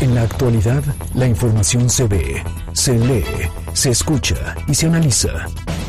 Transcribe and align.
En 0.00 0.14
la 0.14 0.22
actualidad, 0.22 0.82
la 1.14 1.26
información 1.26 1.90
se 1.90 2.08
ve, 2.08 2.42
se 2.72 2.98
lee, 2.98 3.22
se 3.74 3.90
escucha 3.90 4.54
y 4.66 4.74
se 4.74 4.86
analiza 4.86 5.28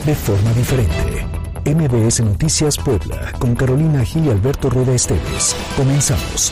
de 0.05 0.13
forma 0.13 0.51
diferente. 0.51 1.25
MBS 1.63 2.19
Noticias 2.19 2.77
Puebla, 2.77 3.31
con 3.39 3.55
Carolina 3.55 4.03
Gil 4.03 4.25
y 4.25 4.29
Alberto 4.29 4.69
Rueda 4.69 4.93
Esteves. 4.93 5.55
Comenzamos. 5.77 6.51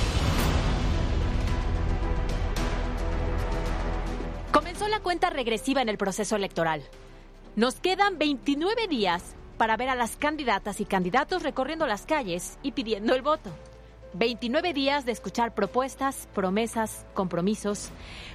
Comenzó 4.53 4.87
la 4.87 5.01
cuenta 5.01 5.29
regresiva 5.29 5.81
en 5.81 5.89
el 5.89 5.97
proceso 5.97 6.37
electoral. 6.37 6.83
Nos 7.57 7.75
quedan 7.81 8.17
29 8.17 8.87
días 8.87 9.35
para 9.57 9.75
ver 9.75 9.89
a 9.89 9.95
las 9.95 10.15
candidatas 10.15 10.79
y 10.79 10.85
candidatos 10.85 11.43
recorriendo 11.43 11.87
las 11.87 12.05
calles 12.05 12.57
y 12.63 12.71
pidiendo 12.71 13.13
el 13.13 13.21
voto. 13.21 13.51
29 14.13 14.73
días 14.73 15.05
de 15.05 15.11
escuchar 15.11 15.53
propuestas, 15.53 16.27
promesas, 16.33 17.05
compromisos. 17.13 17.89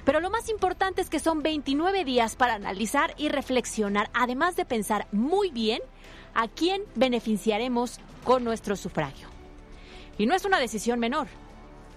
Pero 0.05 0.19
lo 0.19 0.29
más 0.29 0.49
importante 0.49 1.01
es 1.01 1.09
que 1.09 1.19
son 1.19 1.43
29 1.43 2.05
días 2.05 2.35
para 2.35 2.55
analizar 2.55 3.13
y 3.17 3.29
reflexionar, 3.29 4.09
además 4.13 4.55
de 4.55 4.65
pensar 4.65 5.07
muy 5.11 5.51
bien 5.51 5.81
a 6.33 6.47
quién 6.47 6.83
beneficiaremos 6.95 7.99
con 8.23 8.43
nuestro 8.43 8.75
sufragio. 8.75 9.27
Y 10.17 10.25
no 10.25 10.35
es 10.35 10.45
una 10.45 10.59
decisión 10.59 10.99
menor. 10.99 11.27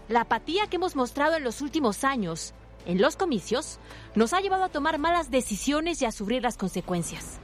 La 0.08 0.22
apatía 0.22 0.66
que 0.66 0.76
hemos 0.76 0.96
mostrado 0.96 1.36
en 1.36 1.44
los 1.44 1.60
últimos 1.60 2.02
años 2.04 2.54
en 2.86 3.00
los 3.00 3.16
comicios 3.16 3.78
nos 4.14 4.32
ha 4.32 4.40
llevado 4.40 4.64
a 4.64 4.70
tomar 4.70 4.98
malas 4.98 5.30
decisiones 5.30 6.00
y 6.00 6.06
a 6.06 6.12
sufrir 6.12 6.42
las 6.42 6.56
consecuencias. 6.56 7.38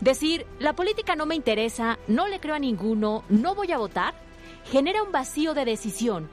Decir, 0.00 0.46
la 0.58 0.72
política 0.72 1.14
no 1.14 1.26
me 1.26 1.36
interesa, 1.36 1.98
no 2.08 2.26
le 2.26 2.40
creo 2.40 2.54
a 2.54 2.58
ninguno, 2.58 3.22
no 3.28 3.54
voy 3.54 3.70
a 3.70 3.78
votar, 3.78 4.14
genera 4.70 5.02
un 5.02 5.12
vacío 5.12 5.54
de 5.54 5.64
decisión 5.64 6.28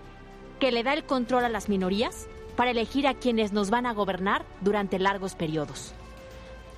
que 0.59 0.71
le 0.71 0.83
da 0.83 0.93
el 0.93 1.05
control 1.05 1.45
a 1.45 1.49
las 1.49 1.69
minorías 1.69 2.27
para 2.55 2.71
elegir 2.71 3.07
a 3.07 3.13
quienes 3.13 3.53
nos 3.53 3.69
van 3.69 3.85
a 3.85 3.93
gobernar 3.93 4.45
durante 4.61 4.99
largos 4.99 5.35
periodos. 5.35 5.93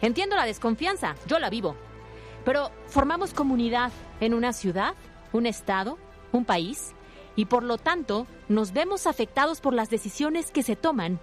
Entiendo 0.02 0.36
la 0.36 0.46
desconfianza, 0.46 1.16
yo 1.28 1.40
la 1.40 1.50
vivo, 1.50 1.76
pero 2.46 2.72
formamos 2.88 3.34
comunidad 3.34 3.92
en 4.20 4.34
una 4.34 4.54
ciudad, 4.54 4.94
un 5.32 5.46
estado, 5.46 5.98
un 6.32 6.46
país, 6.46 6.94
y 7.36 7.46
por 7.46 7.64
lo 7.64 7.78
tanto 7.78 8.28
nos 8.50 8.74
vemos 8.74 9.08
afectados 9.08 9.62
por 9.62 9.74
las 9.74 9.90
decisiones 9.90 10.52
que 10.52 10.64
se 10.64 10.76
toman 10.76 11.20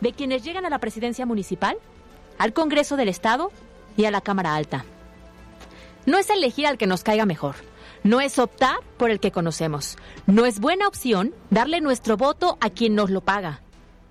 de 0.00 0.12
quienes 0.12 0.44
llegan 0.44 0.66
a 0.66 0.70
la 0.70 0.78
presidencia 0.78 1.26
municipal, 1.26 1.78
al 2.38 2.52
Congreso 2.52 2.96
del 2.96 3.08
Estado 3.08 3.50
y 3.96 4.04
a 4.04 4.10
la 4.10 4.20
Cámara 4.20 4.54
Alta. 4.54 4.84
No 6.04 6.18
es 6.18 6.28
elegir 6.28 6.66
al 6.66 6.78
que 6.78 6.86
nos 6.86 7.02
caiga 7.02 7.24
mejor 7.24 7.56
no 8.06 8.20
es 8.20 8.38
optar 8.38 8.78
por 8.96 9.10
el 9.10 9.18
que 9.18 9.32
conocemos. 9.32 9.96
No 10.26 10.46
es 10.46 10.60
buena 10.60 10.86
opción 10.86 11.34
darle 11.50 11.80
nuestro 11.80 12.16
voto 12.16 12.56
a 12.60 12.70
quien 12.70 12.94
nos 12.94 13.10
lo 13.10 13.20
paga. 13.20 13.60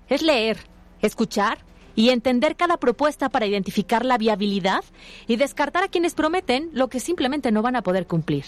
Es 0.08 0.22
leer, 0.22 0.58
escuchar 1.00 1.58
y 1.94 2.10
entender 2.10 2.56
cada 2.56 2.76
propuesta 2.76 3.30
para 3.30 3.46
identificar 3.46 4.04
la 4.04 4.18
viabilidad 4.18 4.84
y 5.26 5.36
descartar 5.36 5.82
a 5.82 5.88
quienes 5.88 6.14
prometen 6.14 6.68
lo 6.74 6.88
que 6.88 7.00
simplemente 7.00 7.50
no 7.50 7.62
van 7.62 7.74
a 7.74 7.82
poder 7.82 8.06
cumplir. 8.06 8.44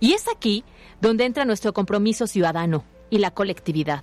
Y 0.00 0.14
es 0.14 0.26
aquí 0.26 0.64
donde 1.02 1.26
entra 1.26 1.44
nuestro 1.44 1.74
compromiso 1.74 2.26
ciudadano 2.26 2.82
y 3.10 3.18
la 3.18 3.30
colectividad, 3.30 4.02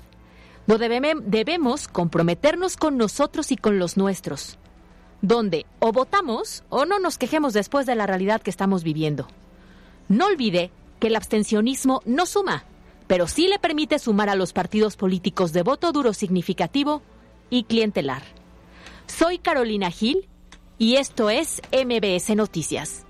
donde 0.67 1.17
debemos 1.25 1.87
comprometernos 1.87 2.77
con 2.77 2.95
nosotros 2.95 3.51
y 3.51 3.57
con 3.57 3.79
los 3.79 3.97
nuestros, 3.97 4.59
donde 5.23 5.65
o 5.79 5.91
votamos 5.91 6.63
o 6.69 6.85
no 6.85 6.99
nos 6.99 7.17
quejemos 7.17 7.53
después 7.53 7.87
de 7.87 7.95
la 7.95 8.05
realidad 8.05 8.41
que 8.41 8.51
estamos 8.51 8.83
viviendo. 8.83 9.27
No 10.09 10.25
olvide 10.25 10.71
que 10.99 11.07
el 11.07 11.15
abstencionismo 11.15 12.01
no 12.05 12.25
suma, 12.25 12.65
pero 13.05 13.27
sí 13.27 13.47
le 13.47 13.59
permite 13.59 13.99
sumar 13.99 14.29
a 14.29 14.35
los 14.35 14.53
partidos 14.53 14.97
políticos 14.97 15.53
de 15.53 15.61
voto 15.61 15.91
duro 15.91 16.13
significativo 16.13 17.03
y 17.51 17.63
clientelar. 17.65 18.23
Soy 19.05 19.37
Carolina 19.37 19.91
Gil 19.91 20.27
y 20.79 20.95
esto 20.95 21.29
es 21.29 21.61
MBS 21.71 22.35
Noticias. 22.35 23.05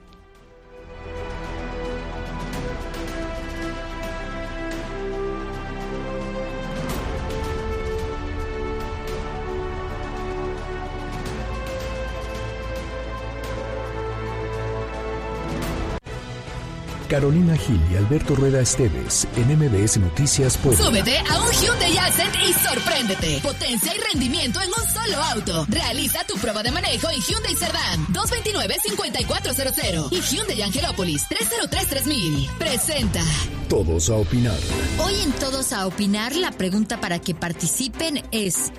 Carolina 17.10 17.58
Gil 17.58 17.82
y 17.92 17.98
Alberto 17.98 18.36
Rueda 18.36 18.62
Esteves 18.62 19.28
en 19.36 19.58
MBS 19.58 19.98
Noticias 19.98 20.56
Puebla. 20.58 20.86
Súbete 20.86 21.18
a 21.18 21.42
un 21.42 21.52
Hyundai 21.52 21.98
Accent 21.98 22.36
y 22.48 22.54
sorpréndete. 22.54 23.40
Potencia 23.42 23.92
y 23.96 24.00
rendimiento 24.14 24.62
en 24.62 24.70
un 24.70 24.88
solo 24.94 25.18
auto. 25.18 25.66
Realiza 25.68 26.24
tu 26.26 26.36
prueba 26.36 26.62
de 26.62 26.72
manejo 26.72 27.10
en 27.10 27.20
Hyundai 27.20 27.56
Cerdán 27.56 28.06
229-5400 28.14 30.10
y 30.12 30.22
Hyundai 30.22 30.62
Angelópolis 30.62 31.26
303-3000. 31.30 32.58
Presenta. 32.60 33.24
Todos 33.68 34.12
a 34.12 34.16
opinar. 34.16 34.60
Hoy 35.04 35.16
en 35.24 35.32
Todos 35.34 35.74
a 35.74 35.88
opinar 35.88 36.36
la 36.36 36.52
pregunta 36.52 37.02
para 37.02 37.20
que 37.20 37.34
participen 37.34 38.24
es... 38.32 38.72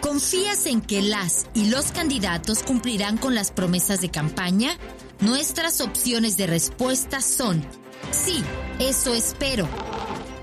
¿Confías 0.00 0.66
en 0.66 0.82
que 0.82 1.00
las 1.02 1.46
y 1.54 1.68
los 1.68 1.86
candidatos 1.86 2.62
cumplirán 2.62 3.16
con 3.16 3.34
las 3.34 3.50
promesas 3.50 4.00
de 4.00 4.10
campaña? 4.10 4.76
Nuestras 5.20 5.80
opciones 5.80 6.36
de 6.36 6.46
respuesta 6.46 7.22
son 7.22 7.64
sí, 8.10 8.42
eso 8.78 9.14
espero. 9.14 9.66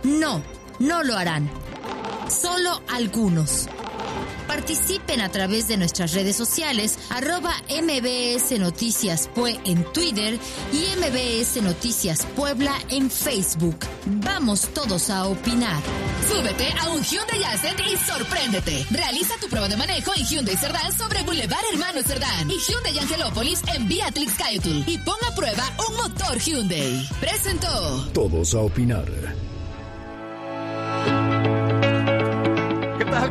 No, 0.04 0.42
no 0.80 1.04
lo 1.04 1.16
harán. 1.16 1.50
Solo 2.28 2.82
algunos. 2.90 3.68
Participen 4.48 5.22
a 5.22 5.30
través 5.30 5.68
de 5.68 5.78
nuestras 5.78 6.14
redes 6.14 6.36
sociales, 6.36 7.00
arroba 7.10 7.54
MBS 7.70 8.60
Noticias 8.60 9.30
Pue 9.34 9.60
en 9.66 9.84
Twitter 9.94 10.38
y 10.72 10.86
MBS 11.00 11.62
Noticias 11.62 12.26
Puebla 12.36 12.74
en 12.90 13.10
Facebook. 13.10 13.78
Vamos 14.06 14.70
todos 14.74 15.10
a 15.10 15.26
opinar. 15.26 15.82
Súbete 16.28 16.68
a 16.82 16.90
un 16.90 17.02
Hyundai 17.04 17.44
Accent 17.44 17.80
y 17.80 17.98
sorpréndete. 17.98 18.86
Realiza 18.92 19.36
tu 19.40 19.48
prueba 19.48 19.68
de 19.68 19.78
manejo 19.78 20.12
en 20.16 20.26
Hyundai 20.26 20.58
Cerdán 20.58 20.98
sobre 20.98 21.24
Boulevard 21.24 21.64
Hermano 21.72 22.02
Cerdán 22.02 22.50
y 22.50 22.58
Hyundai 22.58 23.00
Angelópolis 23.00 23.62
en 23.74 23.88
Beatrix 23.88 24.34
Kaitul 24.36 24.84
y 24.88 24.98
ponga 25.00 25.28
a 25.32 25.36
prueba 25.36 25.64
un 25.90 25.96
motor 25.98 26.38
Hyundai. 26.40 27.08
Presentó. 27.20 28.10
Todos 28.14 28.54
a 28.54 28.60
opinar. 28.60 29.06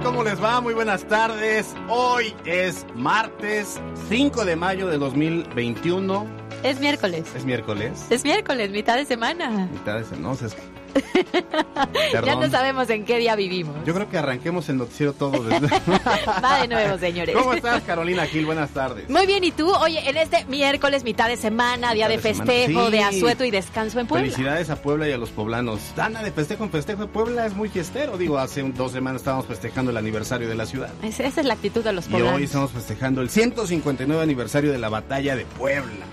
¿Cómo 0.00 0.24
les 0.24 0.42
va? 0.42 0.60
Muy 0.60 0.72
buenas 0.74 1.04
tardes. 1.06 1.74
Hoy 1.88 2.34
es 2.46 2.86
martes 2.94 3.78
5 4.08 4.44
de 4.44 4.56
mayo 4.56 4.88
de 4.88 4.96
2021. 4.96 6.26
Es 6.62 6.80
miércoles. 6.80 7.24
Es 7.36 7.44
miércoles. 7.44 8.06
Es 8.08 8.24
miércoles, 8.24 8.70
mitad 8.70 8.96
de 8.96 9.04
semana. 9.04 9.68
Mitad 9.70 9.98
de 9.98 10.04
semana. 10.04 10.28
No, 10.28 10.32
es 10.32 10.56
ya 12.12 12.34
no 12.34 12.48
sabemos 12.50 12.88
en 12.90 13.04
qué 13.04 13.18
día 13.18 13.36
vivimos. 13.36 13.74
Yo 13.84 13.94
creo 13.94 14.08
que 14.08 14.18
arranquemos 14.18 14.68
el 14.68 14.78
noticiero 14.78 15.12
todo 15.12 15.42
desde... 15.42 15.66
Va 16.44 16.60
de 16.60 16.68
nuevo, 16.68 16.98
señores. 16.98 17.34
¿Cómo 17.36 17.54
estás, 17.54 17.82
Carolina 17.82 18.26
Gil? 18.26 18.46
Buenas 18.46 18.70
tardes. 18.70 19.08
Muy 19.08 19.26
bien, 19.26 19.44
¿y 19.44 19.52
tú? 19.52 19.72
Oye, 19.74 20.08
en 20.08 20.16
este 20.16 20.44
miércoles, 20.46 21.04
mitad 21.04 21.28
de 21.28 21.36
semana, 21.36 21.92
día 21.94 22.08
de, 22.08 22.18
festejo, 22.18 22.90
de 22.90 23.02
asueto 23.02 23.44
y 23.44 23.50
descanso 23.50 24.00
en 24.00 24.06
Puebla. 24.06 24.30
Felicidades 24.30 24.70
a 24.70 24.76
Puebla 24.76 25.08
y 25.08 25.12
a 25.12 25.18
los 25.18 25.30
poblanos. 25.30 25.80
Dana 25.96 26.22
de 26.22 26.32
festejo 26.32 26.64
en 26.64 26.70
festejo. 26.70 27.06
Puebla 27.06 27.46
es 27.46 27.54
muy 27.54 27.68
fiestero. 27.68 28.16
Digo, 28.18 28.38
hace 28.38 28.62
dos 28.62 28.92
semanas 28.92 29.22
estábamos 29.22 29.46
festejando 29.46 29.90
el 29.90 29.96
aniversario 29.96 30.48
de 30.48 30.54
la 30.54 30.66
ciudad. 30.66 30.90
esa 31.02 31.24
es 31.24 31.44
la 31.44 31.54
actitud 31.54 31.82
de 31.82 31.92
los 31.92 32.06
poblanos. 32.06 32.32
Y 32.32 32.36
hoy 32.36 32.44
estamos 32.44 32.70
festejando 32.70 33.20
el 33.20 33.30
159 33.30 34.22
aniversario 34.22 34.72
de 34.72 34.78
la 34.78 34.88
batalla 34.88 35.36
de 35.36 35.44
Puebla. 35.44 36.06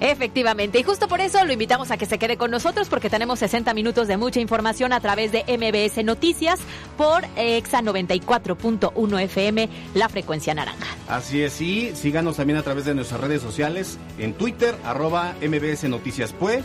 Efectivamente, 0.00 0.78
y 0.78 0.82
justo 0.82 1.08
por 1.08 1.20
eso 1.20 1.44
lo 1.44 1.52
invitamos 1.52 1.90
a 1.90 1.96
que 1.96 2.06
se 2.06 2.18
quede 2.18 2.36
con 2.36 2.50
nosotros 2.50 2.88
porque 2.88 3.10
tenemos 3.10 3.38
60 3.38 3.72
minutos 3.74 4.08
de 4.08 4.16
mucha 4.16 4.40
información 4.40 4.92
a 4.92 5.00
través 5.00 5.32
de 5.32 5.44
MBS 5.46 6.04
Noticias 6.04 6.60
por 6.96 7.24
EXA 7.36 7.82
94.1 7.82 9.22
FM, 9.22 9.68
la 9.94 10.08
frecuencia 10.08 10.54
naranja. 10.54 10.86
Así 11.08 11.42
es, 11.42 11.60
y 11.60 11.94
síganos 11.94 12.36
también 12.36 12.58
a 12.58 12.62
través 12.62 12.84
de 12.84 12.94
nuestras 12.94 13.20
redes 13.20 13.42
sociales 13.42 13.98
en 14.18 14.34
Twitter, 14.34 14.74
arroba 14.84 15.34
MBS 15.40 15.84
Noticias 15.84 16.32
Pue, 16.32 16.62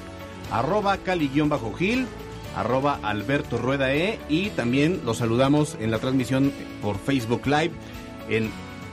arroba 0.51 0.98
Cali-Gil, 0.98 2.07
arroba 2.56 3.00
Alberto 3.01 3.57
Rueda 3.57 3.94
E, 3.94 4.19
y 4.30 4.50
también 4.50 5.01
los 5.06 5.18
saludamos 5.18 5.78
en 5.80 5.92
la 5.92 6.00
transmisión 6.00 6.51
por 6.81 6.98
Facebook 6.98 7.45
Live 7.45 7.72
en 8.30 8.51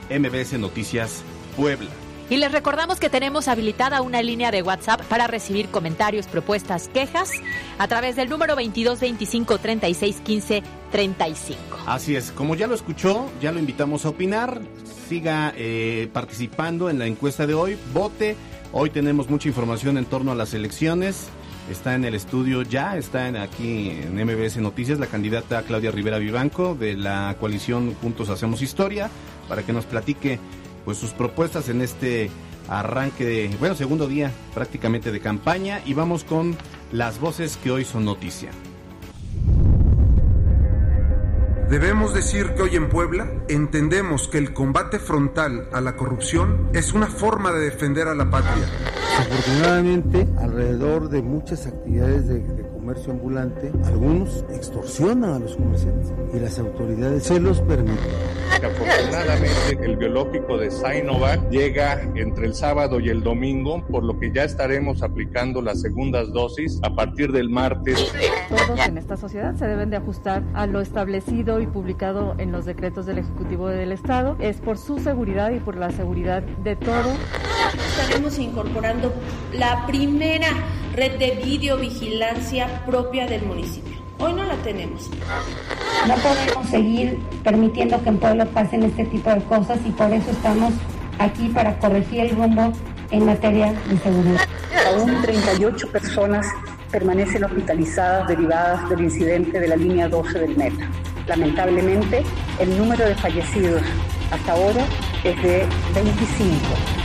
MBS 0.09 0.53
Noticias 0.53 1.23
Puebla. 1.55 1.89
Y 2.29 2.37
les 2.37 2.51
recordamos 2.51 2.99
que 2.99 3.09
tenemos 3.09 3.47
habilitada 3.47 4.03
una 4.03 4.21
línea 4.21 4.51
de 4.51 4.61
WhatsApp 4.61 5.01
para 5.05 5.25
recibir 5.25 5.69
comentarios, 5.69 6.27
propuestas, 6.27 6.87
quejas 6.87 7.31
a 7.79 7.87
través 7.87 8.15
del 8.15 8.29
número 8.29 8.55
22 8.55 8.99
25 8.99 9.57
36 9.57 10.21
15 10.23 10.63
35. 10.91 11.59
Así 11.87 12.15
es, 12.15 12.31
como 12.31 12.53
ya 12.53 12.67
lo 12.67 12.75
escuchó, 12.75 13.31
ya 13.41 13.51
lo 13.51 13.57
invitamos 13.57 14.05
a 14.05 14.09
opinar. 14.09 14.61
Siga 15.07 15.53
eh, 15.57 16.07
participando 16.13 16.91
en 16.91 16.99
la 16.99 17.07
encuesta 17.07 17.47
de 17.47 17.55
hoy, 17.55 17.77
vote. 17.95 18.35
Hoy 18.73 18.91
tenemos 18.91 19.27
mucha 19.27 19.47
información 19.47 19.97
en 19.97 20.05
torno 20.05 20.31
a 20.31 20.35
las 20.35 20.53
elecciones. 20.53 21.29
Está 21.71 21.95
en 21.95 22.05
el 22.05 22.13
estudio 22.13 22.61
ya, 22.61 22.95
está 22.97 23.25
aquí 23.41 23.89
en 23.89 24.15
MBS 24.23 24.57
Noticias 24.57 24.99
la 24.99 25.07
candidata 25.07 25.63
Claudia 25.63 25.89
Rivera 25.89 26.19
Vivanco 26.19 26.75
de 26.75 26.95
la 26.95 27.35
coalición 27.39 27.95
Juntos 27.95 28.29
Hacemos 28.29 28.61
Historia 28.61 29.09
para 29.47 29.63
que 29.63 29.73
nos 29.73 29.85
platique 29.85 30.39
pues 30.89 30.97
sus 30.97 31.11
propuestas 31.11 31.69
en 31.69 31.81
este 31.81 32.31
arranque 32.67 33.23
de, 33.23 33.55
bueno, 33.59 33.75
segundo 33.75 34.07
día 34.07 34.31
prácticamente 34.55 35.11
de 35.11 35.19
campaña 35.19 35.81
y 35.85 35.93
vamos 35.93 36.23
con 36.23 36.57
las 36.91 37.19
voces 37.19 37.57
que 37.57 37.69
hoy 37.69 37.85
son 37.85 38.05
noticia. 38.05 38.49
Debemos 41.69 42.15
decir 42.15 42.55
que 42.55 42.63
hoy 42.63 42.75
en 42.75 42.89
Puebla 42.89 43.31
entendemos 43.49 44.27
que 44.27 44.39
el 44.39 44.51
combate 44.51 44.97
frontal 44.97 45.69
a 45.73 45.79
la 45.79 45.95
corrupción 45.95 46.71
es 46.73 46.93
una 46.93 47.05
forma 47.05 47.51
de 47.51 47.59
defender 47.59 48.07
a 48.07 48.15
la 48.15 48.31
patria. 48.31 48.65
Afortunadamente, 49.19 50.27
alrededor 50.39 51.09
de 51.09 51.21
muchas 51.21 51.67
actividades 51.67 52.27
de, 52.27 52.39
de, 52.39 52.63
comercio 52.89 53.13
ambulante, 53.13 53.71
algunos 53.85 54.43
extorsionan 54.49 55.33
a 55.33 55.37
los 55.37 55.55
comerciantes 55.55 56.11
y 56.33 56.39
las 56.39 56.57
autoridades 56.57 57.21
se 57.21 57.39
los 57.39 57.61
permiten. 57.61 57.97
Afortunadamente, 58.55 59.85
el 59.85 59.95
biológico 59.95 60.57
de 60.57 60.71
Sinovac 60.71 61.51
llega 61.51 62.01
entre 62.15 62.47
el 62.47 62.55
sábado 62.55 62.99
y 62.99 63.09
el 63.09 63.21
domingo, 63.21 63.85
por 63.85 64.03
lo 64.03 64.19
que 64.19 64.31
ya 64.33 64.43
estaremos 64.43 65.03
aplicando 65.03 65.61
las 65.61 65.81
segundas 65.81 66.33
dosis 66.33 66.79
a 66.81 66.95
partir 66.95 67.31
del 67.31 67.51
martes. 67.51 68.11
Todos 68.49 68.79
en 68.79 68.97
esta 68.97 69.17
sociedad 69.17 69.53
se 69.53 69.67
deben 69.67 69.91
de 69.91 69.97
ajustar 69.97 70.41
a 70.55 70.65
lo 70.65 70.81
establecido 70.81 71.59
y 71.59 71.67
publicado 71.67 72.33
en 72.39 72.51
los 72.51 72.65
decretos 72.65 73.05
del 73.05 73.19
Ejecutivo 73.19 73.67
del 73.67 73.91
Estado. 73.91 74.35
Es 74.39 74.57
por 74.57 74.79
su 74.79 74.97
seguridad 74.97 75.51
y 75.51 75.59
por 75.59 75.77
la 75.77 75.91
seguridad 75.91 76.41
de 76.41 76.75
todos. 76.75 77.15
Estaremos 77.99 78.39
incorporando 78.39 79.13
la 79.53 79.85
primera 79.85 80.47
red 80.93 81.17
de 81.17 81.31
videovigilancia 81.43 82.83
propia 82.85 83.27
del 83.27 83.43
municipio. 83.43 83.97
Hoy 84.19 84.33
no 84.33 84.43
la 84.43 84.55
tenemos. 84.55 85.09
No 86.07 86.15
podemos 86.15 86.69
seguir 86.69 87.17
permitiendo 87.43 88.01
que 88.03 88.09
en 88.09 88.17
Puebla 88.17 88.45
pasen 88.45 88.83
este 88.83 89.05
tipo 89.05 89.29
de 89.29 89.41
cosas 89.43 89.79
y 89.85 89.91
por 89.91 90.11
eso 90.11 90.31
estamos 90.31 90.73
aquí 91.19 91.47
para 91.49 91.77
corregir 91.79 92.21
el 92.21 92.29
rumbo 92.31 92.73
en 93.11 93.25
materia 93.25 93.73
de 93.87 93.97
seguridad. 93.99 94.41
Aún 94.87 95.21
38 95.21 95.87
personas 95.91 96.45
permanecen 96.91 97.43
hospitalizadas 97.43 98.27
derivadas 98.27 98.89
del 98.89 99.01
incidente 99.01 99.59
de 99.59 99.67
la 99.67 99.75
línea 99.75 100.09
12 100.09 100.39
del 100.39 100.57
metro. 100.57 100.85
Lamentablemente, 101.27 102.23
el 102.59 102.77
número 102.77 103.05
de 103.05 103.15
fallecidos 103.15 103.81
hasta 104.31 104.51
ahora 104.51 104.83
es 105.23 105.41
de 105.43 105.65
25. 105.93 106.98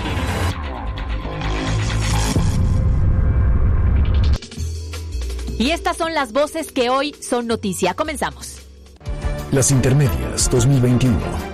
Y 5.58 5.70
estas 5.70 5.96
son 5.96 6.14
las 6.14 6.32
voces 6.32 6.72
que 6.72 6.90
hoy 6.90 7.14
son 7.20 7.46
noticia. 7.46 7.94
Comenzamos. 7.94 8.58
Las 9.52 9.70
Intermedias 9.70 10.50
2021. 10.50 11.53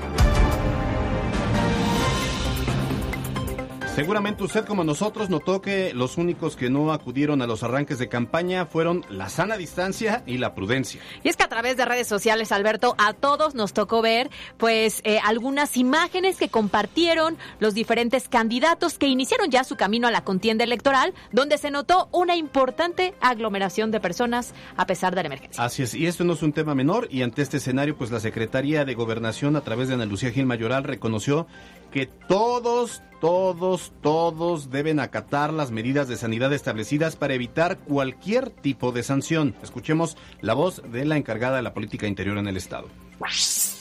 Seguramente 4.00 4.44
usted 4.44 4.64
como 4.64 4.82
nosotros 4.82 5.29
notó 5.29 5.61
que 5.61 5.93
los 5.93 6.17
únicos 6.17 6.56
que 6.56 6.70
no 6.70 6.91
acudieron 6.91 7.43
a 7.43 7.47
los 7.47 7.62
arranques 7.62 7.99
de 7.99 8.08
campaña 8.08 8.64
fueron 8.64 9.05
la 9.11 9.29
sana 9.29 9.58
distancia 9.58 10.23
y 10.25 10.38
la 10.38 10.55
prudencia. 10.55 11.02
Y 11.23 11.29
es 11.29 11.37
que 11.37 11.43
a 11.43 11.50
través 11.50 11.76
de 11.76 11.85
redes 11.85 12.08
sociales, 12.08 12.50
Alberto, 12.50 12.94
a 12.97 13.12
todos 13.12 13.55
nos 13.55 13.75
tocó 13.75 14.00
ver 14.00 14.31
pues 14.56 15.02
eh, 15.05 15.19
algunas 15.23 15.76
imágenes 15.76 16.38
que 16.38 16.49
compartieron 16.49 17.37
los 17.58 17.75
diferentes 17.75 18.26
candidatos 18.26 18.97
que 18.97 19.06
iniciaron 19.06 19.50
ya 19.50 19.64
su 19.64 19.76
camino 19.76 20.08
a 20.08 20.11
la 20.11 20.25
contienda 20.25 20.64
electoral, 20.64 21.12
donde 21.31 21.58
se 21.58 21.70
notó 21.70 22.08
una 22.11 22.37
importante 22.37 23.12
aglomeración 23.20 23.91
de 23.91 24.00
personas 24.00 24.55
a 24.79 24.87
pesar 24.87 25.14
de 25.14 25.25
la 25.25 25.26
emergencia. 25.26 25.62
Así 25.62 25.82
es, 25.82 25.93
y 25.93 26.06
esto 26.06 26.25
no 26.25 26.32
es 26.32 26.43
un 26.43 26.55
tema 26.55 26.75
menor 26.75 27.06
y 27.11 27.20
ante 27.20 27.43
este 27.43 27.58
escenario 27.58 27.99
pues 27.99 28.11
la 28.11 28.20
Secretaría 28.20 28.87
de 28.87 28.94
Gobernación 28.94 29.56
a 29.56 29.61
través 29.61 29.88
de 29.88 29.94
Ana 29.94 30.06
Lucía 30.06 30.31
Gil 30.31 30.46
Mayoral 30.46 30.85
reconoció 30.85 31.46
que 31.91 32.07
todos, 32.07 33.03
todos, 33.21 33.93
todos 34.01 34.71
deben 34.71 35.01
acatar 35.01 35.53
las 35.53 35.71
medidas 35.71 36.09
de 36.09 36.17
sanidad 36.17 36.53
establecidas 36.53 37.17
para 37.17 37.35
evitar 37.35 37.79
cualquier 37.79 38.51
tipo 38.51 38.93
de 38.93 39.03
sanción. 39.03 39.55
Escuchemos 39.63 40.17
la 40.41 40.55
voz 40.55 40.83
de 40.91 41.05
la 41.05 41.17
encargada 41.17 41.57
de 41.57 41.63
la 41.63 41.75
política 41.75 42.07
interior 42.07 42.39
en 42.39 42.49
el 42.49 42.57
Estado. 42.57 42.89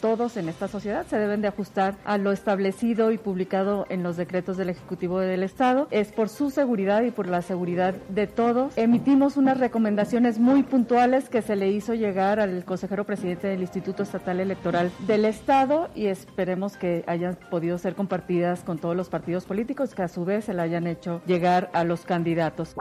Todos 0.02 0.38
en 0.38 0.48
esta 0.48 0.68
sociedad 0.68 1.06
se 1.08 1.18
deben 1.18 1.42
de 1.42 1.48
ajustar 1.50 1.96
a 2.06 2.18
lo 2.18 2.32
establecido 2.32 3.12
y 3.12 3.18
publicado 3.18 3.86
en 3.90 4.04
los 4.04 4.18
decretos 4.18 4.58
del 4.58 4.70
Ejecutivo 4.70 5.20
del 5.20 5.44
Estado. 5.44 5.88
Es 5.92 6.12
por 6.12 6.30
su 6.30 6.52
seguridad 6.52 7.04
y 7.04 7.12
por 7.12 7.28
la 7.28 7.42
seguridad 7.42 7.94
de 8.10 8.28
todos. 8.28 8.78
Emitimos 8.78 9.38
unas 9.38 9.58
recomendaciones 9.58 10.40
muy 10.40 10.64
puntuales 10.64 11.30
que 11.30 11.42
se 11.42 11.56
le 11.56 11.70
hizo 11.70 11.94
llegar 11.94 12.40
al 12.40 12.64
consejero 12.66 13.06
presidente 13.06 13.48
del 13.48 13.62
Instituto 13.62 14.04
Estatal 14.04 14.40
Electoral 14.40 14.92
del 15.00 15.26
Estado 15.26 15.90
y 15.96 16.06
esperemos 16.08 16.78
que 16.78 17.04
hayan 17.08 17.38
podido 17.50 17.78
ser 17.78 17.96
compartidas 17.96 18.62
con 18.62 18.78
todos 18.78 18.96
los 18.96 19.10
partidos 19.10 19.46
políticos 19.46 19.94
que 19.96 20.04
a 20.04 20.08
su 20.08 20.26
vez 20.26 20.46
se 20.46 20.54
la 20.54 20.64
hayan 20.64 20.88
hecho 20.88 21.22
llegar 21.26 21.70
a 21.74 21.84
los 21.84 22.02
candidatos. 22.02 22.76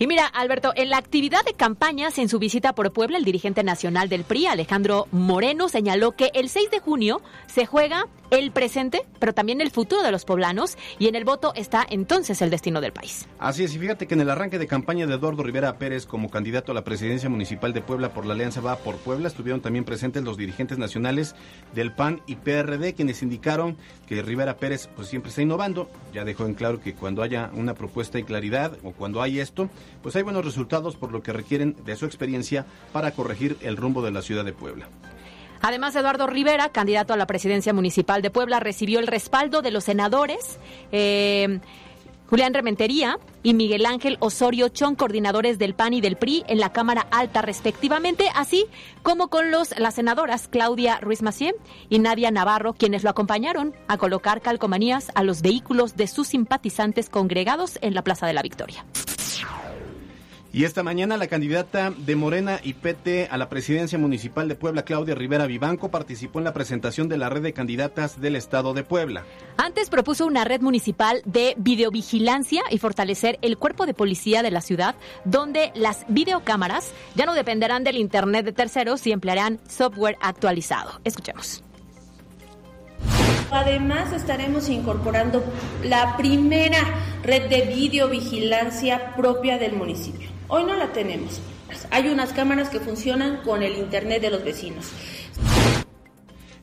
Y 0.00 0.06
mira, 0.06 0.26
Alberto, 0.26 0.72
en 0.76 0.90
la 0.90 0.96
actividad 0.96 1.44
de 1.44 1.54
campañas 1.54 2.18
en 2.18 2.28
su 2.28 2.38
visita 2.38 2.72
por 2.72 2.92
Puebla, 2.92 3.18
el 3.18 3.24
dirigente 3.24 3.64
nacional 3.64 4.08
del 4.08 4.22
PRI, 4.22 4.46
Alejandro 4.46 5.08
Moreno, 5.10 5.68
señaló 5.68 6.12
que 6.12 6.30
el 6.34 6.48
6 6.48 6.70
de 6.70 6.78
junio 6.78 7.20
se 7.48 7.66
juega 7.66 8.06
el 8.30 8.50
presente, 8.50 9.02
pero 9.18 9.34
también 9.34 9.60
el 9.60 9.70
futuro 9.70 10.02
de 10.02 10.12
los 10.12 10.24
poblanos, 10.24 10.76
y 10.98 11.08
en 11.08 11.14
el 11.14 11.24
voto 11.24 11.52
está 11.54 11.86
entonces 11.88 12.42
el 12.42 12.50
destino 12.50 12.80
del 12.80 12.92
país. 12.92 13.26
Así 13.38 13.64
es, 13.64 13.74
y 13.74 13.78
fíjate 13.78 14.06
que 14.06 14.14
en 14.14 14.20
el 14.20 14.30
arranque 14.30 14.58
de 14.58 14.66
campaña 14.66 15.06
de 15.06 15.14
Eduardo 15.14 15.42
Rivera 15.42 15.78
Pérez 15.78 16.06
como 16.06 16.30
candidato 16.30 16.72
a 16.72 16.74
la 16.74 16.84
presidencia 16.84 17.28
municipal 17.28 17.72
de 17.72 17.80
Puebla 17.80 18.12
por 18.12 18.26
la 18.26 18.34
Alianza 18.34 18.60
Va 18.60 18.76
por 18.76 18.96
Puebla, 18.96 19.28
estuvieron 19.28 19.60
también 19.60 19.84
presentes 19.84 20.24
los 20.24 20.36
dirigentes 20.36 20.78
nacionales 20.78 21.34
del 21.74 21.92
PAN 21.92 22.22
y 22.26 22.36
PRD, 22.36 22.94
quienes 22.94 23.22
indicaron 23.22 23.76
que 24.06 24.22
Rivera 24.22 24.56
Pérez 24.56 24.88
pues 24.94 25.08
siempre 25.08 25.30
está 25.30 25.42
innovando, 25.42 25.90
ya 26.12 26.24
dejó 26.24 26.46
en 26.46 26.54
claro 26.54 26.80
que 26.80 26.94
cuando 26.94 27.22
haya 27.22 27.50
una 27.54 27.74
propuesta 27.74 28.18
y 28.18 28.24
claridad, 28.24 28.76
o 28.82 28.92
cuando 28.92 29.22
hay 29.22 29.40
esto, 29.40 29.68
pues 30.02 30.16
hay 30.16 30.22
buenos 30.22 30.44
resultados 30.44 30.96
por 30.96 31.12
lo 31.12 31.22
que 31.22 31.32
requieren 31.32 31.76
de 31.84 31.96
su 31.96 32.06
experiencia 32.06 32.66
para 32.92 33.12
corregir 33.12 33.56
el 33.60 33.76
rumbo 33.76 34.02
de 34.02 34.10
la 34.10 34.22
ciudad 34.22 34.44
de 34.44 34.52
Puebla. 34.52 34.88
Además, 35.60 35.96
Eduardo 35.96 36.26
Rivera, 36.26 36.70
candidato 36.70 37.12
a 37.12 37.16
la 37.16 37.26
presidencia 37.26 37.72
municipal 37.72 38.22
de 38.22 38.30
Puebla, 38.30 38.60
recibió 38.60 38.98
el 38.98 39.06
respaldo 39.06 39.62
de 39.62 39.70
los 39.70 39.84
senadores. 39.84 40.58
Eh, 40.92 41.60
Julián 42.28 42.52
Rementería 42.52 43.18
y 43.42 43.54
Miguel 43.54 43.86
Ángel 43.86 44.18
Osorio 44.20 44.68
Chón, 44.68 44.96
coordinadores 44.96 45.58
del 45.58 45.74
PAN 45.74 45.94
y 45.94 46.02
del 46.02 46.16
PRI 46.16 46.44
en 46.46 46.60
la 46.60 46.72
Cámara 46.72 47.06
Alta 47.10 47.40
respectivamente, 47.40 48.28
así 48.34 48.66
como 49.02 49.28
con 49.28 49.50
los, 49.50 49.78
las 49.78 49.94
senadoras 49.94 50.46
Claudia 50.46 51.00
Ruiz 51.00 51.22
Macié 51.22 51.54
y 51.88 51.98
Nadia 51.98 52.30
Navarro, 52.30 52.74
quienes 52.74 53.02
lo 53.02 53.10
acompañaron 53.10 53.74
a 53.88 53.96
colocar 53.96 54.42
calcomanías 54.42 55.10
a 55.14 55.22
los 55.22 55.40
vehículos 55.40 55.96
de 55.96 56.06
sus 56.06 56.28
simpatizantes 56.28 57.08
congregados 57.08 57.78
en 57.80 57.94
la 57.94 58.02
Plaza 58.02 58.26
de 58.26 58.34
la 58.34 58.42
Victoria. 58.42 58.84
Y 60.58 60.64
esta 60.64 60.82
mañana 60.82 61.16
la 61.16 61.28
candidata 61.28 61.92
de 61.96 62.16
Morena 62.16 62.58
y 62.64 62.72
PT 62.72 63.28
a 63.30 63.36
la 63.36 63.48
presidencia 63.48 63.96
municipal 63.96 64.48
de 64.48 64.56
Puebla, 64.56 64.82
Claudia 64.82 65.14
Rivera 65.14 65.46
Vivanco, 65.46 65.88
participó 65.92 66.40
en 66.40 66.44
la 66.46 66.52
presentación 66.52 67.08
de 67.08 67.16
la 67.16 67.28
red 67.28 67.42
de 67.42 67.52
candidatas 67.52 68.20
del 68.20 68.34
Estado 68.34 68.74
de 68.74 68.82
Puebla. 68.82 69.22
Antes 69.56 69.88
propuso 69.88 70.26
una 70.26 70.42
red 70.42 70.60
municipal 70.60 71.22
de 71.24 71.54
videovigilancia 71.58 72.64
y 72.72 72.78
fortalecer 72.78 73.38
el 73.40 73.56
cuerpo 73.56 73.86
de 73.86 73.94
policía 73.94 74.42
de 74.42 74.50
la 74.50 74.60
ciudad, 74.60 74.96
donde 75.24 75.70
las 75.76 76.04
videocámaras 76.08 76.90
ya 77.14 77.24
no 77.24 77.34
dependerán 77.34 77.84
del 77.84 77.96
Internet 77.96 78.44
de 78.44 78.50
terceros 78.50 79.06
y 79.06 79.12
emplearán 79.12 79.60
software 79.68 80.16
actualizado. 80.20 80.90
Escuchemos. 81.04 81.62
Además, 83.52 84.12
estaremos 84.12 84.68
incorporando 84.68 85.40
la 85.84 86.16
primera 86.16 86.80
red 87.22 87.48
de 87.48 87.60
videovigilancia 87.60 89.14
propia 89.14 89.56
del 89.56 89.74
municipio. 89.74 90.36
Hoy 90.50 90.64
no 90.64 90.74
la 90.76 90.92
tenemos. 90.92 91.42
Hay 91.90 92.08
unas 92.08 92.32
cámaras 92.32 92.70
que 92.70 92.80
funcionan 92.80 93.42
con 93.42 93.62
el 93.62 93.76
Internet 93.76 94.22
de 94.22 94.30
los 94.30 94.42
vecinos. 94.42 94.90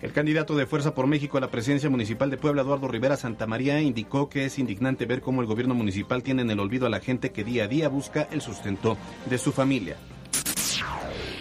El 0.02 0.12
candidato 0.12 0.56
de 0.56 0.66
Fuerza 0.66 0.96
por 0.96 1.06
México 1.06 1.38
a 1.38 1.42
la 1.42 1.52
presidencia 1.52 1.90
municipal 1.90 2.32
de 2.32 2.38
Puebla, 2.38 2.64
Eduardo 2.64 2.88
Rivera 2.88 3.16
Santamaría, 3.16 3.80
indicó 3.82 4.28
que 4.28 4.46
es 4.46 4.58
indignante 4.58 5.06
ver 5.06 5.22
cómo 5.22 5.42
el 5.42 5.48
gobierno 5.48 5.76
municipal 5.76 6.24
tiene 6.24 6.42
en 6.42 6.50
el 6.50 6.60
olvido 6.60 6.88
a 6.88 6.90
la 6.90 7.00
gente 7.00 7.32
que 7.32 7.44
día 7.44 7.66
a 7.66 7.68
día 7.68 7.88
busca 7.88 8.28
el 8.32 8.42
sustento 8.42 8.98
de 9.30 9.38
su 9.38 9.52
familia. 9.52 9.98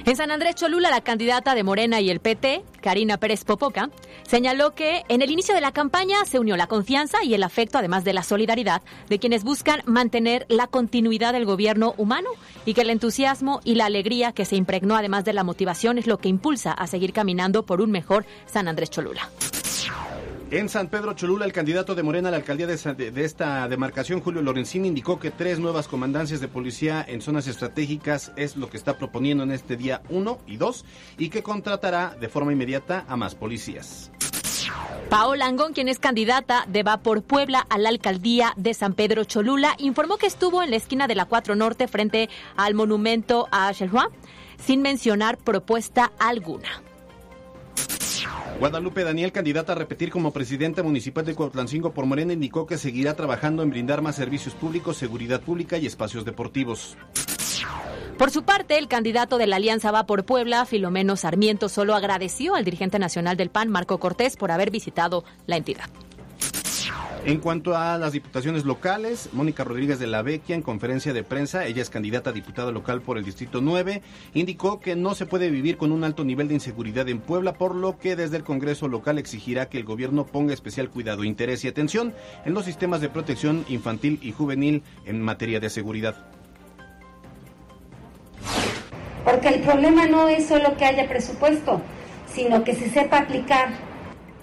En 0.06 0.16
San 0.16 0.30
Andrés 0.30 0.56
Cholula, 0.56 0.90
la 0.90 1.00
candidata 1.00 1.54
de 1.54 1.62
Morena 1.62 1.98
y 1.98 2.10
el 2.10 2.20
PT, 2.20 2.62
Karina 2.82 3.16
Pérez 3.16 3.42
Popoca, 3.44 3.88
señaló 4.28 4.74
que 4.74 5.02
en 5.08 5.22
el 5.22 5.30
inicio 5.30 5.54
de 5.54 5.62
la 5.62 5.72
campaña 5.72 6.26
se 6.26 6.38
unió 6.38 6.58
la 6.58 6.66
confianza 6.66 7.24
y 7.24 7.32
el 7.32 7.42
afecto, 7.42 7.78
además 7.78 8.04
de 8.04 8.12
la 8.12 8.22
solidaridad, 8.22 8.82
de 9.08 9.18
quienes 9.18 9.44
buscan 9.44 9.80
mantener 9.86 10.44
la 10.50 10.66
continuidad 10.66 11.32
del 11.32 11.46
gobierno 11.46 11.94
humano 11.96 12.28
y 12.66 12.74
que 12.74 12.82
el 12.82 12.90
entusiasmo 12.90 13.62
y 13.64 13.76
la 13.76 13.86
alegría 13.86 14.32
que 14.32 14.44
se 14.44 14.56
impregnó, 14.56 14.94
además 14.94 15.24
de 15.24 15.32
la 15.32 15.42
motivación, 15.42 15.96
es 15.96 16.06
lo 16.06 16.18
que 16.18 16.28
impulsa 16.28 16.72
a 16.72 16.86
seguir 16.86 17.14
caminando 17.14 17.62
por 17.62 17.80
un 17.80 17.90
mejor 17.90 18.26
San 18.44 18.68
Andrés 18.68 18.90
Cholula. 18.90 19.30
En 20.54 20.68
San 20.68 20.86
Pedro 20.86 21.14
Cholula, 21.14 21.46
el 21.46 21.52
candidato 21.52 21.96
de 21.96 22.04
Morena 22.04 22.28
a 22.28 22.30
la 22.30 22.36
alcaldía 22.36 22.68
de, 22.68 23.24
esta 23.24 23.66
demarcación, 23.66 24.20
Julio 24.20 24.40
Lorenzini, 24.40 24.86
indicó 24.86 25.18
que 25.18 25.32
tres 25.32 25.58
nuevas 25.58 25.88
comandancias 25.88 26.40
de 26.40 26.46
policía 26.46 27.04
en 27.08 27.22
zonas 27.22 27.48
estratégicas 27.48 28.30
es 28.36 28.56
lo 28.56 28.70
que 28.70 28.76
está 28.76 28.96
proponiendo 28.96 29.42
en 29.42 29.50
este 29.50 29.76
día 29.76 30.02
1 30.10 30.38
y 30.46 30.56
2 30.56 30.84
y 31.18 31.30
que 31.30 31.42
contratará 31.42 32.16
de 32.20 32.28
forma 32.28 32.52
inmediata 32.52 33.04
a 33.08 33.16
más 33.16 33.34
policías. 33.34 34.12
Paola 35.10 35.46
Angón, 35.46 35.72
quien 35.72 35.88
es 35.88 35.98
candidata 35.98 36.66
de 36.68 36.84
Va 36.84 36.98
por 36.98 37.24
Puebla 37.24 37.66
a 37.68 37.76
la 37.76 37.88
alcaldía 37.88 38.52
de 38.56 38.74
San 38.74 38.94
Pedro 38.94 39.24
Cholula, 39.24 39.74
informó 39.78 40.18
que 40.18 40.28
estuvo 40.28 40.62
en 40.62 40.70
la 40.70 40.76
esquina 40.76 41.08
de 41.08 41.16
la 41.16 41.24
4 41.24 41.56
Norte 41.56 41.88
frente 41.88 42.30
al 42.54 42.74
monumento 42.74 43.48
a 43.50 43.72
Shelhua 43.72 44.08
sin 44.64 44.82
mencionar 44.82 45.36
propuesta 45.36 46.12
alguna. 46.20 46.80
Guadalupe 48.58 49.04
Daniel, 49.04 49.32
candidata 49.32 49.72
a 49.72 49.74
repetir 49.74 50.10
como 50.10 50.32
presidenta 50.32 50.82
municipal 50.82 51.24
de 51.24 51.34
Cuautlancingo 51.34 51.92
por 51.92 52.06
Morena, 52.06 52.32
indicó 52.32 52.66
que 52.66 52.78
seguirá 52.78 53.14
trabajando 53.14 53.62
en 53.62 53.70
brindar 53.70 54.00
más 54.00 54.16
servicios 54.16 54.54
públicos, 54.54 54.96
seguridad 54.96 55.40
pública 55.40 55.76
y 55.76 55.86
espacios 55.86 56.24
deportivos. 56.24 56.96
Por 58.16 58.30
su 58.30 58.44
parte, 58.44 58.78
el 58.78 58.86
candidato 58.86 59.38
de 59.38 59.48
la 59.48 59.56
Alianza 59.56 59.90
Va 59.90 60.06
por 60.06 60.24
Puebla, 60.24 60.64
Filomeno 60.66 61.16
Sarmiento, 61.16 61.68
solo 61.68 61.94
agradeció 61.94 62.54
al 62.54 62.64
dirigente 62.64 63.00
nacional 63.00 63.36
del 63.36 63.50
PAN, 63.50 63.70
Marco 63.70 63.98
Cortés, 63.98 64.36
por 64.36 64.52
haber 64.52 64.70
visitado 64.70 65.24
la 65.46 65.56
entidad. 65.56 65.90
En 67.26 67.38
cuanto 67.38 67.74
a 67.74 67.96
las 67.96 68.12
diputaciones 68.12 68.66
locales, 68.66 69.30
Mónica 69.32 69.64
Rodríguez 69.64 69.98
de 69.98 70.06
la 70.06 70.20
Vecchia, 70.20 70.54
en 70.54 70.60
conferencia 70.60 71.14
de 71.14 71.22
prensa, 71.22 71.64
ella 71.64 71.80
es 71.80 71.88
candidata 71.88 72.28
a 72.28 72.32
diputada 72.34 72.70
local 72.70 73.00
por 73.00 73.16
el 73.16 73.24
Distrito 73.24 73.62
9, 73.62 74.02
indicó 74.34 74.78
que 74.78 74.94
no 74.94 75.14
se 75.14 75.24
puede 75.24 75.48
vivir 75.48 75.78
con 75.78 75.90
un 75.90 76.04
alto 76.04 76.22
nivel 76.22 76.48
de 76.48 76.54
inseguridad 76.54 77.08
en 77.08 77.20
Puebla, 77.20 77.54
por 77.54 77.74
lo 77.76 77.98
que 77.98 78.14
desde 78.14 78.36
el 78.36 78.44
Congreso 78.44 78.88
local 78.88 79.16
exigirá 79.16 79.70
que 79.70 79.78
el 79.78 79.84
gobierno 79.84 80.26
ponga 80.26 80.52
especial 80.52 80.90
cuidado, 80.90 81.24
interés 81.24 81.64
y 81.64 81.68
atención 81.68 82.12
en 82.44 82.52
los 82.52 82.66
sistemas 82.66 83.00
de 83.00 83.08
protección 83.08 83.64
infantil 83.70 84.18
y 84.20 84.32
juvenil 84.32 84.82
en 85.06 85.22
materia 85.22 85.60
de 85.60 85.70
seguridad. 85.70 86.26
Porque 89.24 89.48
el 89.48 89.62
problema 89.62 90.04
no 90.04 90.28
es 90.28 90.46
solo 90.46 90.76
que 90.76 90.84
haya 90.84 91.08
presupuesto, 91.08 91.80
sino 92.30 92.64
que 92.64 92.74
se 92.74 92.90
sepa 92.90 93.20
aplicar 93.20 93.93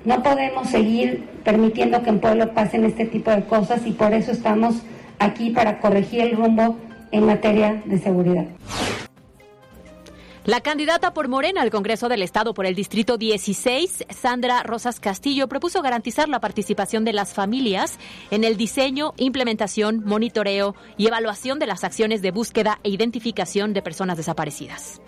no 0.05 0.23
podemos 0.23 0.69
seguir 0.69 1.27
permitiendo 1.43 2.01
que 2.03 2.09
en 2.09 2.19
Pueblo 2.19 2.53
pasen 2.53 2.85
este 2.85 3.05
tipo 3.05 3.31
de 3.31 3.43
cosas 3.45 3.81
y 3.85 3.91
por 3.91 4.13
eso 4.13 4.31
estamos 4.31 4.75
aquí 5.19 5.51
para 5.51 5.79
corregir 5.79 6.21
el 6.21 6.35
rumbo 6.35 6.77
en 7.11 7.25
materia 7.25 7.81
de 7.85 7.99
seguridad. 7.99 8.45
La 10.43 10.61
candidata 10.61 11.13
por 11.13 11.27
Morena 11.27 11.61
al 11.61 11.69
Congreso 11.69 12.09
del 12.09 12.23
Estado 12.23 12.55
por 12.55 12.65
el 12.65 12.73
Distrito 12.73 13.17
16, 13.17 14.05
Sandra 14.09 14.63
Rosas 14.63 14.99
Castillo, 14.99 15.47
propuso 15.47 15.83
garantizar 15.83 16.29
la 16.29 16.39
participación 16.39 17.05
de 17.05 17.13
las 17.13 17.35
familias 17.35 17.99
en 18.31 18.43
el 18.43 18.57
diseño, 18.57 19.13
implementación, 19.17 20.03
monitoreo 20.03 20.73
y 20.97 21.05
evaluación 21.05 21.59
de 21.59 21.67
las 21.67 21.83
acciones 21.83 22.23
de 22.23 22.31
búsqueda 22.31 22.79
e 22.81 22.89
identificación 22.89 23.73
de 23.73 23.83
personas 23.83 24.17
desaparecidas. 24.17 24.99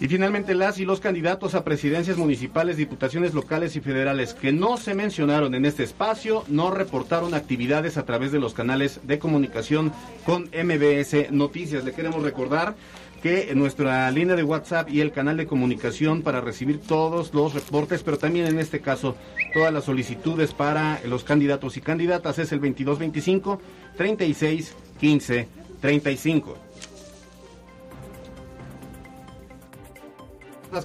Y 0.00 0.06
finalmente 0.06 0.54
las 0.54 0.78
y 0.78 0.84
los 0.84 1.00
candidatos 1.00 1.56
a 1.56 1.64
presidencias 1.64 2.16
municipales, 2.18 2.76
diputaciones 2.76 3.34
locales 3.34 3.74
y 3.74 3.80
federales 3.80 4.32
que 4.32 4.52
no 4.52 4.76
se 4.76 4.94
mencionaron 4.94 5.56
en 5.56 5.64
este 5.64 5.82
espacio 5.82 6.44
no 6.46 6.70
reportaron 6.70 7.34
actividades 7.34 7.96
a 7.96 8.04
través 8.04 8.30
de 8.30 8.38
los 8.38 8.54
canales 8.54 9.00
de 9.02 9.18
comunicación 9.18 9.92
con 10.24 10.44
MBS 10.44 11.32
Noticias. 11.32 11.84
Le 11.84 11.92
queremos 11.92 12.22
recordar 12.22 12.76
que 13.24 13.52
nuestra 13.56 14.08
línea 14.12 14.36
de 14.36 14.44
WhatsApp 14.44 14.88
y 14.88 15.00
el 15.00 15.10
canal 15.10 15.36
de 15.36 15.48
comunicación 15.48 16.22
para 16.22 16.40
recibir 16.40 16.78
todos 16.78 17.34
los 17.34 17.52
reportes, 17.54 18.04
pero 18.04 18.18
también 18.18 18.46
en 18.46 18.60
este 18.60 18.78
caso 18.78 19.16
todas 19.52 19.72
las 19.72 19.84
solicitudes 19.84 20.54
para 20.54 21.00
los 21.06 21.24
candidatos 21.24 21.76
y 21.76 21.80
candidatas 21.80 22.38
es 22.38 22.52
el 22.52 22.60
2225 22.60 23.60
36 23.96 24.74
15 25.00 25.48
35. 25.80 26.56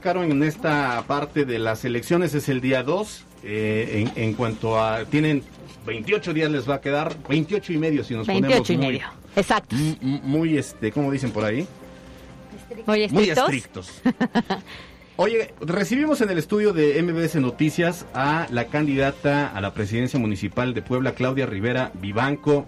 Caro, 0.01 0.23
en 0.23 0.43
esta 0.43 1.03
parte 1.07 1.45
de 1.45 1.59
las 1.59 1.85
elecciones 1.85 2.33
es 2.33 2.49
el 2.49 2.61
día 2.61 2.83
2. 2.83 3.25
Eh, 3.43 4.09
en, 4.15 4.33
cuanto 4.33 4.79
a. 4.79 5.05
Tienen 5.05 5.43
28 5.85 6.33
días, 6.33 6.51
les 6.51 6.69
va 6.69 6.75
a 6.75 6.81
quedar 6.81 7.15
28 7.27 7.73
y 7.73 7.77
medio 7.77 8.03
si 8.03 8.15
nos 8.15 8.25
28 8.25 8.73
y 8.73 8.77
medio, 8.77 9.05
exacto. 9.35 9.75
Muy, 10.01 10.57
este, 10.57 10.91
¿cómo 10.91 11.11
dicen 11.11 11.31
por 11.31 11.43
ahí? 11.43 11.67
Muy 12.85 13.29
estrictos. 13.29 14.01
Oye, 15.15 15.53
recibimos 15.61 16.21
en 16.21 16.31
el 16.31 16.39
estudio 16.39 16.73
de 16.73 17.01
MBS 17.03 17.35
Noticias 17.35 18.05
a 18.15 18.47
la 18.49 18.65
candidata 18.65 19.47
a 19.47 19.61
la 19.61 19.73
presidencia 19.73 20.19
municipal 20.19 20.73
de 20.73 20.81
Puebla, 20.81 21.13
Claudia 21.13 21.45
Rivera 21.45 21.91
Vivanco. 21.95 22.65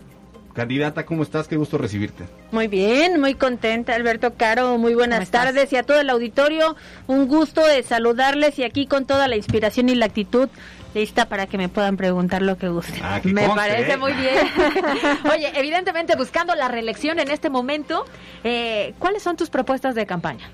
Candidata, 0.55 1.05
¿cómo 1.05 1.21
estás? 1.21 1.49
Qué 1.49 1.57
gusto 1.57 1.77
recibirte. 1.77 2.23
Muy 2.51 2.67
bien, 2.67 3.19
muy 3.19 3.35
contenta, 3.35 3.93
Alberto 3.93 4.35
Caro. 4.35 4.77
Muy 4.77 4.95
buenas 4.95 5.29
tardes 5.29 5.73
y 5.73 5.75
a 5.75 5.83
todo 5.83 5.99
el 5.99 6.09
auditorio. 6.09 6.77
Un 7.07 7.27
gusto 7.27 7.65
de 7.65 7.83
saludarles 7.83 8.57
y 8.57 8.63
aquí 8.63 8.87
con 8.87 9.05
toda 9.05 9.27
la 9.27 9.35
inspiración 9.35 9.89
y 9.89 9.95
la 9.95 10.05
actitud 10.05 10.47
lista 10.93 11.27
para 11.27 11.45
que 11.45 11.57
me 11.57 11.67
puedan 11.67 11.97
preguntar 11.97 12.41
lo 12.41 12.57
que 12.57 12.69
guste. 12.69 13.01
Ah, 13.03 13.19
me 13.25 13.49
parece 13.49 13.91
¿eh? 13.91 13.97
muy 13.97 14.13
bien. 14.13 14.37
Oye, 15.29 15.51
evidentemente 15.55 16.15
buscando 16.15 16.55
la 16.55 16.69
reelección 16.69 17.19
en 17.19 17.29
este 17.29 17.49
momento, 17.49 18.05
eh, 18.45 18.93
¿cuáles 18.97 19.21
son 19.21 19.35
tus 19.35 19.49
propuestas 19.49 19.93
de 19.93 20.05
campaña? 20.05 20.49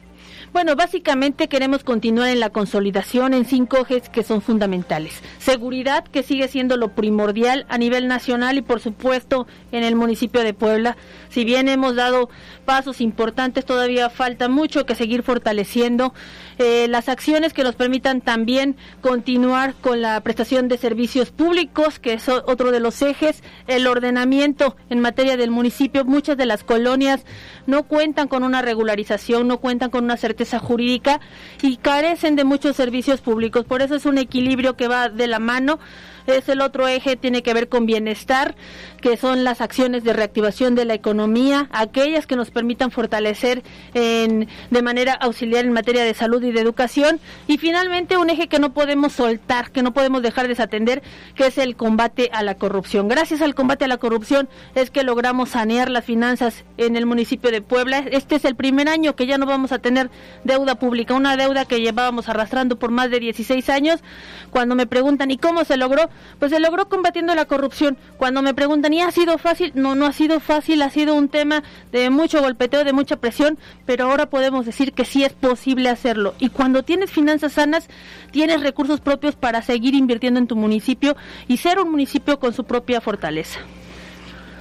Bueno, 0.54 0.76
básicamente 0.76 1.48
queremos 1.48 1.86
continuar 1.86 2.28
en 2.28 2.42
la 2.42 2.50
consolidación 2.50 3.34
en 3.34 3.46
cinco 3.46 3.78
ejes 3.78 4.10
que 4.10 4.22
son 4.22 4.42
fundamentales. 4.42 5.22
Seguridad, 5.40 6.04
que 6.04 6.24
sigue 6.24 6.50
siendo 6.50 6.76
lo 6.76 6.90
primordial 6.90 7.66
a 7.70 7.78
nivel 7.78 8.10
nacional 8.10 8.58
y 8.58 8.62
por 8.62 8.82
supuesto 8.82 9.48
en 9.72 9.86
el 9.86 9.96
municipio 9.96 10.44
de 10.44 10.54
Puebla. 10.54 10.98
Si 11.30 11.46
bien 11.46 11.70
hemos 11.70 11.96
dado 11.96 12.30
pasos 12.66 13.00
importantes, 13.00 13.64
todavía 13.64 14.10
falta 14.10 14.50
mucho 14.50 14.86
que 14.86 14.94
seguir 14.94 15.24
fortaleciendo 15.24 16.14
eh, 16.58 16.88
las 16.90 17.08
acciones 17.08 17.54
que 17.54 17.64
nos 17.64 17.76
permitan 17.76 18.20
también 18.20 18.76
continuar 19.00 19.74
con 19.80 20.02
la 20.02 20.20
prestación 20.20 20.68
de 20.68 20.78
servicios 20.78 21.32
públicos, 21.32 21.98
que 21.98 22.14
es 22.14 22.28
otro 22.28 22.72
de 22.72 22.82
los 22.82 23.02
ejes, 23.02 23.42
el 23.68 23.88
ordenamiento 23.88 24.76
en 24.90 25.00
materia 25.00 25.38
del 25.38 25.50
municipio. 25.50 26.04
Muchas 26.04 26.36
de 26.36 26.46
las 26.46 26.66
colonias 26.66 27.26
no 27.68 27.84
cuentan 27.84 28.28
con 28.28 28.44
una 28.44 28.62
regularización, 28.62 29.48
no 29.48 29.60
cuentan 29.60 29.90
con 29.90 30.04
una 30.04 30.18
certeza 30.42 30.60
jurídica 30.60 31.20
y 31.62 31.78
carecen 31.78 32.36
de 32.36 32.44
muchos 32.44 32.76
servicios 32.76 33.22
públicos. 33.22 33.66
Por 33.66 33.82
eso 33.82 33.96
es 33.96 34.06
un 34.06 34.18
equilibrio 34.18 34.76
que 34.76 34.88
va 34.88 35.10
de 35.10 35.28
la 35.28 35.40
mano 35.40 35.80
es 36.28 36.50
el 36.50 36.62
otro 36.62 36.88
eje, 36.88 37.16
tiene 37.16 37.44
que 37.44 37.54
ver 37.54 37.70
con 37.70 37.86
bienestar, 37.86 38.56
que 39.02 39.18
son 39.18 39.44
las 39.44 39.62
acciones 39.62 40.04
de 40.04 40.14
reactivación 40.14 40.76
de 40.76 40.86
la 40.86 40.94
economía, 40.94 41.68
aquellas 41.72 42.28
que 42.28 42.36
nos 42.36 42.52
permitan 42.52 42.92
fortalecer 42.92 43.64
de 43.94 44.82
manera 44.82 45.14
auxiliar 45.14 45.66
en 45.66 45.74
materia 45.74 46.04
de 46.04 46.14
salud 46.14 46.44
y 46.44 46.52
de 46.52 46.62
educación. 46.62 47.20
Y 47.48 47.58
finalmente 47.58 48.18
un 48.18 48.30
eje 48.30 48.48
que 48.48 48.60
no 48.60 48.74
podemos 48.74 49.14
soltar, 49.14 49.72
que 49.72 49.82
no 49.82 49.94
podemos 49.94 50.22
dejar 50.22 50.48
desatender, 50.48 51.02
que 51.36 51.48
es 51.48 51.58
el 51.58 51.76
combate 51.76 52.30
a 52.34 52.44
la 52.44 52.56
corrupción. 52.56 53.08
Gracias 53.08 53.42
al 53.42 53.56
combate 53.56 53.86
a 53.86 53.88
la 53.88 53.98
corrupción 53.98 54.50
es 54.76 54.92
que 54.92 55.04
logramos 55.04 55.50
sanear 55.50 55.90
las 55.90 56.06
finanzas 56.06 56.64
en 56.78 56.96
el 56.96 57.06
municipio 57.06 57.52
de 57.52 57.62
Puebla. 57.62 58.06
Este 58.12 58.36
es 58.36 58.46
el 58.46 58.56
primer 58.56 58.88
año 58.88 59.16
que 59.16 59.26
ya 59.26 59.38
no 59.38 59.46
vamos 59.46 59.72
a 59.72 59.80
tener 59.80 60.10
deuda 60.44 60.76
pública, 60.76 61.14
una 61.14 61.38
deuda 61.38 61.66
que 61.66 61.82
llevábamos 61.82 62.30
arrastrando 62.30 62.78
por 62.78 62.92
más 62.92 63.10
de 63.10 63.20
16 63.20 63.70
años. 63.70 64.00
Cuando 64.52 64.76
me 64.76 64.86
preguntan, 64.86 65.32
¿y 65.32 65.38
cómo 65.38 65.64
se 65.64 65.78
logró? 65.78 66.10
Pues 66.40 66.52
se 66.52 66.60
logró 66.60 66.88
combatiendo 66.90 67.36
la 67.36 67.46
corrupción. 67.46 67.98
Cuando 68.18 68.42
me 68.42 68.54
preguntan, 68.54 68.94
¿y 68.94 69.02
ha 69.02 69.12
sido 69.12 69.38
fácil? 69.38 69.72
No, 69.76 69.96
no 69.96 70.06
ha 70.06 70.14
sido 70.14 70.40
fácil, 70.40 70.82
ha 70.82 70.90
sido 70.90 71.16
un 71.16 71.30
tema 71.30 71.64
de 71.92 72.10
mucho 72.10 72.42
golpeteo, 72.42 72.84
de 72.84 72.94
mucha 72.94 73.18
presión, 73.18 73.58
pero 73.86 74.06
ahora 74.06 74.30
podemos 74.30 74.66
decir 74.66 74.94
que 74.94 75.06
sí 75.06 75.24
es 75.24 75.34
posible 75.34 75.90
hacerlo. 75.90 76.34
Y 76.40 76.50
cuando 76.50 76.84
tienes 76.84 77.12
finanzas 77.12 77.54
sanas, 77.54 77.88
tienes 78.32 78.62
recursos 78.62 79.02
propios 79.02 79.36
para 79.36 79.62
seguir 79.62 79.94
invirtiendo 79.94 80.40
en 80.40 80.48
tu 80.48 80.56
municipio 80.56 81.16
y 81.48 81.58
ser 81.58 81.80
un 81.80 81.92
municipio 81.92 82.40
con 82.40 82.54
su 82.54 82.64
propia 82.64 83.02
fortaleza. 83.02 83.60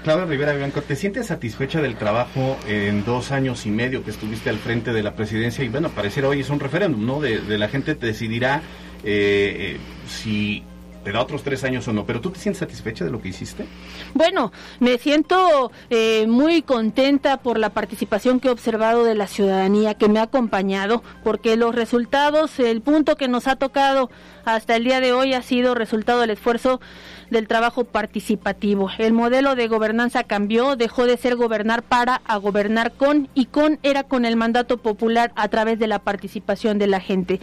Claudia 0.02 0.25
Rivera 0.25 0.55
Bianco, 0.55 0.81
¿te 0.81 0.97
sientes 0.97 1.26
satisfecha 1.26 1.83
del 1.83 1.97
trabajo 1.97 2.57
en 2.67 3.05
dos 3.05 3.33
años 3.33 3.67
y 3.67 3.71
medio 3.71 4.02
que 4.02 4.11
estuviste 4.11 4.49
al 4.49 4.57
frente 4.57 4.95
de 4.95 5.02
la 5.02 5.14
presidencia? 5.14 5.62
Y 5.62 5.69
bueno, 5.69 5.90
pareciera 5.90 6.29
hoy 6.29 6.40
es 6.40 6.49
un 6.49 6.59
referéndum, 6.59 7.05
¿no? 7.05 7.21
De, 7.21 7.59
la 7.59 7.69
gente 7.69 7.95
te 7.95 8.07
decidirá 8.07 8.62
eh, 9.05 9.76
eh, 9.76 9.81
si 10.09 10.64
te 11.04 11.12
da 11.12 11.21
otros 11.23 11.42
tres 11.42 11.64
años 11.64 11.87
o 11.88 11.92
no, 11.92 12.04
pero 12.04 12.21
¿tú 12.21 12.30
te 12.30 12.38
sientes 12.38 12.59
satisfecha 12.59 13.04
de 13.04 13.11
lo 13.11 13.21
que 13.21 13.28
hiciste? 13.28 13.66
Bueno, 14.14 14.52
me 14.80 14.99
siento 14.99 15.73
eh, 15.88 16.26
muy 16.26 16.62
contenta 16.62 17.38
por 17.38 17.59
la 17.59 17.71
participación 17.71 18.40
que 18.40 18.49
he 18.49 18.50
observado 18.50 19.04
de 19.04 19.14
la 19.14 19.26
ciudadanía 19.26 19.95
que 19.95 20.09
me 20.09 20.19
ha 20.19 20.25
acompañado, 20.25 21.02
porque 21.25 21.57
los 21.57 21.75
resultados, 21.75 22.59
el 22.59 22.83
punto 22.83 23.16
que 23.16 23.28
nos 23.28 23.47
ha 23.47 23.57
tocado 23.57 24.11
hasta 24.45 24.76
el 24.76 24.85
día 24.85 25.00
de 25.00 25.12
hoy 25.12 25.35
ha 25.35 25.42
sido 25.42 25.75
resultado 25.75 26.21
del 26.21 26.30
esfuerzo 26.30 26.80
del 27.30 27.49
trabajo 27.49 27.84
participativo. 27.84 28.90
El 28.99 29.12
modelo 29.12 29.54
de 29.54 29.68
gobernanza 29.68 30.25
cambió, 30.25 30.76
dejó 30.76 31.06
de 31.06 31.16
ser 31.16 31.37
gobernar 31.37 31.82
para 31.82 32.20
a 32.25 32.37
gobernar 32.37 32.92
con 32.92 33.28
y 33.34 33.46
con 33.46 33.78
era 33.82 34.02
con 34.04 34.25
el 34.25 34.37
mandato 34.37 34.78
popular 34.78 35.32
a 35.37 35.49
través 35.49 35.78
de 35.78 35.87
la 35.87 36.00
participación 36.00 36.78
de 36.78 36.87
la 36.87 37.00
gente. 37.00 37.40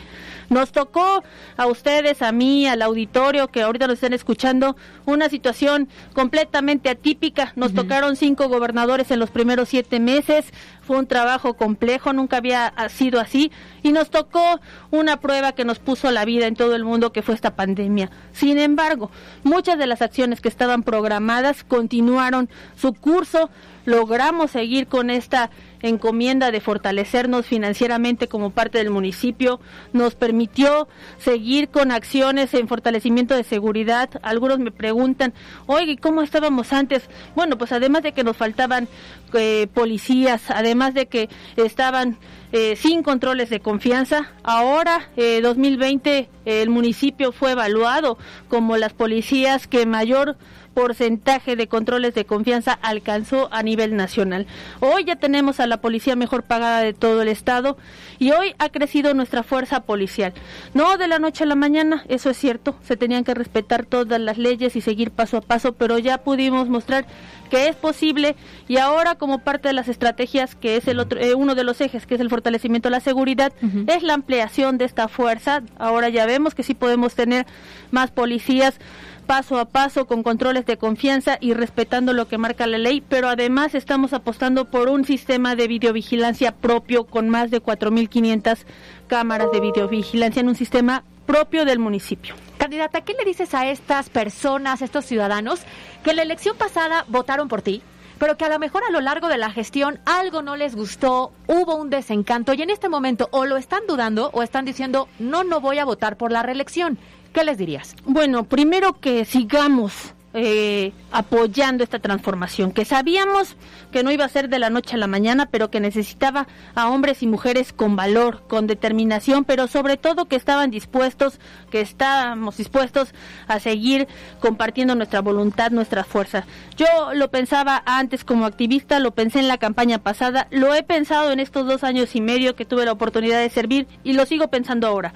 Nos 0.49 0.71
tocó 0.71 1.23
a 1.57 1.65
ustedes, 1.67 2.21
a 2.21 2.31
mí, 2.31 2.67
al 2.67 2.81
auditorio 2.81 3.47
que 3.49 3.61
ahorita 3.61 3.87
nos 3.87 3.95
están 3.95 4.13
escuchando, 4.13 4.77
una 5.05 5.29
situación 5.29 5.89
completamente 6.13 6.89
atípica. 6.89 7.53
Nos 7.55 7.73
tocaron 7.73 8.15
cinco 8.15 8.47
gobernadores 8.47 9.11
en 9.11 9.19
los 9.19 9.29
primeros 9.29 9.69
siete 9.69 9.99
meses. 9.99 10.45
Fue 10.81 10.97
un 10.97 11.07
trabajo 11.07 11.55
complejo, 11.55 12.13
nunca 12.13 12.37
había 12.37 12.73
sido 12.89 13.19
así. 13.19 13.51
Y 13.87 13.93
nos 13.93 14.09
tocó 14.09 14.59
una 14.91 15.21
prueba 15.21 15.53
que 15.53 15.63
nos 15.63 15.79
puso 15.79 16.11
la 16.11 16.25
vida 16.25 16.45
en 16.45 16.57
todo 16.57 16.75
el 16.75 16.83
mundo, 16.83 17.13
que 17.13 17.21
fue 17.21 17.33
esta 17.33 17.55
pandemia. 17.55 18.11
Sin 18.33 18.59
embargo, 18.59 19.09
muchas 19.43 19.77
de 19.77 19.87
las 19.87 20.01
acciones 20.01 20.41
que 20.41 20.49
estaban 20.49 20.83
programadas 20.83 21.63
continuaron 21.63 22.49
su 22.75 22.93
curso. 22.93 23.49
Logramos 23.85 24.51
seguir 24.51 24.87
con 24.87 25.09
esta 25.09 25.51
encomienda 25.81 26.51
de 26.51 26.59
fortalecernos 26.59 27.45
financieramente 27.45 28.27
como 28.27 28.49
parte 28.49 28.77
del 28.79 28.89
municipio, 28.89 29.59
nos 29.93 30.15
permitió 30.15 30.87
seguir 31.17 31.69
con 31.69 31.91
acciones 31.91 32.53
en 32.53 32.67
fortalecimiento 32.67 33.35
de 33.35 33.43
seguridad. 33.43 34.09
Algunos 34.21 34.59
me 34.59 34.71
preguntan, 34.71 35.33
oye, 35.65 35.97
¿cómo 35.97 36.21
estábamos 36.21 36.73
antes? 36.73 37.09
Bueno, 37.35 37.57
pues 37.57 37.71
además 37.71 38.03
de 38.03 38.11
que 38.11 38.23
nos 38.23 38.35
faltaban 38.35 38.87
eh, 39.33 39.67
policías, 39.73 40.49
además 40.49 40.93
de 40.93 41.07
que 41.07 41.29
estaban 41.55 42.17
eh, 42.51 42.75
sin 42.75 43.03
controles 43.03 43.49
de 43.49 43.59
confianza. 43.59 44.31
Ahora, 44.43 45.09
eh, 45.17 45.41
2020, 45.41 46.29
el 46.45 46.69
municipio 46.69 47.31
fue 47.31 47.51
evaluado 47.51 48.17
como 48.47 48.77
las 48.77 48.93
policías 48.93 49.67
que 49.67 49.85
mayor 49.85 50.37
porcentaje 50.77 51.55
de 51.55 51.65
controles 51.65 52.13
de 52.13 52.25
confianza 52.25 52.77
alcanzó 52.83 53.49
a 53.51 53.63
nivel 53.63 53.95
nacional. 53.95 54.45
Hoy 54.79 55.05
ya 55.05 55.15
tenemos 55.15 55.59
a 55.59 55.65
la 55.65 55.81
policía 55.81 56.15
mejor 56.15 56.43
pagada 56.43 56.81
de 56.81 56.93
todo 56.93 57.23
el 57.23 57.29
estado 57.29 57.79
y 58.19 58.29
hoy 58.29 58.53
ha 58.59 58.69
crecido 58.69 59.15
nuestra 59.15 59.41
fuerza 59.41 59.79
policial. 59.79 60.35
No 60.75 60.97
de 60.97 61.07
la 61.07 61.17
noche 61.17 61.45
a 61.45 61.47
la 61.47 61.55
mañana, 61.55 62.05
eso 62.09 62.29
es 62.29 62.37
cierto, 62.37 62.75
se 62.83 62.95
tenían 62.95 63.23
que 63.23 63.33
respetar 63.33 63.87
todas 63.87 64.21
las 64.21 64.37
leyes 64.37 64.75
y 64.75 64.81
seguir 64.81 65.09
paso 65.09 65.37
a 65.37 65.41
paso, 65.41 65.73
pero 65.73 65.97
ya 65.97 66.19
pudimos 66.19 66.69
mostrar 66.69 67.07
que 67.49 67.69
es 67.69 67.75
posible 67.75 68.35
y 68.67 68.77
ahora 68.77 69.15
como 69.15 69.39
parte 69.39 69.69
de 69.69 69.73
las 69.73 69.87
estrategias 69.87 70.53
que 70.53 70.75
es 70.75 70.87
el 70.87 70.99
otro 70.99 71.19
eh, 71.19 71.33
uno 71.33 71.55
de 71.55 71.63
los 71.63 71.81
ejes 71.81 72.05
que 72.05 72.15
es 72.15 72.21
el 72.21 72.29
fortalecimiento 72.29 72.89
de 72.89 72.91
la 72.91 72.99
seguridad 72.99 73.53
es 73.87 74.03
la 74.03 74.15
ampliación 74.15 74.77
de 74.77 74.83
esta 74.83 75.07
fuerza 75.07 75.63
ahora 75.79 76.09
ya 76.09 76.25
vemos 76.25 76.55
que 76.55 76.63
sí 76.63 76.73
podemos 76.73 77.15
tener 77.15 77.45
más 77.89 78.11
policías 78.11 78.79
paso 79.27 79.59
a 79.59 79.65
paso 79.65 80.07
con 80.07 80.23
controles 80.23 80.65
de 80.65 80.77
confianza 80.77 81.37
y 81.41 81.53
respetando 81.53 82.13
lo 82.13 82.27
que 82.27 82.37
marca 82.37 82.65
la 82.65 82.77
ley, 82.77 83.01
pero 83.01 83.27
además 83.27 83.75
estamos 83.75 84.13
apostando 84.13 84.65
por 84.65 84.89
un 84.89 85.05
sistema 85.05 85.55
de 85.55 85.67
videovigilancia 85.67 86.53
propio 86.55 87.05
con 87.05 87.29
más 87.29 87.51
de 87.51 87.61
4.500 87.61 88.59
cámaras 89.07 89.51
de 89.51 89.59
videovigilancia 89.59 90.39
en 90.39 90.47
un 90.47 90.55
sistema 90.55 91.03
propio 91.25 91.65
del 91.65 91.77
municipio. 91.77 92.35
Candidata, 92.57 93.01
¿qué 93.01 93.13
le 93.13 93.25
dices 93.25 93.53
a 93.53 93.67
estas 93.69 94.09
personas, 94.09 94.81
a 94.81 94.85
estos 94.85 95.05
ciudadanos 95.05 95.59
que 96.03 96.13
la 96.13 96.23
elección 96.23 96.55
pasada 96.57 97.05
votaron 97.09 97.49
por 97.49 97.61
ti? 97.61 97.83
pero 98.17 98.37
que 98.37 98.45
a 98.45 98.49
lo 98.49 98.59
mejor 98.59 98.83
a 98.83 98.91
lo 98.91 99.01
largo 99.01 99.27
de 99.27 99.37
la 99.37 99.51
gestión 99.51 99.99
algo 100.05 100.41
no 100.41 100.55
les 100.55 100.75
gustó, 100.75 101.31
hubo 101.47 101.75
un 101.75 101.89
desencanto 101.89 102.53
y 102.53 102.61
en 102.61 102.69
este 102.69 102.89
momento 102.89 103.29
o 103.31 103.45
lo 103.45 103.57
están 103.57 103.81
dudando 103.87 104.29
o 104.33 104.43
están 104.43 104.65
diciendo, 104.65 105.07
no, 105.19 105.43
no 105.43 105.61
voy 105.61 105.77
a 105.79 105.85
votar 105.85 106.17
por 106.17 106.31
la 106.31 106.43
reelección. 106.43 106.97
¿Qué 107.37 107.43
les 107.43 107.59
dirías? 107.59 107.95
Bueno, 108.03 108.45
primero 108.45 108.99
que 108.99 109.23
sigamos 109.23 109.93
eh, 110.33 110.91
apoyando 111.11 111.83
esta 111.83 111.99
transformación, 111.99 112.71
que 112.71 112.83
sabíamos 112.83 113.55
que 113.91 114.01
no 114.01 114.09
iba 114.09 114.25
a 114.25 114.27
ser 114.27 114.49
de 114.49 114.57
la 114.57 114.71
noche 114.71 114.95
a 114.95 114.97
la 114.97 115.05
mañana, 115.05 115.45
pero 115.45 115.69
que 115.69 115.79
necesitaba 115.79 116.47
a 116.73 116.89
hombres 116.89 117.21
y 117.21 117.27
mujeres 117.27 117.73
con 117.73 117.95
valor, 117.95 118.41
con 118.47 118.65
determinación, 118.65 119.45
pero 119.45 119.67
sobre 119.67 119.97
todo 119.97 120.25
que 120.25 120.35
estaban 120.35 120.71
dispuestos, 120.71 121.39
que 121.69 121.79
estábamos 121.79 122.57
dispuestos 122.57 123.13
a 123.47 123.59
seguir 123.59 124.07
compartiendo 124.39 124.95
nuestra 124.95 125.21
voluntad, 125.21 125.69
nuestra 125.69 126.03
fuerza. 126.03 126.47
Yo 126.75 127.13
lo 127.13 127.29
pensaba 127.29 127.83
antes 127.85 128.23
como 128.23 128.47
activista, 128.47 128.99
lo 128.99 129.11
pensé 129.11 129.37
en 129.37 129.47
la 129.47 129.59
campaña 129.59 129.99
pasada, 129.99 130.47
lo 130.49 130.73
he 130.73 130.81
pensado 130.81 131.31
en 131.31 131.39
estos 131.39 131.67
dos 131.67 131.83
años 131.83 132.15
y 132.15 132.19
medio 132.21 132.55
que 132.55 132.65
tuve 132.65 132.83
la 132.83 132.93
oportunidad 132.93 133.41
de 133.41 133.51
servir 133.51 133.85
y 134.03 134.13
lo 134.13 134.25
sigo 134.25 134.47
pensando 134.47 134.87
ahora. 134.87 135.13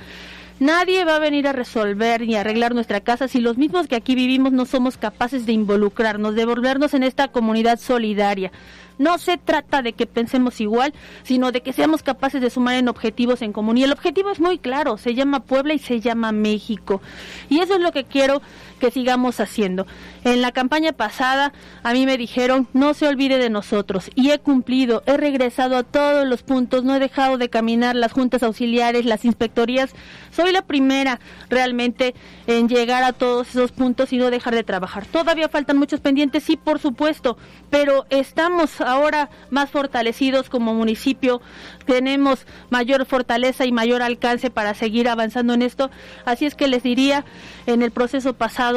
Nadie 0.62 1.06
va 1.06 1.16
a 1.16 1.20
venir 1.20 1.48
a 1.48 1.54
resolver 1.54 2.22
ni 2.22 2.36
arreglar 2.36 2.76
nuestra 2.76 3.02
casa 3.02 3.28
si 3.28 3.42
los 3.42 3.58
mismos 3.58 3.88
que 3.88 3.96
aquí 3.96 4.14
vivimos 4.14 4.52
no 4.52 4.68
somos 4.68 4.96
capaces 4.96 5.48
de 5.48 5.54
involucrarnos, 5.54 6.36
de 6.36 6.46
volvernos 6.46 6.94
en 6.94 7.02
esta 7.02 7.30
comunidad 7.30 7.80
solidaria. 7.80 8.52
No 9.00 9.18
se 9.18 9.40
trata 9.40 9.82
de 9.82 9.94
que 9.94 10.06
pensemos 10.06 10.62
igual, 10.62 10.94
sino 11.24 11.52
de 11.52 11.62
que 11.62 11.74
seamos 11.74 12.04
capaces 12.04 12.44
de 12.44 12.52
sumar 12.52 12.76
en 12.76 12.90
objetivos 12.90 13.42
en 13.42 13.54
común. 13.54 13.76
Y 13.80 13.86
el 13.86 13.92
objetivo 13.92 14.30
es 14.30 14.40
muy 14.40 14.60
claro, 14.60 15.00
se 15.00 15.16
llama 15.16 15.40
Puebla 15.40 15.74
y 15.74 15.80
se 15.80 16.00
llama 16.00 16.32
México. 16.32 17.02
Y 17.50 17.62
eso 17.62 17.74
es 17.74 17.82
lo 17.82 17.92
que 17.92 18.04
quiero 18.04 18.44
que 18.82 18.92
sigamos 18.92 19.40
haciendo. 19.40 19.86
En 20.24 20.42
la 20.42 20.52
campaña 20.52 20.92
pasada 20.92 21.54
a 21.84 21.94
mí 21.94 22.08
me 22.08 22.18
dijeron, 22.18 22.68
no 22.74 22.96
se 22.96 23.08
olvide 23.08 23.38
de 23.38 23.52
nosotros. 23.52 24.10
Y 24.16 24.32
he 24.32 24.40
cumplido, 24.40 25.04
he 25.06 25.18
regresado 25.18 25.78
a 25.78 25.84
todos 25.84 26.28
los 26.28 26.42
puntos, 26.42 26.84
no 26.84 26.96
he 26.96 27.00
dejado 27.00 27.38
de 27.38 27.50
caminar 27.50 27.96
las 27.96 28.12
juntas 28.12 28.42
auxiliares, 28.42 29.06
las 29.06 29.24
inspectorías. 29.24 29.92
Soy 30.32 30.52
la 30.52 30.64
primera 30.64 31.20
realmente 31.50 32.16
en 32.48 32.68
llegar 32.68 33.04
a 33.04 33.14
todos 33.14 33.50
esos 33.50 33.72
puntos 33.72 34.12
y 34.14 34.18
no 34.18 34.32
dejar 34.32 34.56
de 34.56 34.64
trabajar. 34.64 35.06
Todavía 35.06 35.48
faltan 35.48 35.78
muchos 35.78 36.00
pendientes, 36.00 36.44
sí, 36.44 36.58
por 36.58 36.80
supuesto, 36.80 37.38
pero 37.70 38.08
estamos 38.10 38.82
ahora 38.82 39.30
más 39.52 39.70
fortalecidos 39.70 40.50
como 40.50 40.74
municipio, 40.74 41.40
tenemos 41.86 42.48
mayor 42.72 43.06
fortaleza 43.06 43.66
y 43.66 43.72
mayor 43.72 44.02
alcance 44.02 44.50
para 44.50 44.74
seguir 44.74 45.08
avanzando 45.08 45.54
en 45.54 45.62
esto. 45.62 45.92
Así 46.26 46.46
es 46.46 46.56
que 46.56 46.68
les 46.68 46.82
diría, 46.82 47.26
en 47.68 47.84
el 47.84 47.92
proceso 47.92 48.34
pasado, 48.34 48.71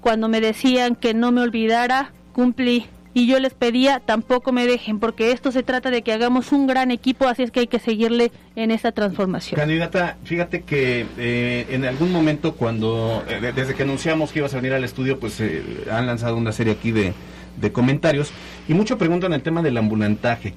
cuando 0.00 0.28
me 0.28 0.40
decían 0.40 0.96
que 0.96 1.14
no 1.14 1.32
me 1.32 1.40
olvidara, 1.40 2.12
cumplí. 2.32 2.86
Y 3.16 3.28
yo 3.28 3.38
les 3.38 3.54
pedía, 3.54 4.00
tampoco 4.00 4.50
me 4.50 4.66
dejen, 4.66 4.98
porque 4.98 5.30
esto 5.30 5.52
se 5.52 5.62
trata 5.62 5.90
de 5.90 6.02
que 6.02 6.12
hagamos 6.12 6.50
un 6.50 6.66
gran 6.66 6.90
equipo, 6.90 7.28
así 7.28 7.44
es 7.44 7.52
que 7.52 7.60
hay 7.60 7.66
que 7.68 7.78
seguirle 7.78 8.32
en 8.56 8.72
esta 8.72 8.90
transformación. 8.90 9.60
Candidata, 9.60 10.16
fíjate 10.24 10.62
que 10.62 11.06
eh, 11.16 11.66
en 11.70 11.84
algún 11.84 12.10
momento 12.10 12.54
cuando, 12.54 13.22
eh, 13.28 13.52
desde 13.54 13.74
que 13.74 13.84
anunciamos 13.84 14.32
que 14.32 14.40
ibas 14.40 14.52
a 14.52 14.56
venir 14.56 14.72
al 14.72 14.82
estudio, 14.82 15.20
pues 15.20 15.40
eh, 15.40 15.62
han 15.92 16.08
lanzado 16.08 16.36
una 16.36 16.50
serie 16.50 16.72
aquí 16.72 16.90
de, 16.90 17.14
de 17.60 17.70
comentarios 17.70 18.32
y 18.68 18.74
mucho 18.74 18.98
preguntan 18.98 19.32
el 19.32 19.42
tema 19.42 19.62
del 19.62 19.76
ambulantaje 19.76 20.54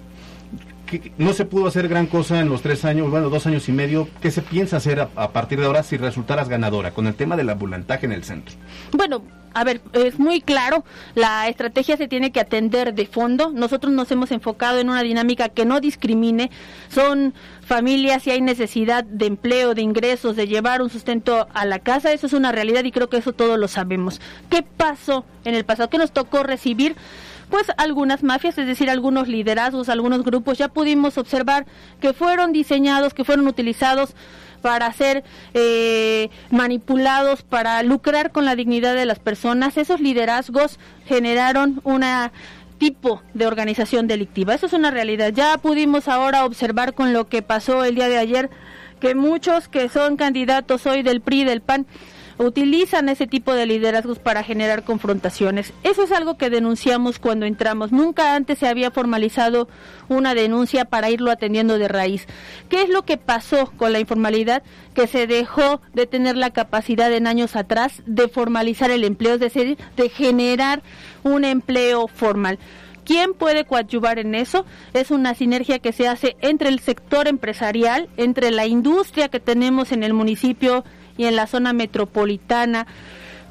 no 1.18 1.34
se 1.34 1.46
pudo 1.46 1.68
hacer 1.68 1.88
gran 1.88 2.08
cosa 2.08 2.40
en 2.40 2.50
los 2.50 2.62
tres 2.62 2.86
años, 2.86 3.10
bueno, 3.10 3.30
dos 3.30 3.46
años 3.48 3.68
y 3.70 3.72
medio. 3.72 4.08
¿Qué 4.22 4.32
se 4.32 4.42
piensa 4.42 4.78
hacer 4.78 5.00
a, 5.00 5.32
partir 5.32 5.60
de 5.60 5.66
ahora 5.66 5.84
si 5.84 5.98
resultaras 5.98 6.50
ganadora 6.50 6.92
con 6.92 7.08
el 7.08 7.16
tema 7.16 7.36
del 7.36 7.50
ambulantaje 7.50 8.06
en 8.06 8.12
el 8.12 8.24
centro? 8.24 8.56
Bueno, 8.92 9.24
a 9.54 9.64
ver, 9.64 9.82
es 9.94 10.20
muy 10.20 10.42
claro, 10.42 10.84
la 11.16 11.48
estrategia 11.48 11.98
se 11.98 12.08
tiene 12.08 12.32
que 12.32 12.40
atender 12.40 12.94
de 12.94 13.06
fondo. 13.08 13.52
Nosotros 13.52 13.92
nos 13.92 14.12
hemos 14.12 14.32
enfocado 14.32 14.80
en 14.80 14.90
una 14.90 15.02
dinámica 15.02 15.50
que 15.50 15.66
no 15.66 15.80
discrimine. 15.80 16.52
Son 16.90 17.34
familias 17.62 18.28
y 18.28 18.32
hay 18.32 18.42
necesidad 18.42 19.04
de 19.04 19.26
empleo, 19.26 19.74
de 19.74 19.82
ingresos, 19.82 20.36
de 20.36 20.48
llevar 20.48 20.82
un 20.82 20.90
sustento 20.90 21.48
a 21.54 21.66
la 21.66 21.80
casa. 21.80 22.12
Eso 22.12 22.28
es 22.28 22.34
una 22.34 22.52
realidad 22.52 22.84
y 22.84 22.92
creo 22.92 23.10
que 23.10 23.18
eso 23.18 23.34
todos 23.34 23.58
lo 23.58 23.68
sabemos. 23.68 24.22
¿Qué 24.50 24.64
pasó 24.64 25.26
en 25.44 25.56
el 25.56 25.66
pasado? 25.66 25.90
¿Qué 25.90 25.98
nos 25.98 26.12
tocó 26.12 26.44
recibir? 26.44 26.96
Pues 27.50 27.72
algunas 27.78 28.24
mafias, 28.24 28.58
es 28.58 28.68
decir, 28.68 28.90
algunos 28.90 29.28
liderazgos, 29.28 29.90
algunos 29.90 30.24
grupos, 30.24 30.58
ya 30.58 30.68
pudimos 30.68 31.18
observar 31.18 31.66
que 32.00 32.14
fueron 32.14 32.52
diseñados, 32.52 33.14
que 33.14 33.24
fueron 33.24 33.48
utilizados 33.48 34.16
para 34.62 34.92
ser 34.92 35.24
eh, 35.54 36.30
manipulados, 36.50 37.44
para 37.44 37.82
lucrar 37.84 38.32
con 38.32 38.46
la 38.46 38.56
dignidad 38.56 38.96
de 38.96 39.06
las 39.06 39.20
personas. 39.20 39.78
Esos 39.78 40.02
liderazgos 40.02 40.80
generaron 41.06 41.80
una 41.84 42.32
tipo 42.78 43.22
de 43.34 43.48
organización 43.48 44.08
delictiva. 44.08 44.54
Eso 44.54 44.66
es 44.66 44.74
una 44.74 44.92
realidad. 44.92 45.32
Ya 45.34 45.58
pudimos 45.58 46.08
ahora 46.08 46.46
observar 46.46 46.94
con 46.94 47.14
lo 47.14 47.28
que 47.28 47.42
pasó 47.42 47.84
el 47.84 47.96
día 47.96 48.10
de 48.10 48.18
ayer 48.18 48.50
que 49.00 49.16
muchos 49.16 49.68
que 49.68 49.90
son 49.90 50.18
candidatos 50.18 50.86
hoy 50.86 51.04
del 51.04 51.22
PRI, 51.22 51.44
del 51.44 51.62
PAN, 51.62 51.86
utilizan 52.38 53.10
ese 53.10 53.28
tipo 53.28 53.54
de 53.54 53.66
liderazgos 53.66 54.20
para 54.20 54.44
generar 54.44 54.84
confrontaciones. 54.84 55.74
Eso 55.84 56.04
es 56.04 56.12
algo 56.12 56.38
que 56.38 56.50
denunciamos 56.50 57.20
cuando 57.20 57.46
entramos. 57.46 57.92
Nunca 57.92 58.36
antes 58.36 58.60
se 58.60 58.68
había 58.68 58.92
formalizado 58.92 59.68
una 60.08 60.36
denuncia 60.36 60.86
para 60.86 61.10
irlo 61.10 61.32
atendiendo 61.32 61.78
de 61.78 61.88
raíz. 61.88 62.28
¿Qué 62.70 62.84
es 62.84 62.90
lo 62.90 63.04
que 63.04 63.18
pasó 63.18 63.72
con 63.78 63.92
la 63.92 64.00
informalidad? 64.00 64.64
Que 64.94 65.08
se 65.08 65.28
dejó 65.28 65.82
de 65.94 66.06
tener 66.06 66.38
la 66.38 66.52
capacidad 66.52 67.12
en 67.12 67.28
años 67.28 67.56
atrás 67.56 68.02
de 68.06 68.28
formalizar 68.28 68.92
el 68.92 69.04
empleo, 69.04 69.36
es 69.36 69.40
decir, 69.40 69.78
de 69.96 70.10
generar 70.10 70.82
un 71.24 71.44
empleo 71.44 72.08
formal. 72.08 72.60
¿Quién 73.08 73.34
puede 73.34 73.64
coadyuvar 73.64 74.20
en 74.20 74.36
eso? 74.36 74.66
Es 74.94 75.12
una 75.12 75.34
sinergia 75.34 75.80
que 75.80 75.94
se 75.94 76.10
hace 76.10 76.36
entre 76.42 76.68
el 76.68 76.80
sector 76.82 77.30
empresarial, 77.30 78.10
entre 78.18 78.52
la 78.52 78.66
industria 78.66 79.30
que 79.30 79.40
tenemos 79.40 79.94
en 79.94 80.04
el 80.04 80.14
municipio 80.14 80.84
y 81.18 81.26
en 81.26 81.36
la 81.36 81.48
zona 81.48 81.74
metropolitana, 81.74 82.88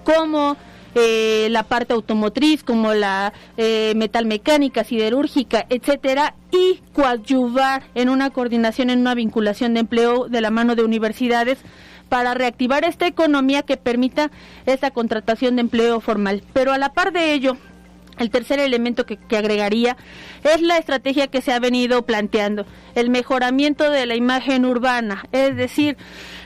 como 0.04 0.56
eh, 0.98 1.48
la 1.50 1.62
parte 1.62 1.92
automotriz 1.92 2.64
como 2.64 2.94
la 2.94 3.34
eh, 3.58 3.92
metalmecánica, 3.96 4.82
siderúrgica, 4.82 5.66
etcétera, 5.68 6.34
y 6.50 6.80
coadyuvar 6.94 7.82
en 7.94 8.08
una 8.08 8.30
coordinación, 8.30 8.88
en 8.88 9.00
una 9.00 9.14
vinculación 9.14 9.74
de 9.74 9.80
empleo 9.80 10.28
de 10.28 10.40
la 10.40 10.50
mano 10.50 10.74
de 10.74 10.84
universidades 10.84 11.58
para 12.08 12.32
reactivar 12.32 12.84
esta 12.84 13.06
economía 13.06 13.62
que 13.62 13.76
permita 13.76 14.30
esta 14.64 14.90
contratación 14.90 15.56
de 15.56 15.62
empleo 15.62 16.00
formal. 16.00 16.42
Pero 16.54 16.72
a 16.72 16.78
la 16.78 16.94
par 16.94 17.12
de 17.12 17.34
ello, 17.34 17.58
el 18.18 18.30
tercer 18.30 18.58
elemento 18.58 19.06
que, 19.06 19.18
agregaría 19.36 19.96
es 20.44 20.62
la 20.62 20.78
estrategia 20.78 21.26
que 21.26 21.42
se 21.42 21.52
ha 21.52 21.58
venido 21.58 22.02
planteando, 22.02 22.66
el 22.94 23.10
mejoramiento 23.10 23.90
de 23.90 24.06
la 24.06 24.14
imagen 24.14 24.64
urbana, 24.64 25.26
es 25.32 25.56
decir, 25.56 25.96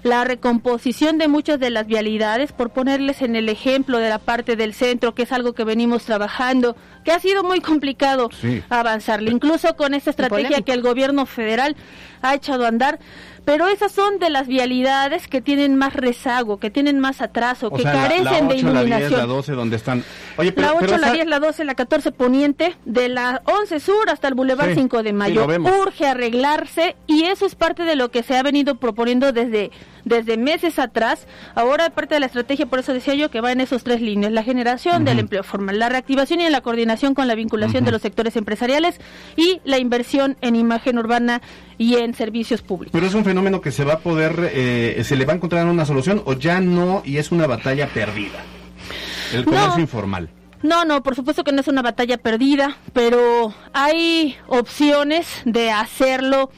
la 0.02 0.24
recomposición 0.24 1.18
de 1.18 1.28
muchas 1.28 1.60
de 1.60 1.70
las 1.70 1.86
vialidades, 1.86 2.52
por 2.52 2.70
ponerles 2.70 3.22
en 3.22 3.36
el 3.36 3.48
ejemplo 3.48 3.98
de 3.98 4.08
la 4.08 4.18
parte 4.18 4.56
del 4.56 4.74
centro, 4.74 5.14
que 5.14 5.22
es 5.22 5.32
algo 5.32 5.52
que 5.52 5.64
venimos 5.64 6.04
trabajando, 6.04 6.76
que 7.04 7.12
ha 7.12 7.20
sido 7.20 7.42
muy 7.42 7.60
complicado 7.60 8.30
avanzarle, 8.68 9.30
incluso 9.30 9.76
con 9.76 9.94
esta 9.94 10.10
estrategia 10.10 10.62
que 10.62 10.72
el 10.72 10.82
gobierno 10.82 11.26
federal 11.26 11.76
ha 12.22 12.34
echado 12.34 12.64
a 12.64 12.68
andar, 12.68 12.98
pero 13.44 13.68
esas 13.68 13.92
son 13.92 14.18
de 14.18 14.30
las 14.30 14.46
vialidades 14.46 15.26
que 15.26 15.40
tienen 15.40 15.76
más 15.76 15.94
rezago, 15.94 16.58
que 16.58 16.70
tienen 16.70 17.00
más 17.00 17.20
atraso, 17.20 17.70
que 17.70 17.82
carecen 17.82 18.48
de 18.48 18.56
iluminación. 18.56 19.12
La 19.12 19.26
12, 19.26 19.52
donde 19.52 19.76
están... 19.76 20.04
la 20.36 20.74
8, 20.74 20.98
la 20.98 21.12
10, 21.12 21.26
la 21.26 21.40
12, 21.40 21.64
la 21.64 21.74
14 21.74 22.12
poniente, 22.12 22.76
de 22.84 23.08
la 23.08 23.42
11 23.46 23.80
sur 23.80 24.10
hasta 24.10 24.28
el 24.28 24.34
Boulevard 24.34 24.74
5 24.74 25.02
de 25.02 25.12
Mayo. 25.12 25.46
urge 25.82 26.06
arreglarse 26.06 26.96
y 27.06 27.24
eso 27.24 27.46
es 27.46 27.54
parte 27.54 27.84
de 27.84 27.96
lo 27.96 28.10
que 28.10 28.22
se 28.22 28.36
ha 28.36 28.42
venido 28.42 28.76
proponiendo 28.76 29.32
desde 29.32 29.70
desde 30.04 30.36
meses 30.36 30.78
atrás. 30.78 31.26
Ahora 31.54 31.90
parte 31.90 32.14
de 32.14 32.20
la 32.20 32.26
estrategia, 32.26 32.66
por 32.66 32.78
eso 32.78 32.92
decía 32.92 33.14
yo, 33.14 33.30
que 33.30 33.40
va 33.40 33.52
en 33.52 33.60
esos 33.60 33.84
tres 33.84 34.00
líneas. 34.00 34.32
La 34.32 34.42
generación 34.42 35.04
del 35.04 35.18
empleo 35.18 35.42
formal, 35.42 35.78
la 35.78 35.88
reactivación 35.88 36.40
y 36.40 36.50
la 36.50 36.60
coordinación 36.60 37.14
con 37.14 37.28
la 37.28 37.34
vinculación 37.34 37.84
de 37.84 37.92
los 37.92 38.02
sectores 38.02 38.36
empresariales 38.36 39.00
y 39.36 39.60
la 39.64 39.78
inversión 39.78 40.36
en 40.40 40.56
imagen 40.56 40.98
urbana 40.98 41.40
y 41.78 41.96
en 41.96 42.14
servicios 42.14 42.62
públicos. 42.62 42.92
Pero 42.92 43.06
es 43.06 43.14
un 43.14 43.24
fenómeno 43.24 43.60
que 43.60 43.72
se 43.72 43.84
va 43.84 43.94
a 43.94 43.98
poder, 44.00 44.50
eh, 44.52 45.02
se 45.04 45.16
le 45.16 45.24
va 45.24 45.32
a 45.32 45.36
encontrar 45.36 45.66
una 45.66 45.84
solución 45.84 46.22
o 46.24 46.34
ya 46.34 46.60
no 46.60 47.02
y 47.04 47.16
es 47.16 47.32
una 47.32 47.46
batalla 47.46 47.88
perdida. 47.88 48.40
El 49.32 49.44
comercio 49.44 49.80
informal. 49.80 50.28
No, 50.62 50.84
no, 50.84 51.02
por 51.02 51.14
supuesto 51.14 51.42
que 51.42 51.52
no 51.52 51.60
es 51.60 51.68
una 51.68 51.80
batalla 51.80 52.18
perdida, 52.18 52.76
pero 52.92 53.54
hay 53.72 54.36
opciones 54.46 55.26
de 55.46 55.70
hacerlo 55.70 56.50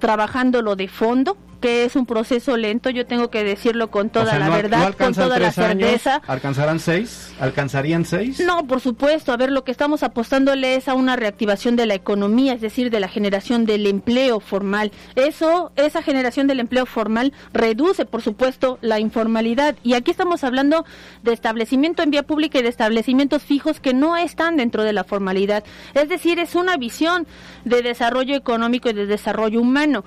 trabajándolo 0.00 0.74
de 0.74 0.88
fondo, 0.88 1.36
que 1.60 1.84
es 1.84 1.96
un 1.96 2.06
proceso 2.06 2.56
lento, 2.56 2.90
yo 2.90 3.06
tengo 3.06 3.30
que 3.30 3.44
decirlo 3.44 3.90
con 3.90 4.10
toda 4.10 4.38
la 4.38 4.48
verdad, 4.48 4.94
con 4.94 5.14
toda 5.14 5.38
la 5.38 5.52
certeza. 5.52 6.22
¿Alcanzarán 6.26 6.80
seis? 6.80 7.32
¿Alcanzarían 7.38 8.04
seis? 8.04 8.40
No, 8.40 8.66
por 8.66 8.80
supuesto. 8.80 9.32
A 9.32 9.36
ver, 9.36 9.52
lo 9.52 9.64
que 9.64 9.70
estamos 9.70 10.02
apostándole 10.02 10.74
es 10.74 10.88
a 10.88 10.94
una 10.94 11.16
reactivación 11.16 11.76
de 11.76 11.86
la 11.86 11.94
economía, 11.94 12.54
es 12.54 12.60
decir, 12.60 12.90
de 12.90 13.00
la 13.00 13.08
generación 13.08 13.66
del 13.66 13.86
empleo 13.86 14.40
formal. 14.40 14.92
Eso, 15.14 15.72
esa 15.76 16.02
generación 16.02 16.46
del 16.46 16.60
empleo 16.60 16.86
formal 16.86 17.32
reduce, 17.52 18.04
por 18.04 18.22
supuesto, 18.22 18.78
la 18.80 18.98
informalidad. 18.98 19.76
Y 19.82 19.94
aquí 19.94 20.10
estamos 20.10 20.44
hablando 20.44 20.84
de 21.22 21.32
establecimiento 21.32 22.02
en 22.02 22.10
vía 22.10 22.22
pública 22.22 22.58
y 22.58 22.62
de 22.62 22.68
establecimientos 22.68 23.42
fijos 23.42 23.80
que 23.80 23.94
no 23.94 24.16
están 24.16 24.56
dentro 24.56 24.82
de 24.82 24.92
la 24.92 25.04
formalidad. 25.04 25.64
Es 25.94 26.08
decir, 26.08 26.38
es 26.38 26.54
una 26.54 26.76
visión 26.76 27.26
de 27.64 27.82
desarrollo 27.82 28.34
económico 28.34 28.90
y 28.90 28.94
de 28.94 29.06
desarrollo 29.06 29.60
humano. 29.60 30.04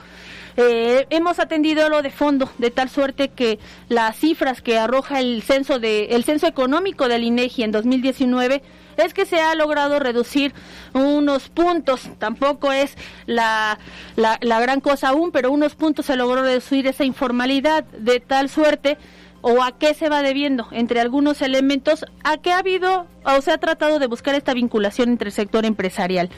Eh, 0.55 1.07
hemos 1.09 1.39
atendido 1.39 1.89
lo 1.89 2.01
de 2.01 2.11
fondo, 2.11 2.49
de 2.57 2.69
tal 2.69 2.89
suerte 2.89 3.29
que 3.29 3.59
las 3.89 4.17
cifras 4.17 4.61
que 4.61 4.77
arroja 4.77 5.19
el 5.19 5.41
censo 5.41 5.79
de 5.79 6.05
el 6.11 6.23
censo 6.23 6.47
económico 6.47 7.07
del 7.07 7.23
INEGI 7.23 7.63
en 7.63 7.71
2019 7.71 8.61
es 8.97 9.13
que 9.13 9.25
se 9.25 9.41
ha 9.41 9.55
logrado 9.55 9.99
reducir 9.99 10.53
unos 10.93 11.49
puntos, 11.49 12.07
tampoco 12.19 12.71
es 12.71 12.95
la, 13.25 13.79
la, 14.15 14.37
la 14.41 14.59
gran 14.59 14.81
cosa 14.81 15.09
aún, 15.09 15.31
pero 15.31 15.51
unos 15.51 15.73
puntos 15.73 16.05
se 16.05 16.15
logró 16.15 16.43
reducir 16.43 16.85
esa 16.85 17.03
informalidad. 17.03 17.83
De 17.85 18.19
tal 18.19 18.49
suerte 18.49 18.97
o 19.43 19.62
a 19.62 19.77
qué 19.77 19.93
se 19.93 20.10
va 20.10 20.21
debiendo 20.21 20.67
entre 20.71 21.01
algunos 21.01 21.41
elementos 21.41 22.06
a 22.23 22.38
que 22.38 22.51
ha 22.51 22.60
habido 22.60 23.06
o 23.25 23.41
se 23.41 23.51
ha 23.51 23.58
tratado 23.58 23.99
de 23.99 24.08
buscar 24.08 24.36
esta 24.36 24.53
vinculación 24.53 25.10
entre 25.10 25.27
el 25.27 25.34
sector 25.34 25.65
empresarial. 25.65 26.29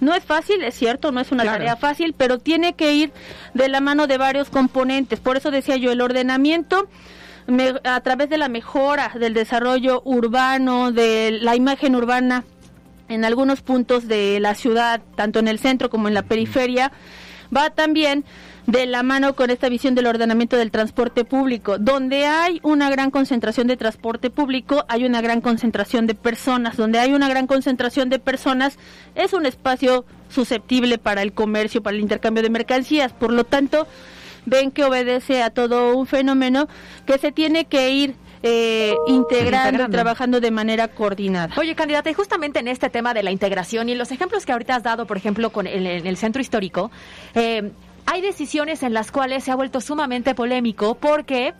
No 0.00 0.14
es 0.14 0.24
fácil, 0.24 0.62
es 0.62 0.74
cierto, 0.74 1.12
no 1.12 1.20
es 1.20 1.30
una 1.32 1.44
tarea 1.44 1.76
fácil, 1.76 2.14
pero 2.16 2.38
tiene 2.38 2.72
que 2.72 2.94
ir 2.94 3.12
de 3.52 3.68
la 3.68 3.80
mano 3.80 4.06
de 4.06 4.16
varios 4.16 4.48
componentes. 4.48 5.20
Por 5.20 5.36
eso 5.36 5.50
decía 5.50 5.76
yo, 5.76 5.92
el 5.92 6.00
ordenamiento 6.00 6.88
a 7.84 8.00
través 8.00 8.30
de 8.30 8.38
la 8.38 8.48
mejora 8.48 9.12
del 9.14 9.34
desarrollo 9.34 10.00
urbano, 10.04 10.92
de 10.92 11.38
la 11.40 11.56
imagen 11.56 11.94
urbana 11.94 12.44
en 13.08 13.24
algunos 13.24 13.60
puntos 13.60 14.08
de 14.08 14.40
la 14.40 14.54
ciudad, 14.54 15.02
tanto 15.14 15.38
en 15.38 15.48
el 15.48 15.58
centro 15.58 15.90
como 15.90 16.08
en 16.08 16.14
la 16.14 16.22
periferia, 16.22 16.90
va 17.54 17.70
también 17.70 18.24
de 18.66 18.86
la 18.86 19.02
mano 19.02 19.34
con 19.34 19.50
esta 19.50 19.68
visión 19.68 19.94
del 19.94 20.06
ordenamiento 20.06 20.56
del 20.56 20.70
transporte 20.70 21.24
público. 21.24 21.78
Donde 21.78 22.26
hay 22.26 22.60
una 22.62 22.90
gran 22.90 23.10
concentración 23.10 23.66
de 23.66 23.76
transporte 23.76 24.30
público, 24.30 24.84
hay 24.88 25.04
una 25.04 25.20
gran 25.20 25.40
concentración 25.40 26.06
de 26.06 26.14
personas. 26.14 26.76
Donde 26.76 26.98
hay 26.98 27.12
una 27.12 27.28
gran 27.28 27.46
concentración 27.46 28.10
de 28.10 28.18
personas, 28.18 28.78
es 29.14 29.32
un 29.32 29.46
espacio 29.46 30.04
susceptible 30.28 30.98
para 30.98 31.22
el 31.22 31.32
comercio, 31.32 31.82
para 31.82 31.96
el 31.96 32.02
intercambio 32.02 32.42
de 32.42 32.50
mercancías. 32.50 33.12
Por 33.12 33.32
lo 33.32 33.44
tanto, 33.44 33.86
ven 34.44 34.70
que 34.70 34.84
obedece 34.84 35.42
a 35.42 35.50
todo 35.50 35.96
un 35.96 36.06
fenómeno 36.06 36.68
que 37.06 37.18
se 37.18 37.30
tiene 37.32 37.66
que 37.66 37.90
ir 37.90 38.14
eh, 38.42 38.94
integrando, 39.06 39.88
trabajando 39.88 40.40
de 40.40 40.50
manera 40.50 40.88
coordinada. 40.88 41.54
Oye, 41.56 41.74
candidata, 41.74 42.10
y 42.10 42.14
justamente 42.14 42.60
en 42.60 42.68
este 42.68 42.90
tema 42.90 43.14
de 43.14 43.22
la 43.22 43.30
integración 43.30 43.88
y 43.88 43.94
los 43.94 44.12
ejemplos 44.12 44.44
que 44.44 44.52
ahorita 44.52 44.76
has 44.76 44.82
dado, 44.82 45.06
por 45.06 45.16
ejemplo, 45.16 45.50
con 45.50 45.66
el, 45.66 45.86
en 45.86 46.06
el 46.06 46.16
centro 46.16 46.40
histórico, 46.42 46.90
eh, 47.34 47.72
hay 48.06 48.22
decisiones 48.22 48.82
en 48.82 48.94
las 48.94 49.10
cuales 49.10 49.44
se 49.44 49.50
ha 49.50 49.56
vuelto 49.56 49.80
sumamente 49.80 50.34
polémico 50.34 50.94
porque 50.94 51.54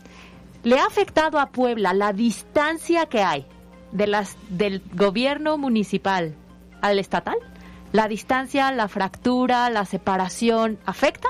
le 0.63 0.79
ha 0.79 0.87
afectado 0.87 1.39
a 1.39 1.51
Puebla 1.51 1.93
la 1.93 2.13
distancia 2.13 3.07
que 3.07 3.23
hay 3.23 3.47
de 3.93 4.07
las 4.07 4.37
del 4.49 4.83
gobierno 4.95 5.59
municipal 5.59 6.35
al 6.81 6.99
estatal. 6.99 7.37
La 7.93 8.09
distancia, 8.09 8.73
la 8.73 8.89
fractura, 8.89 9.71
la 9.71 9.85
separación, 9.85 10.79
¿afecta? 10.85 11.29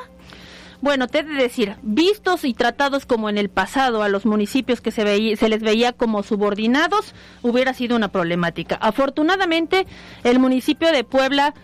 Bueno, 0.81 1.07
te 1.07 1.21
he 1.21 1.23
de 1.23 1.35
decir, 1.35 1.77
vistos 1.83 2.45
y 2.45 2.53
tratados 2.53 3.07
como 3.07 3.29
en 3.29 3.39
el 3.39 3.49
pasado 3.49 4.03
a 4.03 4.09
los 4.09 4.27
municipios 4.27 4.81
que 4.81 4.91
se, 4.91 5.05
veía, 5.05 5.37
se 5.37 5.49
les 5.49 5.63
veía 5.63 5.93
como 5.93 6.23
subordinados, 6.23 7.15
hubiera 7.43 7.73
sido 7.73 7.97
una 7.97 8.09
problemática. 8.09 8.77
Afortunadamente, 8.77 9.87
el 10.23 10.39
municipio 10.39 10.93
de 10.93 11.05
Puebla 11.05 11.55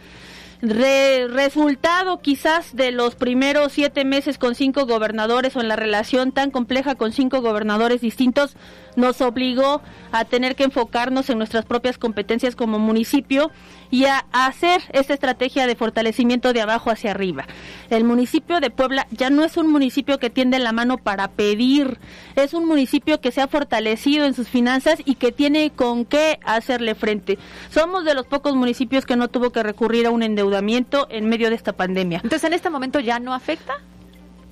resultado 0.62 2.20
quizás 2.20 2.76
de 2.76 2.92
los 2.92 3.16
primeros 3.16 3.72
siete 3.72 4.04
meses 4.04 4.38
con 4.38 4.54
cinco 4.54 4.86
gobernadores 4.86 5.56
o 5.56 5.60
en 5.60 5.66
la 5.66 5.74
relación 5.74 6.30
tan 6.30 6.52
compleja 6.52 6.94
con 6.94 7.10
cinco 7.10 7.42
gobernadores 7.42 8.00
distintos 8.00 8.54
nos 8.94 9.20
obligó 9.20 9.82
a 10.12 10.24
tener 10.24 10.54
que 10.54 10.62
enfocarnos 10.62 11.30
en 11.30 11.38
nuestras 11.38 11.64
propias 11.64 11.98
competencias 11.98 12.54
como 12.54 12.78
municipio 12.78 13.50
y 13.92 14.06
a 14.06 14.24
hacer 14.32 14.80
esta 14.92 15.12
estrategia 15.12 15.66
de 15.66 15.76
fortalecimiento 15.76 16.54
de 16.54 16.62
abajo 16.62 16.90
hacia 16.90 17.10
arriba. 17.10 17.44
El 17.90 18.04
municipio 18.04 18.58
de 18.58 18.70
Puebla 18.70 19.06
ya 19.10 19.28
no 19.28 19.44
es 19.44 19.58
un 19.58 19.70
municipio 19.70 20.18
que 20.18 20.30
tiende 20.30 20.58
la 20.58 20.72
mano 20.72 20.96
para 20.96 21.28
pedir, 21.28 21.98
es 22.34 22.54
un 22.54 22.64
municipio 22.64 23.20
que 23.20 23.30
se 23.30 23.42
ha 23.42 23.48
fortalecido 23.48 24.24
en 24.24 24.32
sus 24.32 24.48
finanzas 24.48 25.00
y 25.04 25.16
que 25.16 25.30
tiene 25.30 25.70
con 25.70 26.06
qué 26.06 26.40
hacerle 26.42 26.94
frente. 26.94 27.38
Somos 27.70 28.06
de 28.06 28.14
los 28.14 28.26
pocos 28.26 28.56
municipios 28.56 29.04
que 29.04 29.14
no 29.14 29.28
tuvo 29.28 29.50
que 29.50 29.62
recurrir 29.62 30.06
a 30.06 30.10
un 30.10 30.22
endeudamiento 30.22 31.06
en 31.10 31.28
medio 31.28 31.50
de 31.50 31.56
esta 31.56 31.74
pandemia. 31.74 32.20
Entonces, 32.24 32.44
¿en 32.44 32.54
este 32.54 32.70
momento 32.70 32.98
ya 32.98 33.20
no 33.20 33.34
afecta? 33.34 33.74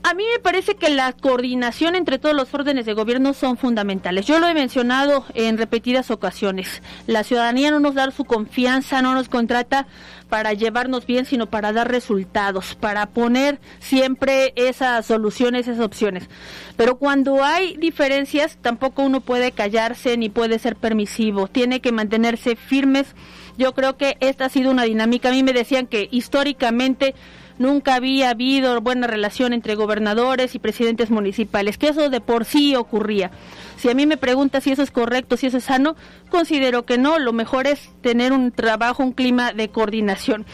A 0.03 0.15
mí 0.15 0.25
me 0.33 0.41
parece 0.41 0.77
que 0.77 0.89
la 0.89 1.13
coordinación 1.13 1.95
entre 1.95 2.19
todos 2.19 2.35
los 2.35 2.55
órdenes 2.55 2.87
de 2.87 2.95
gobierno 2.95 3.35
son 3.35 3.59
fundamentales. 3.59 4.27
Yo 4.27 4.39
lo 4.39 4.49
he 4.49 4.55
mencionado 4.55 5.27
en 5.35 5.59
repetidas 5.59 6.11
ocasiones. 6.11 6.83
La 7.07 7.23
ciudadanía 7.23 7.71
no 7.71 7.81
nos 7.81 7.95
da 7.95 8.11
su 8.11 8.25
confianza, 8.25 9.03
no 9.03 9.15
nos 9.15 9.29
contrata 9.29 9.87
para 10.31 10.55
llevarnos 10.55 11.05
bien, 11.05 11.27
sino 11.27 11.47
para 11.47 11.73
dar 11.73 11.91
resultados, 11.91 12.77
para 12.77 13.07
poner 13.07 13.61
siempre 13.79 14.55
esas 14.57 15.05
soluciones, 15.05 15.69
esas 15.69 15.85
opciones. 15.85 16.31
Pero 16.77 16.97
cuando 16.97 17.45
hay 17.45 17.77
diferencias, 17.77 18.57
tampoco 18.63 19.03
uno 19.03 19.21
puede 19.21 19.53
callarse 19.53 20.17
ni 20.17 20.31
puede 20.31 20.59
ser 20.59 20.77
permisivo. 20.77 21.47
Tiene 21.47 21.81
que 21.81 21.93
mantenerse 21.93 22.57
firmes. 22.57 23.15
Yo 23.59 23.75
creo 23.75 23.99
que 23.99 24.17
esta 24.21 24.47
ha 24.47 24.49
sido 24.49 24.71
una 24.71 24.85
dinámica. 24.85 25.29
A 25.29 25.33
mí 25.33 25.43
me 25.43 25.53
decían 25.53 25.87
que 25.87 26.09
históricamente 26.11 27.15
nunca 27.61 27.95
había 27.95 28.31
habido 28.31 28.81
buena 28.81 29.07
relación 29.07 29.53
entre 29.53 29.75
gobernadores 29.75 30.55
y 30.55 30.59
presidentes 30.59 31.11
municipales, 31.11 31.77
que 31.77 31.89
eso 31.89 32.09
de 32.09 32.23
por 32.23 32.47
sí 32.47 32.75
ocurría. 32.75 33.31
Si 33.77 33.91
a 33.91 33.95
mí 33.95 34.07
me 34.07 34.17
pregunta 34.17 34.63
si 34.63 34.73
eso 34.73 34.83
es 34.83 34.91
correcto, 34.91 35.37
si 35.37 35.47
eso 35.47 35.59
es 35.59 35.65
sano, 35.65 35.95
considero 36.31 36.87
que 36.87 36.97
no, 36.97 37.19
lo 37.19 37.35
mejor 37.35 37.67
es 37.67 37.91
tener 38.01 38.33
un 38.33 38.51
trabajo, 38.51 39.03
un 39.03 39.13
clima 39.13 39.53
de 39.53 39.69
coordinación. 39.69 40.47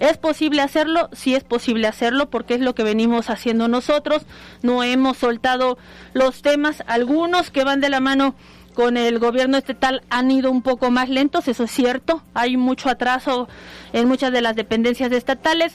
¿Es 0.00 0.18
posible 0.18 0.62
hacerlo? 0.62 1.08
Sí 1.12 1.36
es 1.36 1.44
posible 1.44 1.86
hacerlo 1.86 2.28
porque 2.28 2.54
es 2.54 2.60
lo 2.60 2.74
que 2.74 2.82
venimos 2.82 3.30
haciendo 3.30 3.68
nosotros. 3.68 4.26
No 4.60 4.82
hemos 4.82 5.18
soltado 5.18 5.78
los 6.12 6.42
temas, 6.42 6.82
algunos 6.88 7.52
que 7.52 7.62
van 7.62 7.80
de 7.80 7.88
la 7.88 8.00
mano 8.00 8.34
con 8.74 8.96
el 8.96 9.18
gobierno 9.18 9.56
estatal 9.56 10.02
han 10.10 10.30
ido 10.30 10.50
un 10.50 10.62
poco 10.62 10.90
más 10.90 11.08
lentos, 11.08 11.48
eso 11.48 11.64
es 11.64 11.70
cierto, 11.70 12.22
hay 12.34 12.56
mucho 12.56 12.88
atraso 12.88 13.48
en 13.92 14.08
muchas 14.08 14.32
de 14.32 14.40
las 14.40 14.56
dependencias 14.56 15.12
estatales. 15.12 15.74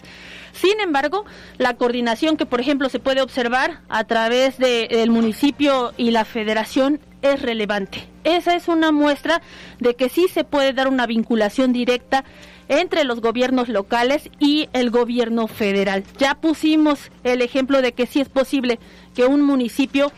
Sin 0.53 0.79
embargo, 0.79 1.25
la 1.57 1.75
coordinación 1.75 2.35
que, 2.35 2.45
por 2.45 2.59
ejemplo, 2.59 2.89
se 2.89 2.99
puede 2.99 3.21
observar 3.21 3.81
a 3.89 4.03
través 4.05 4.57
del 4.57 5.11
municipio 5.11 5.93
y 5.97 6.11
la 6.11 6.25
federación 6.25 6.99
es 7.21 7.41
relevante. 7.41 8.07
Esa 8.23 8.55
es 8.55 8.67
una 8.67 8.91
muestra 8.91 9.41
de 9.79 9.95
que 9.95 10.09
sí 10.09 10.27
se 10.27 10.43
puede 10.43 10.73
dar 10.73 10.87
una 10.87 11.05
vinculación 11.05 11.73
directa 11.73 12.23
entre 12.69 13.03
los 13.03 13.21
gobiernos 13.21 13.69
locales 13.69 14.29
y 14.39 14.69
el 14.73 14.89
gobierno 14.89 15.47
federal. 15.47 16.03
Ya 16.17 16.35
pusimos 16.35 17.11
el 17.23 17.41
ejemplo 17.41 17.81
de 17.81 17.93
que 17.93 18.05
sí 18.05 18.19
es 18.19 18.29
posible 18.29 18.79
que 19.15 19.25
un 19.25 19.41
municipio 19.41 20.11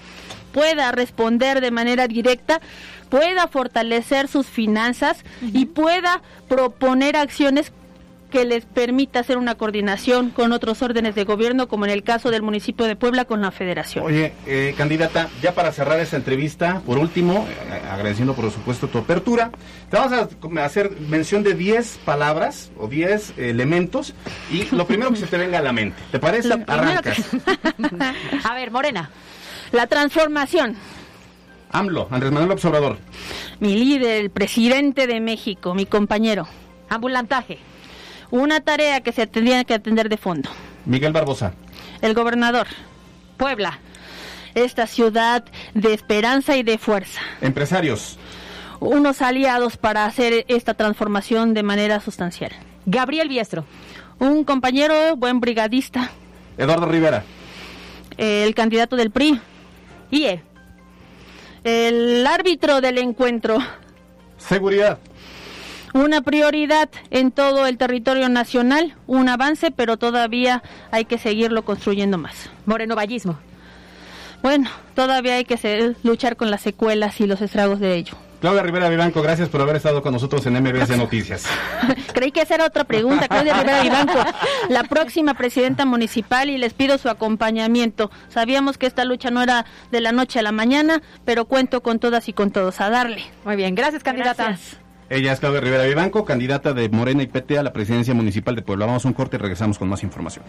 pueda 0.51 0.91
responder 0.91 1.62
de 1.62 1.71
manera 1.71 2.07
directa, 2.07 2.62
pueda 3.09 3.47
fortalecer 3.47 4.27
sus 4.27 4.47
finanzas 4.47 5.23
y 5.41 5.65
pueda 5.65 6.21
proponer 6.47 7.15
acciones 7.15 7.71
que 8.29 8.45
les 8.45 8.65
permita 8.65 9.19
hacer 9.19 9.38
una 9.38 9.55
coordinación 9.55 10.29
con 10.29 10.51
otros 10.51 10.81
órdenes 10.81 11.15
de 11.15 11.23
gobierno, 11.23 11.67
como 11.67 11.85
en 11.85 11.91
el 11.91 12.03
caso 12.03 12.29
del 12.31 12.41
municipio 12.41 12.85
de 12.85 12.95
Puebla 12.95 13.25
con 13.25 13.41
la 13.41 13.51
federación. 13.51 14.05
Oye, 14.05 14.33
eh, 14.45 14.73
candidata, 14.77 15.29
ya 15.41 15.53
para 15.53 15.71
cerrar 15.71 15.99
esta 15.99 16.15
entrevista, 16.15 16.81
por 16.85 16.97
último, 16.97 17.47
eh, 17.49 17.81
agradeciendo 17.89 18.33
por 18.35 18.51
supuesto 18.51 18.88
tu 18.88 18.99
apertura, 18.99 19.51
te 19.89 19.97
vamos 19.97 20.13
a 20.13 20.63
hacer 20.65 20.91
mención 20.99 21.43
de 21.43 21.55
10 21.55 21.99
palabras 22.05 22.71
o 22.77 22.88
10 22.88 23.33
elementos 23.38 24.13
y 24.51 24.65
lo 24.75 24.85
primero 24.85 25.12
que 25.12 25.17
se 25.17 25.27
te 25.27 25.38
venga 25.38 25.59
a 25.59 25.62
la 25.62 25.73
mente. 25.73 25.97
¿Te 26.12 26.19
parece? 26.19 26.53
Arrancas. 26.67 27.19
a 28.43 28.53
ver, 28.53 28.71
Morena. 28.71 29.09
La 29.71 29.88
transformación. 29.88 30.75
AMLO, 31.71 32.08
Andrés 32.10 32.32
Manuel 32.32 32.51
Observador. 32.51 32.97
Mi 33.60 33.75
líder, 33.75 34.21
el 34.21 34.29
presidente 34.32 35.05
de 35.05 35.19
México, 35.19 35.75
mi 35.75 35.86
compañero. 35.86 36.47
Ambulantaje. 36.89 37.60
Una 38.32 38.62
tarea 38.62 39.01
que 39.01 39.12
se 39.12 39.27
tendría 39.27 39.63
que 39.63 39.75
atender 39.75 40.10
de 40.10 40.17
fondo. 40.17 40.49
Miguel 40.86 41.13
Barbosa. 41.13 41.53
El 42.01 42.15
gobernador. 42.15 42.67
Puebla. 43.38 43.79
Esta 44.55 44.88
ciudad 44.88 45.45
de 45.75 45.93
esperanza 45.93 46.58
y 46.58 46.63
de 46.63 46.79
fuerza. 46.79 47.21
Empresarios. 47.41 48.17
Unos 48.79 49.21
aliados 49.21 49.77
para 49.77 50.05
hacer 50.05 50.45
esta 50.47 50.73
transformación 50.73 51.53
de 51.53 51.62
manera 51.62 51.99
sustancial. 51.99 52.51
Gabriel 52.88 53.29
Biestro. 53.29 53.65
Un 54.17 54.43
compañero, 54.43 55.15
buen 55.15 55.39
brigadista. 55.39 56.10
Eduardo 56.58 56.88
Rivera 56.88 57.23
el 58.19 58.53
candidato 58.53 58.95
del 58.95 59.12
PRI. 59.12 59.39
IE. 60.12 60.41
El 61.63 62.26
árbitro 62.26 62.82
del 62.82 62.98
encuentro. 62.98 63.58
Seguridad. 64.38 65.00
Una 65.93 66.22
prioridad 66.22 66.89
en 67.10 67.32
todo 67.32 67.65
el 67.65 67.78
territorio 67.78 68.30
nacional, 68.30 68.95
un 69.08 69.28
avance, 69.28 69.72
pero 69.72 69.98
todavía 69.98 70.62
hay 70.91 71.06
que 71.06 71.17
seguirlo 71.17 71.65
construyendo 71.65 72.17
más. 72.17 72.50
Moreno 72.65 72.95
Vallismo. 72.95 73.39
Bueno, 74.41 74.69
todavía 74.95 75.36
hay 75.36 75.45
que 75.45 75.95
luchar 76.04 76.38
con 76.38 76.52
las 76.52 76.62
secuelas 76.62 77.19
y 77.19 77.28
los 77.28 77.41
estragos 77.41 77.80
de 77.80 77.95
ello. 77.95 78.13
Claudia 78.39 78.63
Rivera 78.63 78.88
Vivanco, 78.89 79.21
gracias 79.21 79.49
por 79.49 79.62
haber 79.62 79.75
estado 79.75 80.02
con 80.02 80.13
nosotros 80.13 80.45
en 80.45 80.54
MBS 80.54 80.97
Noticias. 80.97 81.45
Creí 82.13 82.32
que 82.32 82.41
esa 82.41 82.56
era 82.56 82.65
otra 82.65 82.86
pregunta, 82.86 83.28
Claudia 83.28 83.54
Rivera 83.54 83.82
Vivanco, 83.82 84.19
la 84.69 84.84
próxima 84.84 85.34
presidenta 85.34 85.86
municipal 85.86 86.49
y 86.49 86.58
les 86.58 86.73
pido 86.73 86.97
su 86.97 87.10
acompañamiento. 87.10 88.10
Sabíamos 88.30 88.78
que 88.78 88.86
esta 88.88 89.04
lucha 89.04 89.30
no 89.30 89.41
era 89.41 89.65
de 89.91 89.99
la 89.99 90.13
noche 90.13 90.39
a 90.39 90.41
la 90.41 90.54
mañana, 90.54 91.02
pero 91.25 91.45
cuento 91.45 91.82
con 91.82 91.99
todas 91.99 92.30
y 92.30 92.34
con 92.34 92.52
todos 92.52 92.80
a 92.80 92.89
darle. 92.89 93.23
Muy 93.43 93.58
bien, 93.58 93.75
gracias 93.75 94.04
candidata. 94.04 94.58
Ella 95.10 95.34
es 95.34 95.39
Claudia 95.39 95.60
Rivera 95.60 95.84
Vivanco, 95.84 96.23
candidata 96.23 96.73
de 96.73 96.88
Morena 96.88 97.23
y 97.23 97.28
PT 97.28 97.58
a 97.58 97.63
la 97.63 97.73
presidencia 97.73 98.13
municipal 98.13 98.56
de 98.56 98.62
Puebla. 98.62 98.86
Vamos 98.86 99.04
a 99.04 99.08
un 99.08 99.13
corte 99.15 99.36
y 99.36 99.39
regresamos 99.39 99.78
con 99.78 99.89
más 99.89 100.04
información. 100.04 100.45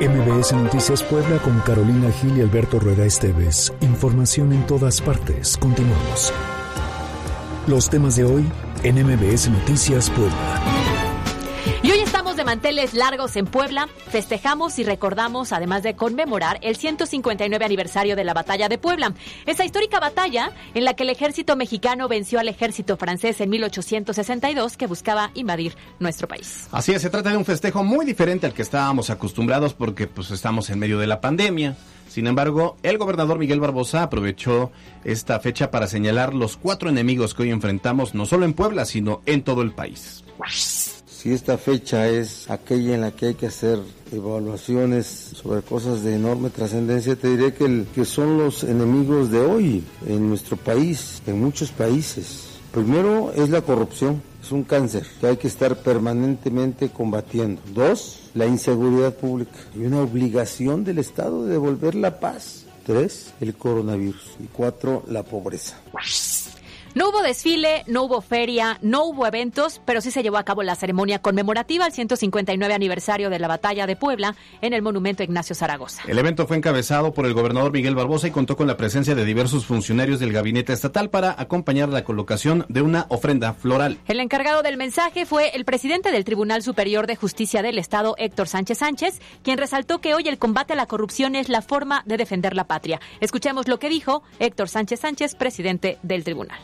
MBS 0.00 0.54
Noticias 0.54 1.02
Puebla 1.02 1.36
con 1.38 1.60
Carolina 1.60 2.10
Gil 2.10 2.38
y 2.38 2.40
Alberto 2.40 2.80
Rueda 2.80 3.04
Esteves. 3.04 3.72
Información 3.82 4.52
en 4.52 4.66
todas 4.66 5.00
partes. 5.02 5.58
Continuamos. 5.58 6.32
Los 7.70 7.88
temas 7.88 8.16
de 8.16 8.24
hoy 8.24 8.44
en 8.82 8.96
MBS 8.96 9.48
Noticias 9.48 10.10
Puebla. 10.10 10.89
De 12.40 12.46
manteles 12.46 12.94
largos 12.94 13.36
en 13.36 13.44
Puebla. 13.44 13.86
Festejamos 14.08 14.78
y 14.78 14.82
recordamos, 14.82 15.52
además 15.52 15.82
de 15.82 15.94
conmemorar, 15.94 16.58
el 16.62 16.74
159 16.74 17.62
aniversario 17.62 18.16
de 18.16 18.24
la 18.24 18.32
Batalla 18.32 18.70
de 18.70 18.78
Puebla. 18.78 19.12
Esa 19.44 19.66
histórica 19.66 20.00
batalla 20.00 20.50
en 20.72 20.86
la 20.86 20.94
que 20.94 21.02
el 21.02 21.10
ejército 21.10 21.54
mexicano 21.54 22.08
venció 22.08 22.40
al 22.40 22.48
ejército 22.48 22.96
francés 22.96 23.42
en 23.42 23.50
1862 23.50 24.78
que 24.78 24.86
buscaba 24.86 25.32
invadir 25.34 25.76
nuestro 25.98 26.28
país. 26.28 26.66
Así 26.72 26.92
es, 26.92 27.02
se 27.02 27.10
trata 27.10 27.28
de 27.28 27.36
un 27.36 27.44
festejo 27.44 27.84
muy 27.84 28.06
diferente 28.06 28.46
al 28.46 28.54
que 28.54 28.62
estábamos 28.62 29.10
acostumbrados 29.10 29.74
porque 29.74 30.06
pues 30.06 30.30
estamos 30.30 30.70
en 30.70 30.78
medio 30.78 30.98
de 30.98 31.08
la 31.08 31.20
pandemia. 31.20 31.76
Sin 32.08 32.26
embargo, 32.26 32.78
el 32.82 32.96
gobernador 32.96 33.38
Miguel 33.38 33.60
Barbosa 33.60 34.02
aprovechó 34.02 34.72
esta 35.04 35.40
fecha 35.40 35.70
para 35.70 35.88
señalar 35.88 36.32
los 36.32 36.56
cuatro 36.56 36.88
enemigos 36.88 37.34
que 37.34 37.42
hoy 37.42 37.50
enfrentamos, 37.50 38.14
no 38.14 38.24
solo 38.24 38.46
en 38.46 38.54
Puebla, 38.54 38.86
sino 38.86 39.20
en 39.26 39.42
todo 39.42 39.60
el 39.60 39.72
país. 39.72 40.24
Si 41.20 41.34
esta 41.34 41.58
fecha 41.58 42.08
es 42.08 42.48
aquella 42.48 42.94
en 42.94 43.02
la 43.02 43.10
que 43.10 43.26
hay 43.26 43.34
que 43.34 43.48
hacer 43.48 43.78
evaluaciones 44.10 45.06
sobre 45.34 45.60
cosas 45.60 46.02
de 46.02 46.14
enorme 46.14 46.48
trascendencia, 46.48 47.14
te 47.14 47.28
diré 47.28 47.52
que, 47.52 47.84
que 47.94 48.06
son 48.06 48.38
los 48.38 48.64
enemigos 48.64 49.30
de 49.30 49.40
hoy 49.40 49.84
en 50.06 50.30
nuestro 50.30 50.56
país, 50.56 51.20
en 51.26 51.38
muchos 51.38 51.72
países. 51.72 52.44
Primero 52.72 53.34
es 53.34 53.50
la 53.50 53.60
corrupción, 53.60 54.22
es 54.42 54.50
un 54.50 54.64
cáncer 54.64 55.06
que 55.20 55.26
hay 55.26 55.36
que 55.36 55.48
estar 55.48 55.76
permanentemente 55.82 56.88
combatiendo. 56.88 57.60
Dos, 57.74 58.30
la 58.32 58.46
inseguridad 58.46 59.12
pública 59.12 59.58
y 59.76 59.80
una 59.80 60.00
obligación 60.00 60.84
del 60.84 61.00
Estado 61.00 61.44
de 61.44 61.52
devolver 61.52 61.96
la 61.96 62.18
paz. 62.18 62.64
Tres, 62.86 63.34
el 63.42 63.52
coronavirus. 63.52 64.36
Y 64.42 64.46
cuatro, 64.46 65.04
la 65.06 65.22
pobreza. 65.22 65.78
No 66.92 67.08
hubo 67.08 67.22
desfile, 67.22 67.84
no 67.86 68.02
hubo 68.02 68.20
feria, 68.20 68.76
no 68.82 69.04
hubo 69.04 69.24
eventos, 69.24 69.80
pero 69.84 70.00
sí 70.00 70.10
se 70.10 70.24
llevó 70.24 70.38
a 70.38 70.44
cabo 70.44 70.64
la 70.64 70.74
ceremonia 70.74 71.20
conmemorativa 71.20 71.84
al 71.84 71.92
159 71.92 72.74
aniversario 72.74 73.30
de 73.30 73.38
la 73.38 73.46
Batalla 73.46 73.86
de 73.86 73.94
Puebla 73.94 74.34
en 74.60 74.72
el 74.72 74.82
Monumento 74.82 75.22
Ignacio 75.22 75.54
Zaragoza. 75.54 76.02
El 76.08 76.18
evento 76.18 76.48
fue 76.48 76.56
encabezado 76.56 77.14
por 77.14 77.26
el 77.26 77.32
gobernador 77.32 77.70
Miguel 77.70 77.94
Barbosa 77.94 78.26
y 78.26 78.32
contó 78.32 78.56
con 78.56 78.66
la 78.66 78.76
presencia 78.76 79.14
de 79.14 79.24
diversos 79.24 79.66
funcionarios 79.66 80.18
del 80.18 80.32
gabinete 80.32 80.72
estatal 80.72 81.10
para 81.10 81.36
acompañar 81.38 81.90
la 81.90 82.02
colocación 82.02 82.66
de 82.68 82.82
una 82.82 83.06
ofrenda 83.08 83.52
floral. 83.52 83.98
El 84.08 84.18
encargado 84.18 84.62
del 84.62 84.76
mensaje 84.76 85.26
fue 85.26 85.50
el 85.50 85.64
presidente 85.64 86.10
del 86.10 86.24
Tribunal 86.24 86.64
Superior 86.64 87.06
de 87.06 87.14
Justicia 87.14 87.62
del 87.62 87.78
Estado, 87.78 88.16
Héctor 88.18 88.48
Sánchez 88.48 88.78
Sánchez, 88.78 89.20
quien 89.44 89.58
resaltó 89.58 90.00
que 90.00 90.14
hoy 90.14 90.26
el 90.26 90.38
combate 90.38 90.72
a 90.72 90.76
la 90.76 90.86
corrupción 90.86 91.36
es 91.36 91.48
la 91.48 91.62
forma 91.62 92.02
de 92.04 92.16
defender 92.16 92.56
la 92.56 92.64
patria. 92.64 93.00
Escuchemos 93.20 93.68
lo 93.68 93.78
que 93.78 93.88
dijo 93.88 94.24
Héctor 94.40 94.68
Sánchez 94.68 94.98
Sánchez, 94.98 95.36
presidente 95.36 95.98
del 96.02 96.24
tribunal. 96.24 96.58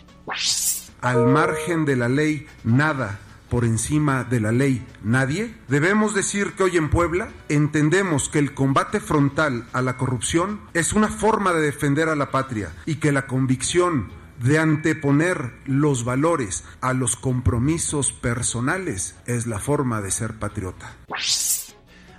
Al 1.00 1.26
margen 1.26 1.84
de 1.84 1.96
la 1.96 2.08
ley, 2.08 2.46
nada 2.64 3.20
por 3.48 3.64
encima 3.64 4.24
de 4.24 4.40
la 4.40 4.52
ley 4.52 4.84
nadie? 5.02 5.54
Debemos 5.68 6.14
decir 6.14 6.52
que 6.52 6.64
hoy 6.64 6.76
en 6.76 6.90
Puebla 6.90 7.28
entendemos 7.48 8.28
que 8.28 8.38
el 8.38 8.54
combate 8.54 9.00
frontal 9.00 9.66
a 9.72 9.82
la 9.82 9.96
corrupción 9.96 10.60
es 10.74 10.92
una 10.92 11.08
forma 11.08 11.52
de 11.52 11.60
defender 11.60 12.08
a 12.08 12.16
la 12.16 12.30
patria 12.30 12.72
y 12.86 12.96
que 12.96 13.12
la 13.12 13.26
convicción 13.26 14.10
de 14.42 14.58
anteponer 14.58 15.52
los 15.64 16.04
valores 16.04 16.64
a 16.80 16.92
los 16.92 17.16
compromisos 17.16 18.12
personales 18.12 19.16
es 19.26 19.46
la 19.46 19.58
forma 19.58 20.02
de 20.02 20.10
ser 20.10 20.34
patriota. 20.34 20.94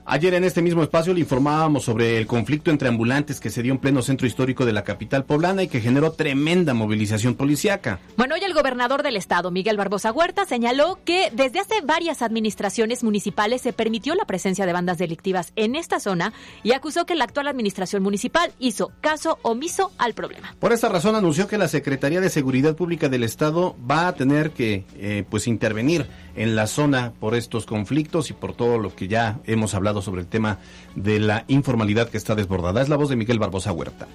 Ayer 0.09 0.35
en 0.35 0.45
este 0.45 0.61
mismo 0.61 0.83
espacio 0.83 1.13
le 1.13 1.19
informábamos 1.19 1.83
sobre 1.83 2.17
el 2.17 2.27
conflicto 2.27 2.71
entre 2.71 2.87
ambulantes 2.87 3.41
que 3.41 3.49
se 3.49 3.61
dio 3.61 3.73
en 3.73 3.77
pleno 3.77 4.01
centro 4.01 4.25
histórico 4.25 4.65
de 4.65 4.71
la 4.71 4.85
capital 4.85 5.25
poblana 5.25 5.63
y 5.63 5.67
que 5.67 5.81
generó 5.81 6.13
tremenda 6.13 6.73
movilización 6.73 7.35
policiaca. 7.35 7.99
Bueno, 8.15 8.35
hoy 8.35 8.41
el 8.45 8.53
gobernador 8.53 9.03
del 9.03 9.17
estado, 9.17 9.51
Miguel 9.51 9.75
Barbosa 9.75 10.13
Huerta, 10.13 10.45
señaló 10.45 10.97
que 11.03 11.29
desde 11.33 11.59
hace 11.59 11.81
varias 11.83 12.21
administraciones 12.21 13.03
municipales 13.03 13.61
se 13.61 13.73
permitió 13.73 14.15
la 14.15 14.23
presencia 14.23 14.65
de 14.65 14.71
bandas 14.71 14.97
delictivas 14.97 15.51
en 15.57 15.75
esta 15.75 15.99
zona 15.99 16.31
y 16.63 16.71
acusó 16.71 17.05
que 17.05 17.15
la 17.15 17.25
actual 17.25 17.49
administración 17.49 18.01
municipal 18.01 18.53
hizo 18.59 18.93
caso 19.01 19.39
omiso 19.41 19.91
al 19.97 20.13
problema. 20.13 20.55
Por 20.57 20.71
esta 20.71 20.87
razón 20.87 21.15
anunció 21.15 21.49
que 21.49 21.57
la 21.57 21.67
Secretaría 21.67 22.21
de 22.21 22.29
Seguridad 22.29 22.77
Pública 22.77 23.09
del 23.09 23.23
estado 23.23 23.75
va 23.79 24.07
a 24.07 24.15
tener 24.15 24.51
que 24.51 24.85
eh, 24.95 25.25
pues 25.29 25.47
intervenir 25.47 26.07
en 26.37 26.55
la 26.55 26.67
zona 26.67 27.11
por 27.19 27.35
estos 27.35 27.65
conflictos 27.65 28.29
y 28.29 28.33
por 28.33 28.55
todo 28.55 28.77
lo 28.77 28.95
que 28.95 29.07
ya 29.07 29.39
hemos 29.45 29.73
hablado 29.73 30.01
sobre 30.01 30.21
el 30.21 30.27
tema 30.27 30.59
de 30.95 31.19
la 31.19 31.43
informalidad 31.47 32.09
que 32.09 32.17
está 32.17 32.35
desbordada. 32.35 32.81
Es 32.81 32.89
la 32.89 32.95
voz 32.95 33.09
de 33.09 33.15
Miguel 33.15 33.39
Barbosa 33.39 33.73
Huerta. 33.73 34.07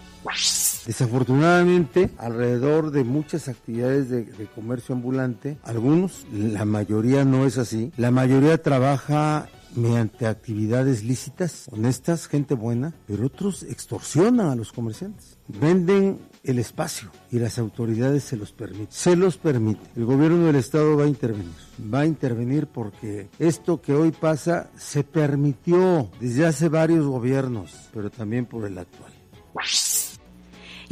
Desafortunadamente, 0.87 2.11
alrededor 2.19 2.91
de 2.91 3.05
muchas 3.05 3.49
actividades 3.49 4.09
de, 4.09 4.27
comercio 4.55 4.95
ambulante, 4.95 5.59
algunos, 5.63 6.27
la 6.33 6.65
mayoría 6.65 7.25
no 7.25 7.45
es 7.45 7.59
así, 7.59 7.93
la 7.97 8.11
mayoría 8.11 8.61
trabaja 8.63 9.49
mediante 9.75 10.27
actividades 10.27 11.03
lícitas, 11.05 11.67
honestas, 11.71 12.27
gente 12.27 12.55
buena, 12.55 12.95
pero 13.07 13.27
otros 13.27 13.63
extorsionan 13.63 14.49
a 14.49 14.55
los 14.55 14.73
comerciantes. 14.73 15.39
Venden 15.49 16.19
el 16.45 16.59
espacio 16.59 17.11
y 17.31 17.39
las 17.39 17.59
autoridades 17.59 18.25
se 18.25 18.37
los 18.37 18.53
permiten. 18.53 18.89
Se 18.91 19.17
los 19.17 19.37
permite. 19.37 19.81
El 19.97 20.05
gobierno 20.05 20.47
del 20.47 20.57
Estado 20.57 20.97
va 20.97 21.05
a 21.05 21.09
intervenir. 21.09 21.53
Va 21.93 22.01
a 22.01 22.07
intervenir 22.07 22.67
porque 22.67 23.29
esto 23.39 23.81
que 23.81 23.95
hoy 23.95 24.11
pasa 24.11 24.71
se 24.77 25.05
permitió 25.05 26.11
desde 26.21 26.47
hace 26.47 26.69
varios 26.69 27.07
gobiernos, 27.07 27.89
pero 27.93 28.11
también 28.11 28.47
por 28.47 28.65
el 28.67 28.79
actual. 28.79 29.13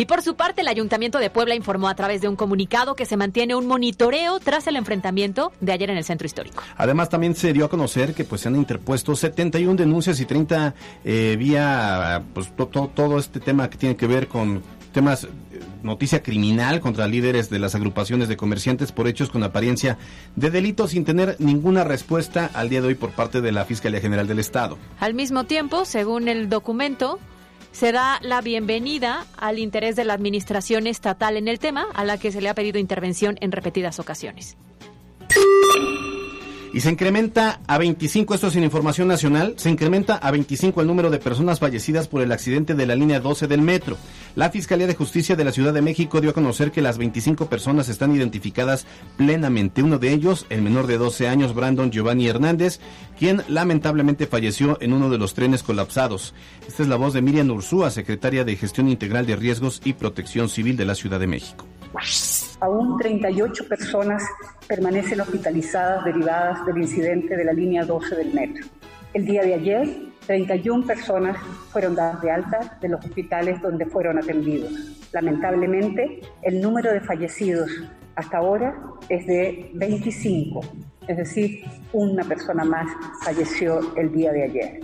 Y 0.01 0.07
por 0.07 0.23
su 0.23 0.35
parte, 0.35 0.63
el 0.63 0.69
Ayuntamiento 0.69 1.19
de 1.19 1.29
Puebla 1.29 1.55
informó 1.55 1.87
a 1.87 1.95
través 1.95 2.23
de 2.23 2.29
un 2.29 2.35
comunicado 2.35 2.95
que 2.95 3.05
se 3.05 3.19
mantiene 3.19 3.55
un 3.55 3.67
monitoreo 3.67 4.41
tras 4.41 4.67
el 4.67 4.77
enfrentamiento 4.77 5.53
de 5.61 5.73
ayer 5.73 5.91
en 5.91 5.99
el 5.99 6.05
centro 6.05 6.25
histórico. 6.25 6.63
Además, 6.79 7.11
también 7.11 7.35
se 7.35 7.53
dio 7.53 7.67
a 7.67 7.69
conocer 7.69 8.15
que 8.15 8.25
pues 8.25 8.41
se 8.41 8.49
han 8.49 8.57
interpuesto 8.57 9.15
71 9.15 9.77
denuncias 9.77 10.19
y 10.19 10.25
30 10.25 10.75
eh, 11.05 11.37
vía 11.39 12.23
pues 12.33 12.51
todo 12.57 13.19
este 13.19 13.41
tema 13.41 13.69
que 13.69 13.77
tiene 13.77 13.95
que 13.95 14.07
ver 14.07 14.27
con 14.27 14.63
temas, 14.91 15.25
eh, 15.25 15.29
noticia 15.83 16.23
criminal 16.23 16.81
contra 16.81 17.07
líderes 17.07 17.51
de 17.51 17.59
las 17.59 17.75
agrupaciones 17.75 18.29
de 18.29 18.39
comerciantes 18.39 18.93
por 18.93 19.07
hechos 19.07 19.29
con 19.29 19.43
apariencia 19.43 19.99
de 20.35 20.51
delito 20.51 20.89
sin 20.89 21.05
tener 21.05 21.37
ninguna 21.41 21.85
respuesta 21.85 22.49
al 22.55 22.71
día 22.71 22.81
de 22.81 22.89
hoy 22.89 22.95
por 22.95 23.11
parte 23.11 23.43
de 23.43 23.53
la 23.53 23.67
Fiscalía 23.67 24.01
General 24.01 24.27
del 24.27 24.39
Estado. 24.39 24.79
Al 24.99 25.13
mismo 25.13 25.45
tiempo, 25.45 25.85
según 25.85 26.29
el 26.29 26.49
documento, 26.49 27.19
se 27.73 27.93
da 27.93 28.19
la 28.23 28.41
bienvenida 28.41 29.27
al 29.37 29.59
interés 29.59 29.97
de 29.97 30.05
la 30.05 30.15
Administración 30.15 30.87
estatal 30.87 31.37
en 31.37 31.49
el 31.49 31.59
tema, 31.59 31.87
a 31.95 32.05
la 32.05 32.19
que 32.19 32.33
se 32.33 32.41
le 32.41 32.49
ha 32.49 32.55
pedido 32.55 32.79
intervención 32.79 33.37
en 33.41 33.53
repetidas 33.53 33.99
ocasiones. 33.99 34.57
Y 36.73 36.81
se 36.81 36.91
incrementa 36.91 37.61
a 37.67 37.79
25, 37.79 38.33
esto 38.33 38.47
es 38.47 38.53
sin 38.53 38.63
información 38.63 39.09
nacional, 39.09 39.55
se 39.57 39.71
incrementa 39.71 40.15
a 40.15 40.31
25 40.31 40.81
el 40.81 40.87
número 40.87 41.11
de 41.11 41.19
personas 41.19 41.59
fallecidas 41.59 42.07
por 42.07 42.23
el 42.23 42.31
accidente 42.31 42.75
de 42.75 42.87
la 42.87 42.95
línea 42.95 43.19
12 43.19 43.49
del 43.49 43.61
metro. 43.61 43.97
La 44.37 44.51
Fiscalía 44.51 44.87
de 44.87 44.95
Justicia 44.95 45.35
de 45.35 45.43
la 45.43 45.51
Ciudad 45.51 45.75
de 45.75 45.83
México 45.83 46.21
dio 46.21 46.31
a 46.31 46.33
conocer 46.33 46.71
que 46.71 46.81
las 46.81 46.97
25 46.97 47.47
personas 47.47 47.89
están 47.89 48.15
identificadas 48.15 48.87
plenamente. 49.17 49.83
Uno 49.83 49.99
de 49.99 50.13
ellos, 50.13 50.47
el 50.49 50.63
menor 50.63 50.87
de 50.87 50.99
12 50.99 51.27
años, 51.27 51.55
Brandon 51.57 51.91
Giovanni 51.91 52.29
Hernández, 52.29 52.79
quien 53.19 53.43
lamentablemente 53.49 54.29
falleció 54.29 54.79
en 54.81 54.93
uno 54.93 55.11
de 55.11 55.19
los 55.19 55.35
trenes 55.35 55.65
colapsados. 55.65 56.35
Esta 56.69 56.85
es 56.85 56.89
la 56.89 56.97
voz 56.97 57.15
de 57.15 57.23
Miriam 57.23 57.51
Ursúa, 57.51 57.91
secretaria 57.91 58.45
de 58.45 58.55
Gestión 58.55 58.89
Integral 58.89 59.27
de 59.27 59.35
Riesgos 59.35 59.81
y 59.85 59.95
Protección 59.95 60.49
Civil 60.49 60.77
de 60.77 60.85
la 60.85 60.95
Ciudad 60.95 61.19
de 61.19 61.27
México. 61.27 61.67
Aún 62.61 62.97
38 62.99 63.67
personas 63.67 64.23
permanecen 64.71 65.21
hospitalizadas 65.21 66.05
derivadas 66.05 66.65
del 66.65 66.79
incidente 66.79 67.37
de 67.37 67.45
la 67.45 67.53
línea 67.53 67.85
12 67.85 68.15
del 68.15 68.33
metro. 68.33 68.65
El 69.13 69.27
día 69.27 69.43
de 69.43 69.55
ayer, 69.55 69.89
31 70.29 70.87
personas 70.87 71.37
fueron 71.73 71.97
dadas 71.97 72.23
de 72.23 72.31
alta 72.31 72.79
de 72.81 72.89
los 72.89 73.05
hospitales 73.05 73.61
donde 73.61 73.85
fueron 73.87 74.19
atendidos. 74.19 74.73
Lamentablemente, 75.11 76.21
el 76.43 76.61
número 76.61 76.93
de 76.93 77.01
fallecidos 77.01 77.69
hasta 78.15 78.39
ahora 78.39 78.81
es 79.09 79.27
de 79.27 79.73
25, 79.75 80.61
es 81.09 81.17
decir, 81.17 81.65
una 81.93 82.23
persona 82.23 82.63
más 82.63 82.87
falleció 83.25 83.81
el 83.97 84.13
día 84.13 84.31
de 84.31 84.45
ayer. 84.45 84.81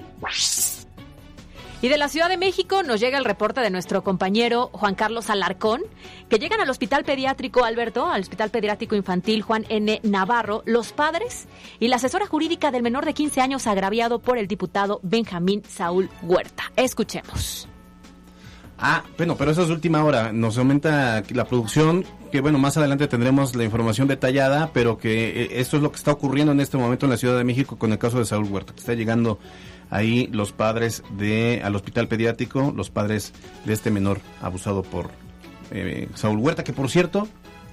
Y 1.82 1.88
de 1.88 1.98
la 1.98 2.08
Ciudad 2.08 2.30
de 2.30 2.38
México 2.38 2.82
nos 2.82 3.00
llega 3.00 3.18
el 3.18 3.26
reporte 3.26 3.60
de 3.60 3.68
nuestro 3.68 4.02
compañero 4.02 4.70
Juan 4.72 4.94
Carlos 4.94 5.28
Alarcón, 5.28 5.82
que 6.30 6.38
llegan 6.38 6.60
al 6.60 6.70
Hospital 6.70 7.04
Pediátrico 7.04 7.64
Alberto, 7.64 8.06
al 8.06 8.22
Hospital 8.22 8.50
Pediátrico 8.50 8.96
Infantil 8.96 9.42
Juan 9.42 9.66
N. 9.68 10.00
Navarro, 10.02 10.62
los 10.64 10.92
padres 10.92 11.46
y 11.78 11.88
la 11.88 11.96
asesora 11.96 12.26
jurídica 12.26 12.70
del 12.70 12.82
menor 12.82 13.04
de 13.04 13.12
15 13.12 13.42
años 13.42 13.66
agraviado 13.66 14.20
por 14.20 14.38
el 14.38 14.48
diputado 14.48 15.00
Benjamín 15.02 15.62
Saúl 15.68 16.08
Huerta. 16.22 16.72
Escuchemos. 16.76 17.68
Ah, 18.78 19.04
bueno, 19.16 19.36
pero 19.36 19.50
eso 19.50 19.62
es 19.62 19.70
última 19.70 20.02
hora. 20.04 20.32
Nos 20.32 20.56
aumenta 20.58 21.22
la 21.30 21.44
producción, 21.44 22.04
que 22.32 22.40
bueno, 22.40 22.58
más 22.58 22.76
adelante 22.76 23.06
tendremos 23.06 23.54
la 23.54 23.64
información 23.64 24.08
detallada, 24.08 24.70
pero 24.72 24.98
que 24.98 25.42
eh, 25.42 25.48
esto 25.60 25.76
es 25.76 25.82
lo 25.82 25.90
que 25.90 25.96
está 25.96 26.12
ocurriendo 26.12 26.52
en 26.52 26.60
este 26.60 26.76
momento 26.76 27.06
en 27.06 27.10
la 27.10 27.16
Ciudad 27.18 27.36
de 27.36 27.44
México 27.44 27.76
con 27.76 27.92
el 27.92 27.98
caso 27.98 28.18
de 28.18 28.24
Saúl 28.24 28.44
Huerta, 28.50 28.72
que 28.72 28.80
está 28.80 28.94
llegando 28.94 29.38
ahí 29.90 30.28
los 30.32 30.52
padres 30.52 31.02
de 31.16 31.60
al 31.64 31.74
hospital 31.74 32.08
pediátrico, 32.08 32.72
los 32.74 32.90
padres 32.90 33.32
de 33.64 33.72
este 33.72 33.90
menor 33.90 34.20
abusado 34.42 34.82
por 34.82 35.10
eh, 35.70 36.08
Saúl 36.14 36.38
Huerta, 36.38 36.64
que 36.64 36.72
por 36.72 36.90
cierto, 36.90 37.28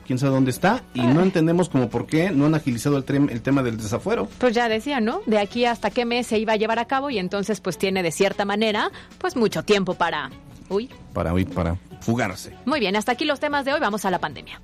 quién 0.06 0.19
sabe 0.19 0.34
dónde 0.34 0.52
está 0.52 0.84
y 0.93 1.02
no 1.02 1.21
entendemos 1.21 1.69
como 1.69 1.89
por 1.89 2.06
qué 2.06 2.32
no 2.32 2.45
han 2.45 2.56
agilizado 2.56 2.97
el, 2.97 3.30
el 3.30 3.41
tema 3.41 3.63
del 3.63 3.78
desafuero. 3.78 4.28
Pues 4.38 4.54
ya 4.54 4.69
decía, 4.69 4.99
¿no? 4.99 5.21
De 5.26 5.39
aquí 5.39 5.65
hasta 5.65 5.91
qué 5.91 6.06
mes 6.06 6.28
se 6.28 6.39
iba 6.39 6.54
a 6.54 6.58
llevar 6.58 6.80
a 6.80 6.86
cabo 6.86 7.10
y 7.10 7.17
entonces 7.17 7.60
pues 7.62 7.78
tiene 7.78 8.04
de 8.04 8.12
cierta 8.12 8.45
manera 8.45 8.91
pues 9.17 9.36
mucho 9.36 9.63
tiempo 9.63 9.95
para 9.95 10.30
huir. 10.69 10.91
Para 11.13 11.34
huir, 11.34 11.49
para 11.49 11.78
fugarse. 12.02 12.56
Muy 12.65 12.80
bien, 12.80 12.95
hasta 12.95 13.13
aquí 13.13 13.26
los 13.26 13.39
temas 13.39 13.65
de 13.65 13.73
hoy, 13.73 13.80
vamos 13.80 14.06
a 14.06 14.12
la 14.12 14.19
pandemia. 14.19 14.62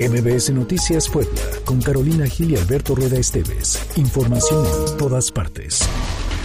MBS 0.00 0.50
Noticias 0.50 1.08
Puebla, 1.08 1.40
con 1.64 1.80
Carolina 1.80 2.26
Gil 2.26 2.52
y 2.52 2.56
Alberto 2.56 2.94
Rueda 2.94 3.18
Esteves. 3.18 3.80
Información 3.96 4.64
en 4.66 4.98
todas 4.98 5.30
partes. 5.30 5.88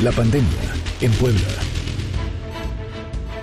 La 0.04 0.12
pandemia 0.12 0.50
en 1.00 1.10
Puebla. 1.14 1.40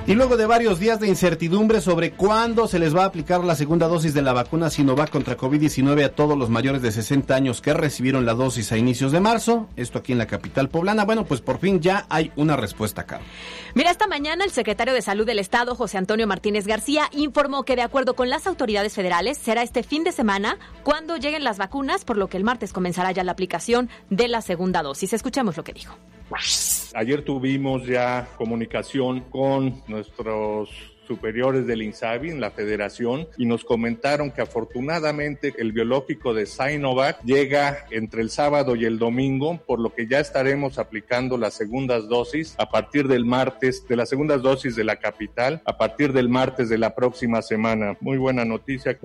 Y 0.07 0.12
luego 0.15 0.37
de 0.37 0.45
varios 0.45 0.79
días 0.79 1.01
de 1.01 1.09
incertidumbre 1.09 1.81
sobre 1.81 2.11
cuándo 2.11 2.69
se 2.69 2.79
les 2.79 2.95
va 2.95 3.05
a 3.05 3.07
aplicar 3.07 3.43
la 3.43 3.55
segunda 3.55 3.88
dosis 3.88 4.12
de 4.12 4.21
la 4.21 4.35
vacuna 4.35 4.69
Sinovac 4.69 5.09
contra 5.09 5.38
COVID-19 5.38 6.05
a 6.05 6.11
todos 6.11 6.37
los 6.37 6.51
mayores 6.51 6.83
de 6.83 6.93
60 6.93 7.35
años 7.35 7.62
que 7.62 7.73
recibieron 7.73 8.27
la 8.27 8.35
dosis 8.35 8.71
a 8.71 8.77
inicios 8.77 9.12
de 9.12 9.21
marzo, 9.21 9.71
esto 9.77 9.99
aquí 9.99 10.12
en 10.12 10.19
la 10.19 10.27
capital 10.27 10.69
poblana, 10.69 11.07
bueno, 11.07 11.25
pues 11.25 11.41
por 11.41 11.59
fin 11.59 11.81
ya 11.81 12.05
hay 12.11 12.33
una 12.37 12.55
respuesta 12.57 13.03
acá. 13.03 13.21
Mira, 13.75 13.91
esta 13.91 14.07
mañana 14.07 14.45
el 14.45 14.51
secretario 14.51 14.93
de 14.93 15.01
Salud 15.01 15.25
del 15.25 15.38
Estado, 15.38 15.75
José 15.75 15.97
Antonio 15.97 16.27
Martínez 16.27 16.67
García, 16.67 17.09
informó 17.12 17.62
que 17.62 17.77
de 17.77 17.83
acuerdo 17.83 18.15
con 18.15 18.29
las 18.29 18.47
autoridades 18.47 18.93
federales 18.93 19.38
será 19.38 19.62
este 19.62 19.83
fin 19.83 20.05
de 20.05 20.12
semana 20.12 20.59
cuando 20.83 21.17
lleguen 21.17 21.45
las 21.45 21.57
vacunas, 21.57 22.05
por 22.05 22.19
lo 22.19 22.29
que 22.29 22.37
el 22.37 22.45
martes 22.45 22.75
comenzará 22.75 23.11
ya 23.12 23.25
la 23.25 23.33
aplicación 23.33 23.88
de 24.11 24.29
la 24.29 24.43
segunda 24.43 24.83
dosis. 24.83 25.15
Escuchemos 25.15 25.57
lo 25.57 25.65
que 25.65 25.73
dijo. 25.73 25.97
Ayer 26.95 27.23
tuvimos 27.25 27.87
ya 27.87 28.29
comunicación 28.37 29.21
con 29.31 29.83
nuestros 29.88 30.71
superiores 31.07 31.66
del 31.66 31.83
INSABI 31.83 32.31
en 32.31 32.40
la 32.40 32.51
federación 32.51 33.29
y 33.37 33.45
nos 33.47 33.64
comentaron 33.64 34.31
que 34.31 34.40
afortunadamente 34.40 35.53
el 35.59 35.73
biológico 35.73 36.33
de 36.33 36.47
Sinovac 36.47 37.23
llega 37.25 37.87
entre 37.90 38.23
el 38.23 38.31
sábado 38.31 38.77
y 38.77 38.85
el 38.85 38.99
domingo, 38.99 39.61
por 39.66 39.81
lo 39.81 39.95
que 39.95 40.07
ya 40.07 40.21
estaremos 40.21 40.79
aplicando 40.79 41.37
las 41.37 41.55
segundas 41.55 42.09
dosis 42.09 42.55
a 42.59 42.71
partir 42.71 43.09
del 43.09 43.25
martes, 43.25 43.87
de 43.88 43.97
las 43.97 44.09
segundas 44.09 44.42
dosis 44.42 44.77
de 44.77 44.85
la 44.85 44.97
capital, 44.97 45.61
a 45.64 45.77
partir 45.77 46.12
del 46.12 46.29
martes 46.29 46.68
de 46.68 46.79
la 46.79 46.95
próxima 46.95 47.42
semana. 47.42 47.97
Muy 48.01 48.16
buena 48.16 48.45
noticia. 48.45 48.99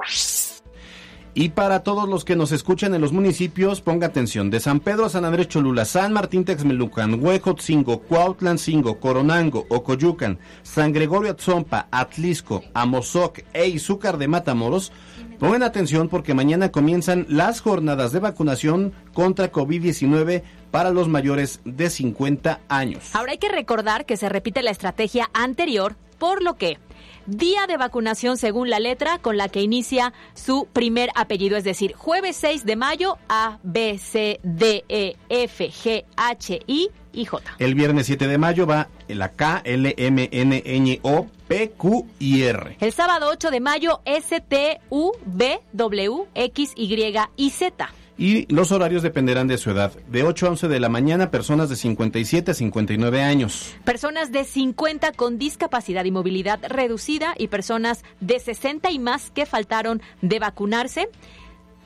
Y 1.40 1.50
para 1.50 1.84
todos 1.84 2.10
los 2.10 2.26
que 2.26 2.36
nos 2.36 2.52
escuchan 2.52 2.96
en 2.96 3.02
los 3.02 3.12
municipios, 3.14 3.82
ponga 3.82 4.08
atención. 4.08 4.50
De 4.50 4.60
San 4.60 4.80
Pedro 4.80 5.06
a 5.06 5.10
San 5.10 5.24
Andrés 5.24 5.48
Cholula, 5.48 5.86
San 5.86 6.12
Martín 6.12 6.44
Texmelucan, 6.44 7.24
Huejotzingo, 7.24 8.00
Cuautlan 8.00 8.58
Cingo, 8.58 9.00
Coronango, 9.00 9.68
Ocoyucan, 9.70 10.40
San 10.64 10.94
Gregorio 10.94 11.34
Atzompa, 11.34 11.90
Atlisco, 11.92 12.64
Amozoc 12.74 13.42
e 13.54 13.68
Izúcar 13.68 14.18
de 14.18 14.28
Matamoros, 14.28 14.92
pongan 15.38 15.62
atención 15.62 16.10
porque 16.10 16.34
mañana 16.34 16.72
comienzan 16.72 17.28
las 17.30 17.62
jornadas 17.62 18.12
de 18.14 18.20
vacunación 18.20 18.94
contra 19.14 19.52
COVID-19 19.52 20.42
para 20.72 20.90
los 20.90 21.08
mayores 21.08 21.62
de 21.66 21.92
50 21.92 22.62
años. 22.68 23.14
Ahora 23.14 23.34
hay 23.34 23.38
que 23.38 23.50
recordar 23.50 24.08
que 24.08 24.18
se 24.18 24.28
repite 24.28 24.64
la 24.64 24.72
estrategia 24.72 25.30
anterior, 25.36 25.98
por 26.18 26.42
lo 26.42 26.56
que 26.56 26.80
día 27.28 27.68
de 27.68 27.78
vacunación 27.78 28.38
según 28.38 28.70
la 28.70 28.80
letra 28.80 29.20
con 29.20 29.38
la 29.38 29.50
que 29.50 29.62
inicia 29.62 30.14
su 30.34 30.68
primer 30.72 31.12
apellido, 31.16 31.58
es 31.58 31.64
decir, 31.64 31.94
jueves 31.94 32.36
6 32.38 32.66
de 32.66 32.76
mayo 32.76 33.18
A, 33.30 33.60
B, 33.64 34.00
C, 34.00 34.40
D, 34.44 34.84
E, 34.90 35.16
F, 35.30 35.70
G, 35.70 36.06
H, 36.16 36.62
I 36.66 36.90
y 37.14 37.26
J. 37.26 37.56
El 37.60 37.76
viernes 37.76 38.06
7 38.08 38.28
de 38.28 38.38
mayo 38.38 38.66
va 38.66 38.88
la 39.08 39.32
K, 39.32 39.62
L, 39.64 39.94
M, 39.98 40.30
N, 40.32 40.64
N, 40.66 41.00
O, 41.04 41.28
P, 41.48 41.72
Q 41.72 42.08
y 42.20 42.44
R. 42.44 42.78
El 42.80 42.94
sábado 42.94 43.30
8 43.30 43.52
de 43.52 43.60
mayo 43.60 44.02
S, 44.06 44.42
T, 44.42 44.80
U, 44.90 45.12
B, 45.26 45.60
W, 45.74 46.26
X, 46.34 46.74
Y 46.76 47.16
y 47.36 47.50
Z 47.50 47.90
y 48.18 48.52
los 48.54 48.72
horarios 48.72 49.04
dependerán 49.04 49.48
de 49.48 49.58
su 49.58 49.70
edad. 49.70 49.94
De 50.08 50.24
8 50.24 50.48
a 50.48 50.50
11 50.50 50.68
de 50.68 50.80
la 50.80 50.90
mañana, 50.90 51.30
personas 51.30 51.70
de 51.70 51.76
57 51.76 52.52
a 52.52 52.54
59 52.54 53.22
años. 53.22 53.76
Personas 53.84 54.32
de 54.32 54.44
50 54.44 55.12
con 55.14 55.38
discapacidad 55.38 56.04
y 56.06 56.12
movilidad 56.12 56.60
reducida 56.68 57.36
y 57.38 57.48
personas 57.48 58.04
de 58.20 58.40
60 58.40 58.90
y 58.92 59.00
más 59.00 59.30
que 59.32 59.46
faltaron 59.46 60.02
de 60.22 60.40
vacunarse. 60.40 61.10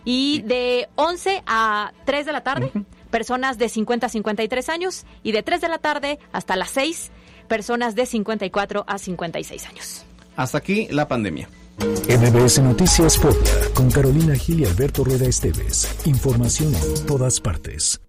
Y 0.06 0.41
de 0.44 0.88
11 0.96 1.44
a 1.46 1.91
3 2.06 2.26
de 2.26 2.32
la 2.32 2.44
tarde, 2.44 2.72
personas 3.12 3.58
de 3.58 3.70
50 3.70 4.05
a 4.05 4.10
53 4.10 4.70
años. 4.70 5.05
Y 5.24 5.34
de 5.34 5.43
3 5.43 5.62
de 5.62 5.68
la 5.68 5.78
tarde 5.80 6.18
hasta 6.32 6.55
las 6.55 6.72
6, 6.72 7.12
personas 7.47 7.93
de 7.93 8.05
54 8.05 8.86
a 8.88 8.97
56 8.97 9.68
años. 9.68 10.05
Hasta 10.38 10.58
aquí 10.58 10.88
la 10.89 11.08
pandemia. 11.08 11.49
MBS 11.80 12.59
Noticias 12.59 13.17
Puebla, 13.17 13.49
con 13.74 13.89
Carolina 13.89 14.36
Gil 14.36 14.61
y 14.61 14.65
Alberto 14.65 15.03
Rueda 15.03 15.26
Esteves. 15.26 15.88
Información 16.05 16.74
en 16.76 17.05
todas 17.05 17.39
partes. 17.39 18.01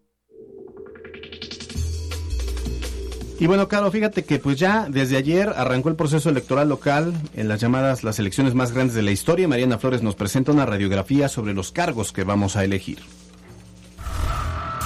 Y 3.42 3.48
bueno, 3.48 3.66
Caro, 3.66 3.90
fíjate 3.90 4.24
que 4.24 4.38
pues 4.38 4.56
ya 4.56 4.86
desde 4.88 5.16
ayer 5.16 5.52
arrancó 5.56 5.88
el 5.88 5.96
proceso 5.96 6.28
electoral 6.30 6.68
local 6.68 7.12
en 7.34 7.48
las 7.48 7.60
llamadas 7.60 8.04
las 8.04 8.20
elecciones 8.20 8.54
más 8.54 8.70
grandes 8.70 8.94
de 8.94 9.02
la 9.02 9.10
historia. 9.10 9.48
Mariana 9.48 9.78
Flores 9.78 10.00
nos 10.00 10.14
presenta 10.14 10.52
una 10.52 10.64
radiografía 10.64 11.28
sobre 11.28 11.52
los 11.52 11.72
cargos 11.72 12.12
que 12.12 12.22
vamos 12.22 12.54
a 12.54 12.62
elegir. 12.62 13.00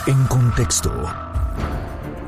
En 0.06 0.24
contexto. 0.24 0.90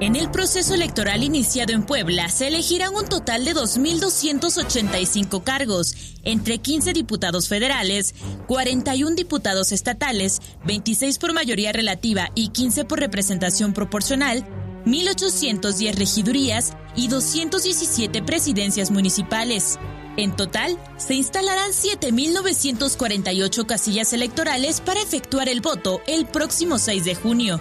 En 0.00 0.14
el 0.14 0.30
proceso 0.30 0.74
electoral 0.74 1.24
iniciado 1.24 1.72
en 1.72 1.82
Puebla 1.82 2.28
se 2.28 2.46
elegirán 2.46 2.94
un 2.94 3.06
total 3.06 3.44
de 3.44 3.52
2.285 3.52 5.42
cargos, 5.42 5.96
entre 6.22 6.58
15 6.58 6.92
diputados 6.92 7.48
federales, 7.48 8.14
41 8.46 9.16
diputados 9.16 9.72
estatales, 9.72 10.40
26 10.66 11.18
por 11.18 11.32
mayoría 11.32 11.72
relativa 11.72 12.30
y 12.36 12.50
15 12.50 12.84
por 12.84 13.00
representación 13.00 13.72
proporcional, 13.72 14.46
1.810 14.86 15.94
regidurías 15.96 16.74
y 16.94 17.08
217 17.08 18.22
presidencias 18.22 18.92
municipales. 18.92 19.80
En 20.16 20.36
total, 20.36 20.78
se 20.96 21.14
instalarán 21.14 21.72
7.948 21.72 23.66
casillas 23.66 24.12
electorales 24.12 24.80
para 24.80 25.02
efectuar 25.02 25.48
el 25.48 25.60
voto 25.60 26.00
el 26.06 26.26
próximo 26.26 26.78
6 26.78 27.04
de 27.04 27.14
junio. 27.16 27.60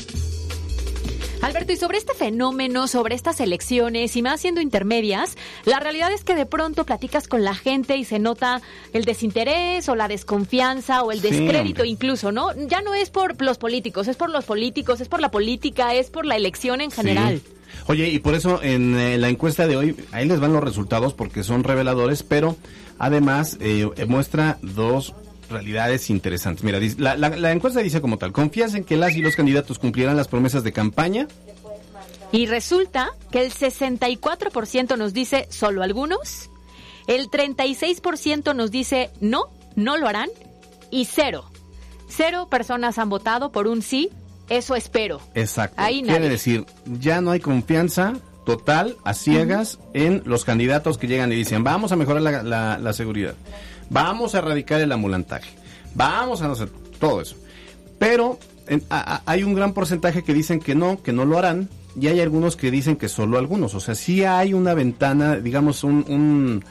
Alberto, 1.43 1.73
y 1.73 1.77
sobre 1.77 1.97
este 1.97 2.13
fenómeno, 2.13 2.87
sobre 2.87 3.15
estas 3.15 3.39
elecciones 3.41 4.15
y 4.15 4.21
más 4.21 4.39
siendo 4.39 4.61
intermedias, 4.61 5.35
la 5.65 5.79
realidad 5.79 6.11
es 6.13 6.23
que 6.23 6.35
de 6.35 6.45
pronto 6.45 6.85
platicas 6.85 7.27
con 7.27 7.43
la 7.43 7.53
gente 7.53 7.97
y 7.97 8.05
se 8.05 8.17
nota 8.17 8.61
el 8.93 9.03
desinterés 9.03 9.89
o 9.89 9.95
la 9.95 10.07
desconfianza 10.07 11.03
o 11.03 11.11
el 11.11 11.21
descrédito 11.21 11.83
incluso, 11.83 12.31
¿no? 12.31 12.55
Ya 12.67 12.81
no 12.81 12.93
es 12.93 13.09
por 13.09 13.41
los 13.41 13.57
políticos, 13.57 14.07
es 14.07 14.15
por 14.15 14.29
los 14.29 14.45
políticos, 14.45 15.01
es 15.01 15.09
por 15.09 15.19
la 15.19 15.31
política, 15.31 15.93
es 15.93 16.09
por 16.09 16.25
la 16.25 16.37
elección 16.37 16.79
en 16.79 16.91
general. 16.91 17.41
Oye, 17.87 18.07
y 18.07 18.19
por 18.19 18.35
eso 18.35 18.61
en 18.63 18.97
eh, 18.97 19.17
la 19.17 19.29
encuesta 19.29 19.67
de 19.67 19.75
hoy, 19.75 19.95
ahí 20.11 20.27
les 20.27 20.39
van 20.39 20.53
los 20.53 20.63
resultados 20.63 21.13
porque 21.13 21.43
son 21.43 21.63
reveladores, 21.63 22.23
pero 22.23 22.55
además 22.99 23.57
eh, 23.59 23.89
muestra 24.07 24.57
dos 24.61 25.13
realidades 25.49 26.09
interesantes. 26.09 26.63
Mira, 26.63 26.79
la, 26.97 27.15
la, 27.15 27.51
encuesta 27.51 27.81
dice 27.81 28.01
como 28.01 28.17
tal, 28.17 28.31
¿confías 28.31 28.73
en 28.75 28.83
que 28.83 28.97
las 28.97 29.15
y 29.15 29.21
los 29.21 29.35
candidatos 29.35 29.79
cumplirán 29.79 30.17
las 30.17 30.27
promesas 30.27 30.63
de 30.63 30.73
campaña? 30.73 31.27
Y 32.31 32.47
resulta 32.47 33.11
que 33.31 33.45
el 33.45 33.53
64% 33.53 34.97
nos 34.97 35.13
dice 35.13 35.47
solo 35.49 35.83
algunos, 35.83 36.49
el 37.07 37.29
36% 37.29 38.55
nos 38.55 38.71
dice 38.71 39.11
no, 39.21 39.45
no 39.75 39.97
lo 39.97 40.07
harán, 40.07 40.29
y 40.89 41.05
cero. 41.05 41.45
Cero 42.07 42.47
personas 42.49 42.97
han 42.97 43.09
votado 43.09 43.51
por 43.51 43.67
un 43.67 43.81
sí, 43.81 44.09
eso 44.49 44.75
espero. 44.75 45.21
Exacto. 45.35 45.81
Quiere 45.83 46.29
decir, 46.29 46.65
ya 46.85 47.21
no 47.21 47.31
hay 47.31 47.39
confianza 47.39 48.13
total, 48.45 48.97
a 49.03 49.13
ciegas, 49.13 49.79
en 49.93 50.21
los 50.25 50.43
candidatos 50.43 50.97
que 50.97 51.07
llegan 51.07 51.31
y 51.31 51.35
dicen, 51.35 51.63
vamos 51.63 51.91
a 51.91 51.95
mejorar 51.95 52.21
la, 52.21 52.77
la 52.77 52.93
seguridad 52.93 53.35
Vamos 53.93 54.33
a 54.33 54.39
erradicar 54.39 54.81
el 54.81 54.91
ambulantaje. 54.91 55.51
Vamos 55.93 56.41
a 56.41 56.51
hacer 56.51 56.69
todo 56.99 57.21
eso. 57.21 57.35
Pero 57.99 58.39
hay 59.25 59.43
un 59.43 59.53
gran 59.53 59.73
porcentaje 59.73 60.23
que 60.23 60.33
dicen 60.33 60.59
que 60.59 60.73
no, 60.73 61.01
que 61.01 61.13
no 61.13 61.25
lo 61.25 61.37
harán. 61.37 61.69
Y 61.99 62.07
hay 62.07 62.19
algunos 62.21 62.55
que 62.55 62.71
dicen 62.71 62.95
que 62.95 63.07
solo 63.07 63.37
algunos. 63.37 63.75
O 63.75 63.79
sea, 63.79 63.93
sí 63.93 64.23
hay 64.23 64.55
una 64.55 64.73
ventana, 64.73 65.35
digamos, 65.35 65.83
un, 65.83 66.63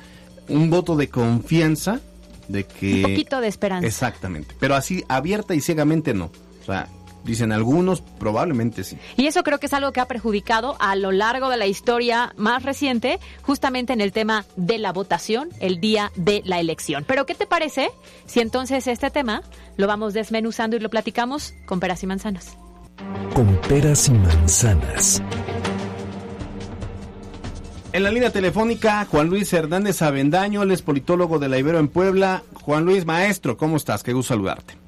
un, 0.48 0.70
voto 0.70 0.96
de 0.96 1.08
confianza 1.08 2.00
de 2.48 2.64
que... 2.64 2.96
Un 2.96 3.02
poquito 3.02 3.40
de 3.40 3.46
esperanza. 3.46 3.86
Exactamente. 3.86 4.56
Pero 4.58 4.74
así 4.74 5.04
abierta 5.06 5.54
y 5.54 5.60
ciegamente 5.60 6.12
no. 6.12 6.32
O 6.62 6.64
sea, 6.66 6.88
Dicen 7.24 7.52
algunos, 7.52 8.00
probablemente 8.00 8.82
sí. 8.84 8.98
Y 9.16 9.26
eso 9.26 9.42
creo 9.42 9.58
que 9.58 9.66
es 9.66 9.72
algo 9.72 9.92
que 9.92 10.00
ha 10.00 10.08
perjudicado 10.08 10.76
a 10.80 10.96
lo 10.96 11.12
largo 11.12 11.48
de 11.48 11.56
la 11.56 11.66
historia 11.66 12.32
más 12.36 12.64
reciente, 12.64 13.20
justamente 13.42 13.92
en 13.92 14.00
el 14.00 14.12
tema 14.12 14.44
de 14.56 14.78
la 14.78 14.92
votación 14.92 15.50
el 15.60 15.80
día 15.80 16.10
de 16.16 16.42
la 16.44 16.58
elección. 16.58 17.04
Pero 17.06 17.26
¿qué 17.26 17.34
te 17.34 17.46
parece 17.46 17.90
si 18.26 18.40
entonces 18.40 18.86
este 18.86 19.10
tema 19.10 19.42
lo 19.76 19.86
vamos 19.86 20.14
desmenuzando 20.14 20.76
y 20.76 20.80
lo 20.80 20.90
platicamos 20.90 21.54
con 21.66 21.80
peras 21.80 22.02
y 22.02 22.06
manzanas? 22.06 22.56
Con 23.34 23.56
peras 23.68 24.08
y 24.08 24.12
manzanas. 24.12 25.22
En 27.92 28.02
la 28.02 28.10
línea 28.10 28.30
telefónica, 28.30 29.06
Juan 29.10 29.28
Luis 29.28 29.52
Hernández 29.52 30.00
Avendaño, 30.00 30.62
él 30.62 30.70
es 30.70 30.80
politólogo 30.80 31.38
de 31.38 31.50
la 31.50 31.58
Ibero 31.58 31.78
en 31.78 31.88
Puebla. 31.88 32.42
Juan 32.54 32.84
Luis, 32.84 33.04
maestro, 33.04 33.58
¿cómo 33.58 33.76
estás? 33.76 34.02
Qué 34.02 34.14
gusto 34.14 34.32
saludarte. 34.32 34.81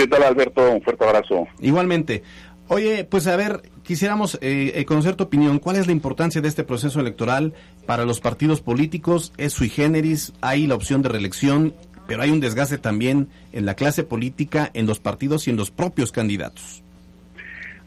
¿Qué 0.00 0.08
tal, 0.08 0.22
Alberto? 0.22 0.62
Un 0.72 0.80
fuerte 0.80 1.04
abrazo. 1.04 1.46
Igualmente. 1.60 2.22
Oye, 2.68 3.04
pues 3.04 3.26
a 3.26 3.36
ver, 3.36 3.60
quisiéramos 3.82 4.36
eh, 4.36 4.72
eh, 4.74 4.86
conocer 4.86 5.14
tu 5.14 5.24
opinión. 5.24 5.58
¿Cuál 5.58 5.76
es 5.76 5.86
la 5.86 5.92
importancia 5.92 6.40
de 6.40 6.48
este 6.48 6.64
proceso 6.64 7.00
electoral 7.00 7.52
para 7.84 8.06
los 8.06 8.18
partidos 8.18 8.62
políticos? 8.62 9.34
¿Es 9.36 9.52
sui 9.52 9.68
generis? 9.68 10.32
¿Hay 10.40 10.66
la 10.66 10.74
opción 10.74 11.02
de 11.02 11.10
reelección? 11.10 11.74
Pero 12.06 12.22
hay 12.22 12.30
un 12.30 12.40
desgaste 12.40 12.78
también 12.78 13.28
en 13.52 13.66
la 13.66 13.74
clase 13.74 14.02
política, 14.02 14.70
en 14.72 14.86
los 14.86 15.00
partidos 15.00 15.46
y 15.46 15.50
en 15.50 15.58
los 15.58 15.70
propios 15.70 16.12
candidatos. 16.12 16.82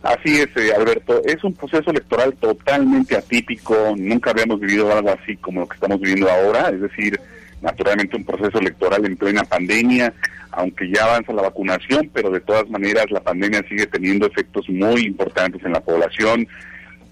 Así 0.03 0.39
es, 0.39 0.49
eh, 0.55 0.72
Alberto. 0.78 1.20
Es 1.26 1.43
un 1.43 1.55
proceso 1.55 1.89
electoral 1.89 2.34
totalmente 2.34 3.18
atípico. 3.18 3.95
Nunca 3.97 4.30
habíamos 4.30 4.59
vivido 4.59 4.95
algo 4.95 5.09
así 5.09 5.36
como 5.38 5.61
lo 5.61 5.68
que 5.68 5.74
estamos 5.74 5.99
viviendo 5.99 6.30
ahora. 6.30 6.70
Es 6.70 6.82
decir, 6.82 7.20
naturalmente 7.64 8.16
un 8.16 8.24
proceso 8.24 8.59
electoral 8.59 9.03
en 9.03 9.18
plena 9.18 9.43
pandemia, 9.45 10.14
aunque 10.56 10.89
ya 10.89 11.04
avanza 11.04 11.34
la 11.34 11.41
vacunación, 11.41 12.10
pero 12.14 12.30
de 12.30 12.41
todas 12.41 12.70
maneras 12.70 13.06
la 13.10 13.22
pandemia 13.22 13.64
sigue 13.68 13.88
teniendo 13.88 14.28
efectos 14.28 14.70
muy 14.70 15.01
importantes 15.01 15.64
en 15.64 15.74
la 15.74 15.82
población. 15.82 16.47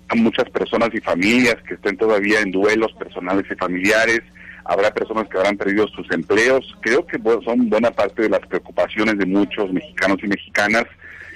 Hay 0.10 0.20
muchas 0.20 0.50
personas 0.50 0.90
y 0.94 1.00
familias 1.00 1.56
que 1.68 1.76
estén 1.76 1.98
todavía 1.98 2.42
en 2.42 2.52
duelos 2.52 2.92
personales 2.94 3.46
y 3.50 3.56
familiares. 3.56 4.22
Habrá 4.66 4.94
personas 4.94 5.28
que 5.28 5.38
habrán 5.38 5.58
perdido 5.58 5.88
sus 5.88 6.10
empleos. 6.12 6.76
Creo 6.82 7.06
que 7.06 7.20
son 7.44 7.70
buena 7.70 7.92
parte 7.92 8.24
de 8.24 8.30
las 8.30 8.42
preocupaciones 8.42 9.18
de 9.18 9.26
muchos 9.26 9.72
mexicanos 9.72 10.20
y 10.24 10.28
mexicanas. 10.28 10.86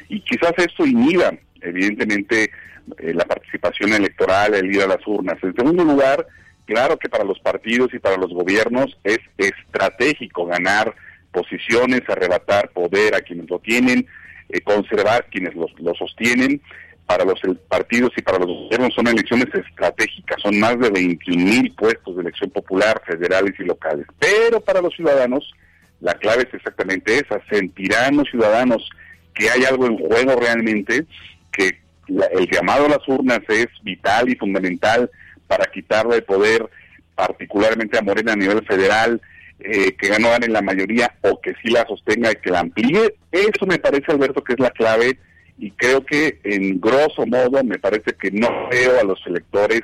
Y 0.08 0.20
quizás 0.22 0.54
esto 0.58 0.86
inhiba, 0.86 1.32
evidentemente, 1.62 2.52
eh, 3.00 3.14
la 3.16 3.26
participación 3.26 3.94
electoral, 3.94 4.54
el 4.54 4.74
ir 4.74 4.84
a 4.84 4.88
las 4.88 5.08
urnas. 5.08 5.38
En 5.42 5.56
segundo 5.56 5.84
lugar, 5.84 6.28
claro 6.66 6.98
que 6.98 7.10
para 7.10 7.24
los 7.24 7.40
partidos 7.40 7.94
y 7.96 8.00
para 8.00 8.18
los 8.18 8.32
gobiernos 8.32 8.96
es 9.04 9.20
estratégico 9.38 10.46
ganar 10.46 10.94
posiciones, 11.36 12.02
arrebatar 12.08 12.70
poder 12.70 13.14
a 13.14 13.22
quienes 13.22 13.50
lo 13.50 13.60
tienen, 13.60 14.08
eh, 14.48 14.62
conservar 14.62 15.28
quienes 15.30 15.54
lo, 15.54 15.68
sostienen. 15.96 16.62
Para 17.06 17.24
los 17.24 17.40
partidos 17.68 18.12
y 18.18 18.22
para 18.24 18.40
los 18.40 18.48
gobiernos 18.48 18.96
son 18.96 19.08
elecciones 19.08 19.54
estratégicas, 19.54 20.42
son 20.42 20.60
más 20.60 20.80
de 20.80 20.90
21 20.90 21.44
mil 21.44 21.72
puestos 21.76 22.16
de 22.16 22.22
elección 22.24 22.50
popular, 22.50 23.00
federales 23.06 23.54
y 23.60 23.64
locales. 23.64 24.08
Pero 24.18 24.60
para 24.62 24.82
los 24.82 24.96
ciudadanos 24.96 25.54
La 26.02 26.16
clave 26.16 26.44
es 26.48 26.54
exactamente 26.54 27.20
esa, 27.20 27.40
sentirán 27.50 28.18
los 28.18 28.30
ciudadanos 28.30 28.90
que 29.34 29.50
hay 29.50 29.64
algo 29.66 29.86
en 29.86 29.98
juego 29.98 30.36
realmente, 30.40 31.06
que 31.52 31.80
el 32.08 32.50
llamado 32.52 32.86
a 32.86 32.90
las 32.90 33.08
urnas 33.08 33.40
es 33.50 33.68
vital 33.84 34.30
y 34.30 34.36
fundamental 34.36 35.10
para 35.48 35.66
quitarle 35.66 36.18
el 36.18 36.24
poder 36.24 36.68
particularmente 37.16 37.98
a 37.98 38.02
Morena 38.02 38.34
a 38.34 38.36
nivel 38.36 38.66
federal, 38.66 39.22
eh, 39.60 39.96
que 39.96 40.10
no 40.20 40.34
en 40.36 40.54
la 40.54 40.62
mayoría 40.62 41.16
o 41.22 41.40
que 41.40 41.54
sí 41.62 41.70
la 41.72 41.86
sostenga 41.88 42.32
y 42.32 42.36
que 42.36 42.52
la 42.52 42.60
amplíe. 42.60 43.16
Eso 43.32 43.66
me 43.66 43.80
parece, 43.80 44.12
Alberto, 44.12 44.44
que 44.44 44.54
es 44.54 44.60
la 44.60 44.72
clave 44.72 45.18
y 45.58 45.72
creo 45.72 46.06
que 46.06 46.40
en 46.44 46.80
grosso 46.82 47.26
modo 47.26 47.64
me 47.64 47.80
parece 47.80 48.14
que 48.14 48.32
no 48.32 48.68
veo 48.70 49.00
a 49.00 49.04
los 49.04 49.20
electores 49.26 49.82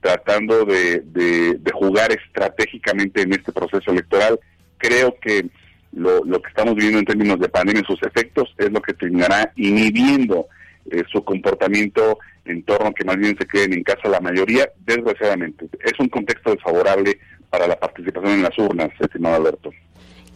tratando 0.00 0.66
de, 0.66 1.00
de, 1.00 1.72
jugar 1.72 2.12
estratégicamente 2.12 3.22
en 3.22 3.32
este 3.32 3.52
proceso 3.52 3.90
electoral. 3.90 4.38
Creo 4.76 5.16
que 5.18 5.46
lo, 5.92 6.22
lo, 6.24 6.42
que 6.42 6.48
estamos 6.50 6.74
viviendo 6.74 6.98
en 6.98 7.06
términos 7.06 7.40
de 7.40 7.48
pandemia 7.48 7.82
y 7.82 7.86
sus 7.86 8.02
efectos 8.02 8.54
es 8.58 8.70
lo 8.70 8.82
que 8.82 8.92
terminará 8.92 9.50
inhibiendo 9.56 10.46
eh, 10.90 11.02
su 11.10 11.24
comportamiento 11.24 12.18
en 12.44 12.62
torno 12.64 12.88
a 12.88 12.92
que 12.92 13.04
más 13.04 13.16
bien 13.16 13.34
se 13.38 13.46
queden 13.46 13.72
en 13.72 13.82
casa 13.82 14.08
la 14.08 14.20
mayoría, 14.20 14.68
desgraciadamente. 14.84 15.66
Es 15.82 15.98
un 15.98 16.10
contexto 16.10 16.50
desfavorable 16.50 17.18
para 17.54 17.68
la 17.68 17.78
participación 17.78 18.32
en 18.32 18.42
las 18.42 18.58
urnas, 18.58 18.90
estimado 18.98 19.36
Alberto. 19.36 19.70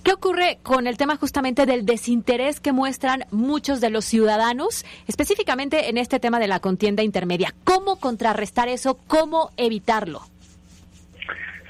¿Qué 0.05 0.12
ocurre 0.12 0.59
con 0.62 0.87
el 0.87 0.97
tema 0.97 1.16
justamente 1.16 1.66
del 1.66 1.85
desinterés 1.85 2.61
que 2.61 2.71
muestran 2.71 3.25
muchos 3.33 3.81
de 3.81 3.91
los 3.91 4.05
ciudadanos, 4.05 4.87
específicamente 5.09 5.91
en 5.91 5.99
este 5.99 6.21
tema 6.21 6.39
de 6.39 6.47
la 6.47 6.61
contienda 6.61 7.03
intermedia? 7.03 7.53
¿Cómo 7.64 7.99
contrarrestar 7.99 8.69
eso? 8.69 9.01
¿Cómo 9.09 9.51
evitarlo? 9.57 10.21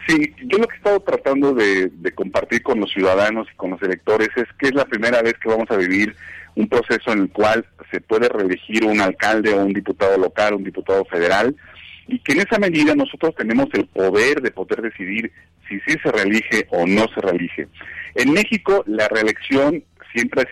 Sí, 0.06 0.34
yo 0.44 0.58
lo 0.58 0.66
que 0.66 0.74
he 0.74 0.76
estado 0.76 1.00
tratando 1.00 1.54
de, 1.54 1.90
compartir 2.14 2.62
con 2.62 2.78
los 2.80 2.92
ciudadanos 2.92 3.48
y 3.50 3.56
con 3.56 3.70
los 3.70 3.80
electores 3.80 4.28
es 4.36 4.44
que 4.58 4.68
es 4.68 4.74
la 4.74 4.84
primera 4.84 5.22
vez 5.22 5.32
que 5.42 5.48
vamos 5.48 5.70
a 5.70 5.76
vivir 5.76 6.14
un 6.56 6.68
proceso 6.68 7.10
en 7.10 7.20
el 7.20 7.30
cual 7.30 7.64
se 7.90 8.02
puede 8.02 8.28
reelegir 8.28 8.84
un 8.84 9.00
alcalde 9.00 9.54
o 9.54 9.64
un 9.64 9.72
diputado 9.72 10.18
local, 10.18 10.54
un 10.54 10.64
diputado 10.64 11.06
federal, 11.06 11.56
y 12.08 12.18
que 12.20 12.32
en 12.32 12.40
esa 12.40 12.58
medida 12.58 12.94
nosotros 12.94 13.34
tenemos 13.36 13.68
el 13.74 13.86
poder 13.86 14.40
de 14.40 14.50
poder 14.50 14.82
decidir 14.82 15.30
si 15.68 15.78
sí 15.80 15.96
se 16.02 16.10
reelige 16.10 16.66
o 16.70 16.86
no 16.86 17.06
se 17.14 17.20
reelige. 17.20 17.68
En 18.14 18.32
México 18.32 18.82
la 18.86 19.06
reelección 19.08 19.84
siempre 20.12 20.42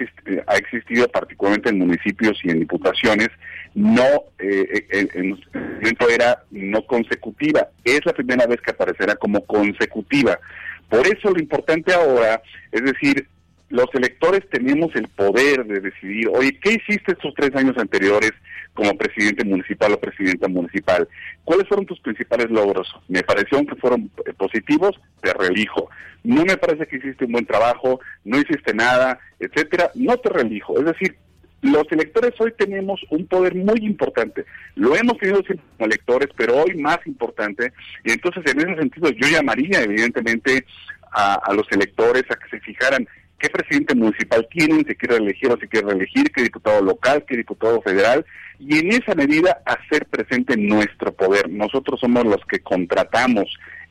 ha 0.46 0.56
existido, 0.56 1.08
particularmente 1.08 1.70
en 1.70 1.78
municipios 1.78 2.38
y 2.44 2.50
en 2.50 2.60
diputaciones, 2.60 3.28
no, 3.74 4.04
eh, 4.38 4.86
eh 4.90 5.08
en, 5.14 5.30
momento 5.30 6.08
era 6.10 6.42
no 6.50 6.86
consecutiva. 6.86 7.68
Es 7.82 8.04
la 8.04 8.12
primera 8.12 8.46
vez 8.46 8.60
que 8.60 8.72
aparecerá 8.72 9.16
como 9.16 9.44
consecutiva. 9.46 10.38
Por 10.90 11.06
eso 11.06 11.30
lo 11.30 11.40
importante 11.40 11.92
ahora 11.94 12.42
es 12.70 12.82
decir, 12.84 13.26
los 13.70 13.86
electores 13.94 14.42
tenemos 14.50 14.94
el 14.94 15.08
poder 15.08 15.64
de 15.64 15.80
decidir, 15.80 16.28
oye, 16.28 16.58
¿qué 16.60 16.74
hiciste 16.74 17.12
estos 17.12 17.34
tres 17.34 17.50
años 17.56 17.76
anteriores 17.78 18.32
como 18.76 18.96
presidente 18.96 19.44
municipal 19.44 19.92
o 19.92 19.98
presidenta 19.98 20.46
municipal? 20.46 21.08
¿Cuáles 21.42 21.66
fueron 21.66 21.86
tus 21.86 21.98
principales 21.98 22.48
logros? 22.50 22.86
Me 23.08 23.24
parecieron 23.24 23.66
que 23.66 23.74
fueron 23.74 24.08
eh, 24.24 24.32
positivos, 24.34 24.94
te 25.20 25.32
reelijo. 25.32 25.90
No 26.22 26.44
me 26.44 26.56
parece 26.56 26.86
que 26.86 26.98
hiciste 26.98 27.24
un 27.24 27.32
buen 27.32 27.46
trabajo, 27.46 27.98
no 28.24 28.38
hiciste 28.38 28.72
nada, 28.72 29.18
etcétera, 29.40 29.90
no 29.96 30.16
te 30.18 30.28
reelijo. 30.28 30.78
Es 30.78 30.84
decir, 30.84 31.16
los 31.62 31.90
electores 31.90 32.32
hoy 32.38 32.52
tenemos 32.56 33.00
un 33.10 33.26
poder 33.26 33.54
muy 33.56 33.80
importante. 33.80 34.44
Lo 34.76 34.94
hemos 34.94 35.18
tenido 35.18 35.42
siempre 35.42 35.66
como 35.76 35.86
electores, 35.86 36.28
pero 36.36 36.56
hoy 36.56 36.76
más 36.76 36.98
importante. 37.06 37.72
Y 38.04 38.12
entonces, 38.12 38.44
en 38.46 38.60
ese 38.60 38.76
sentido, 38.76 39.10
yo 39.10 39.28
llamaría, 39.28 39.82
evidentemente, 39.82 40.64
a, 41.10 41.34
a 41.34 41.52
los 41.54 41.66
electores 41.72 42.24
a 42.30 42.36
que 42.36 42.48
se 42.50 42.60
fijaran 42.60 43.08
qué 43.38 43.48
presidente 43.50 43.94
municipal 43.94 44.46
tienen, 44.50 44.86
si 44.86 44.94
quiere 44.94 45.16
elegir 45.16 45.50
o 45.50 45.58
si 45.58 45.66
quiere 45.68 45.88
reelegir, 45.88 46.30
qué 46.32 46.42
diputado 46.42 46.82
local, 46.82 47.24
qué 47.26 47.36
diputado 47.36 47.80
federal, 47.82 48.24
y 48.58 48.78
en 48.78 48.92
esa 48.92 49.14
medida 49.14 49.62
hacer 49.66 50.06
presente 50.06 50.56
nuestro 50.56 51.12
poder. 51.12 51.50
Nosotros 51.50 52.00
somos 52.00 52.24
los 52.24 52.40
que 52.48 52.60
contratamos, 52.60 53.46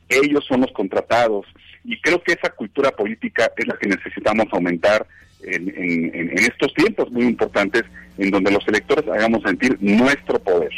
ellos 0.08 0.44
son 0.46 0.62
los 0.62 0.72
contratados, 0.72 1.46
y 1.84 2.00
creo 2.00 2.22
que 2.22 2.32
esa 2.32 2.50
cultura 2.50 2.90
política 2.90 3.50
es 3.56 3.66
la 3.66 3.76
que 3.78 3.88
necesitamos 3.88 4.46
aumentar 4.52 5.06
en, 5.42 5.68
en, 5.76 6.38
estos 6.38 6.72
tiempos 6.74 7.10
muy 7.12 7.26
importantes, 7.26 7.84
en 8.18 8.30
donde 8.30 8.50
los 8.50 8.66
electores 8.66 9.06
hagamos 9.08 9.42
sentir 9.42 9.76
nuestro 9.80 10.38
poder. 10.40 10.72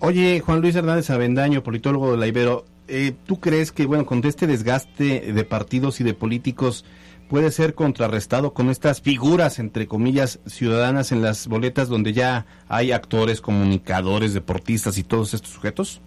Oye, 0.00 0.40
Juan 0.40 0.60
Luis 0.60 0.74
Hernández 0.74 1.08
Avendaño, 1.10 1.62
politólogo 1.62 2.12
de 2.12 2.18
la 2.18 2.26
Ibero, 2.26 2.64
eh, 2.88 3.12
¿tú 3.26 3.40
crees 3.40 3.72
que, 3.72 3.86
bueno, 3.86 4.04
con 4.04 4.24
este 4.24 4.46
desgaste 4.46 5.32
de 5.32 5.44
partidos 5.44 6.00
y 6.00 6.04
de 6.04 6.12
políticos, 6.12 6.84
puede 7.32 7.50
ser 7.50 7.72
contrarrestado 7.72 8.52
con 8.52 8.68
estas 8.68 9.00
figuras, 9.00 9.58
entre 9.58 9.86
comillas, 9.86 10.38
ciudadanas 10.44 11.12
en 11.12 11.22
las 11.22 11.48
boletas 11.48 11.88
donde 11.88 12.12
ya 12.12 12.44
hay 12.68 12.92
actores, 12.92 13.40
comunicadores, 13.40 14.34
deportistas 14.34 14.98
y 14.98 15.02
todos 15.02 15.32
estos 15.32 15.50
sujetos? 15.50 16.02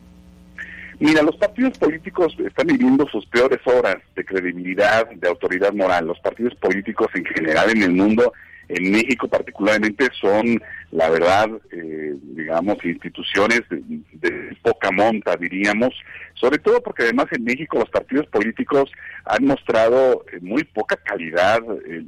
Mira, 0.99 1.23
los 1.23 1.35
partidos 1.37 1.79
políticos 1.79 2.37
están 2.45 2.67
viviendo 2.67 3.07
sus 3.07 3.25
peores 3.25 3.59
horas 3.65 3.95
de 4.15 4.23
credibilidad, 4.23 5.09
de 5.09 5.27
autoridad 5.27 5.73
moral. 5.73 6.05
Los 6.05 6.19
partidos 6.19 6.53
políticos 6.53 7.07
en 7.15 7.25
general 7.25 7.71
en 7.71 7.81
el 7.81 7.93
mundo 7.93 8.31
en 8.67 8.91
México 8.91 9.27
particularmente 9.27 10.07
son, 10.19 10.61
la 10.91 11.09
verdad, 11.09 11.49
eh, 11.71 12.15
digamos, 12.21 12.83
instituciones 12.83 13.61
de, 13.69 14.57
poca 14.61 14.91
monta, 14.91 15.35
diríamos, 15.35 15.93
sobre 16.33 16.57
todo 16.57 16.81
porque 16.81 17.03
además 17.03 17.27
en 17.31 17.43
México 17.43 17.77
los 17.77 17.89
partidos 17.89 18.25
políticos 18.27 18.91
han 19.25 19.45
mostrado 19.45 20.25
eh, 20.31 20.39
muy 20.41 20.63
poca 20.63 20.95
calidad, 20.97 21.59
eh, 21.87 22.03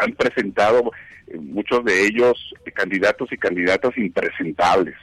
han 0.00 0.12
presentado 0.12 0.90
muchos 1.34 1.84
de 1.84 2.06
ellos 2.06 2.54
candidatos 2.74 3.32
y 3.32 3.36
candidatas 3.36 3.96
impresentables. 3.96 4.96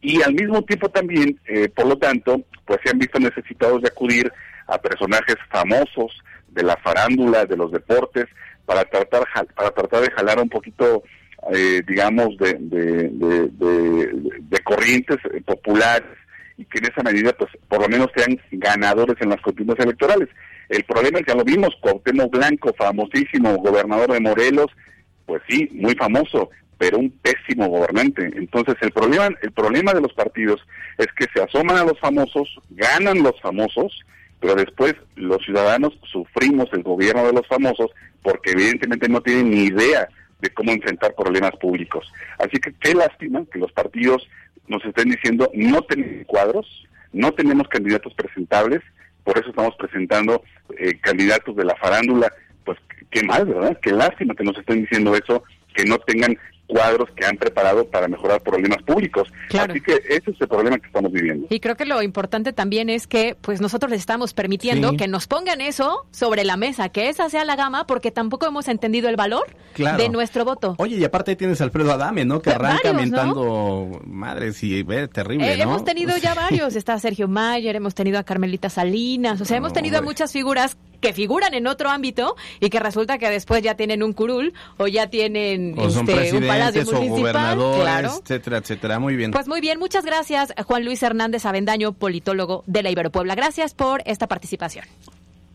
Y 0.00 0.22
al 0.22 0.32
mismo 0.32 0.62
tiempo 0.62 0.88
también, 0.88 1.38
por 1.74 1.86
lo 1.86 1.98
tanto, 1.98 2.42
pues 2.64 2.80
se 2.82 2.90
han 2.90 2.98
visto 2.98 3.18
necesitados 3.20 3.82
de 3.82 3.88
acudir 3.88 4.32
a 4.66 4.78
personajes 4.78 5.36
famosos 5.50 6.10
de 6.48 6.62
la 6.62 6.76
farándula, 6.78 7.44
de 7.44 7.56
los 7.56 7.70
deportes, 7.70 8.26
para 8.70 8.84
tratar 8.84 9.24
para 9.56 9.72
tratar 9.72 10.02
de 10.02 10.12
jalar 10.12 10.40
un 10.40 10.48
poquito 10.48 11.02
eh, 11.52 11.82
digamos 11.88 12.36
de, 12.38 12.54
de, 12.60 14.58
corrientes 14.62 15.16
populares 15.44 16.16
y 16.56 16.64
que 16.66 16.78
en 16.78 16.84
esa 16.84 17.02
medida 17.02 17.32
pues 17.32 17.50
por 17.66 17.80
lo 17.80 17.88
menos 17.88 18.06
sean 18.14 18.40
ganadores 18.52 19.16
en 19.20 19.30
las 19.30 19.40
contiendas 19.40 19.76
electorales. 19.80 20.28
El 20.68 20.84
problema 20.84 21.18
es 21.18 21.26
ya 21.26 21.34
lo 21.34 21.42
vimos 21.42 21.70
Cuauhtémoc 21.80 22.30
Blanco 22.30 22.72
famosísimo 22.74 23.56
gobernador 23.56 24.12
de 24.12 24.20
Morelos 24.20 24.68
pues 25.26 25.42
sí 25.48 25.68
muy 25.72 25.96
famoso 25.96 26.50
pero 26.78 26.98
un 26.98 27.10
pésimo 27.10 27.66
gobernante. 27.66 28.30
Entonces 28.36 28.76
el 28.82 28.92
problema 28.92 29.30
el 29.42 29.50
problema 29.50 29.92
de 29.94 30.02
los 30.02 30.12
partidos 30.12 30.64
es 30.96 31.08
que 31.18 31.26
se 31.34 31.42
asoman 31.42 31.76
a 31.76 31.84
los 31.84 31.98
famosos 31.98 32.48
ganan 32.70 33.24
los 33.24 33.34
famosos 33.40 34.00
pero 34.40 34.54
después 34.54 34.94
los 35.16 35.44
ciudadanos 35.44 35.98
sufrimos 36.10 36.68
el 36.72 36.82
gobierno 36.82 37.26
de 37.26 37.32
los 37.32 37.46
famosos 37.46 37.90
porque 38.22 38.52
evidentemente 38.52 39.08
no 39.08 39.20
tienen 39.20 39.50
ni 39.50 39.64
idea 39.64 40.08
de 40.40 40.50
cómo 40.50 40.72
enfrentar 40.72 41.14
problemas 41.14 41.52
públicos. 41.60 42.10
Así 42.38 42.58
que 42.58 42.72
qué 42.80 42.94
lástima 42.94 43.44
que 43.52 43.58
los 43.58 43.72
partidos 43.72 44.26
nos 44.68 44.84
estén 44.84 45.10
diciendo 45.10 45.50
no 45.54 45.82
tenemos 45.82 46.26
cuadros, 46.26 46.86
no 47.12 47.32
tenemos 47.32 47.68
candidatos 47.68 48.14
presentables, 48.14 48.80
por 49.24 49.38
eso 49.38 49.50
estamos 49.50 49.74
presentando 49.76 50.42
eh, 50.78 50.98
candidatos 51.00 51.54
de 51.56 51.64
la 51.64 51.76
farándula, 51.76 52.32
pues 52.64 52.78
qué 53.10 53.22
mal, 53.22 53.44
¿verdad? 53.44 53.78
Qué 53.82 53.92
lástima 53.92 54.34
que 54.34 54.44
nos 54.44 54.56
estén 54.56 54.82
diciendo 54.82 55.14
eso, 55.14 55.42
que 55.74 55.84
no 55.84 55.98
tengan 55.98 56.38
cuadros 56.70 57.08
que 57.16 57.26
han 57.26 57.36
preparado 57.36 57.84
para 57.86 58.08
mejorar 58.08 58.40
problemas 58.40 58.82
públicos. 58.82 59.28
Así 59.58 59.80
que 59.80 60.00
ese 60.08 60.30
es 60.30 60.40
el 60.40 60.48
problema 60.48 60.78
que 60.78 60.86
estamos 60.86 61.12
viviendo. 61.12 61.46
Y 61.50 61.60
creo 61.60 61.76
que 61.76 61.84
lo 61.84 62.02
importante 62.02 62.52
también 62.52 62.88
es 62.88 63.06
que 63.06 63.36
pues 63.40 63.60
nosotros 63.60 63.90
les 63.90 64.00
estamos 64.00 64.32
permitiendo 64.32 64.96
que 64.96 65.08
nos 65.08 65.26
pongan 65.26 65.60
eso 65.60 66.06
sobre 66.10 66.44
la 66.44 66.56
mesa, 66.56 66.88
que 66.88 67.08
esa 67.08 67.28
sea 67.28 67.44
la 67.44 67.56
gama, 67.56 67.86
porque 67.86 68.10
tampoco 68.10 68.46
hemos 68.46 68.68
entendido 68.68 69.08
el 69.08 69.16
valor 69.16 69.46
de 69.76 70.08
nuestro 70.08 70.44
voto. 70.44 70.76
Oye, 70.78 70.96
y 70.96 71.04
aparte 71.04 71.36
tienes 71.36 71.60
a 71.60 71.64
Alfredo 71.64 71.92
Adame, 71.92 72.24
¿no? 72.24 72.40
Que 72.40 72.50
arranca 72.50 72.92
mentando 72.92 74.00
madres 74.04 74.62
y 74.62 74.82
ve 74.82 75.08
terrible, 75.08 75.52
eh, 75.52 75.60
Hemos 75.60 75.84
tenido 75.84 76.16
ya 76.16 76.34
varios, 76.50 76.76
está 76.76 76.98
Sergio 76.98 77.28
Mayer, 77.28 77.76
hemos 77.76 77.94
tenido 77.94 78.18
a 78.18 78.22
Carmelita 78.22 78.70
Salinas, 78.70 79.40
o 79.40 79.44
sea, 79.44 79.56
hemos 79.56 79.72
tenido 79.72 79.98
a 79.98 80.02
muchas 80.02 80.32
figuras 80.32 80.76
que 81.00 81.12
figuran 81.12 81.54
en 81.54 81.66
otro 81.66 81.90
ámbito 81.90 82.36
y 82.60 82.70
que 82.70 82.80
resulta 82.80 83.18
que 83.18 83.30
después 83.30 83.62
ya 83.62 83.74
tienen 83.74 84.02
un 84.02 84.12
curul 84.12 84.52
o 84.76 84.86
ya 84.86 85.08
tienen 85.08 85.78
este, 85.78 86.36
un 86.36 86.46
palacio 86.46 86.84
municipal, 86.92 87.58
claro. 87.80 88.10
etcétera, 88.22 88.58
etcétera. 88.58 88.98
Muy 88.98 89.16
bien. 89.16 89.30
Pues 89.30 89.48
muy 89.48 89.60
bien, 89.60 89.78
muchas 89.78 90.04
gracias 90.04 90.52
Juan 90.66 90.84
Luis 90.84 91.02
Hernández 91.02 91.46
Avendaño, 91.46 91.92
politólogo 91.92 92.64
de 92.66 92.82
la 92.82 92.90
Ibero 92.90 93.10
Puebla. 93.10 93.34
Gracias 93.34 93.74
por 93.74 94.02
esta 94.04 94.26
participación. 94.26 94.84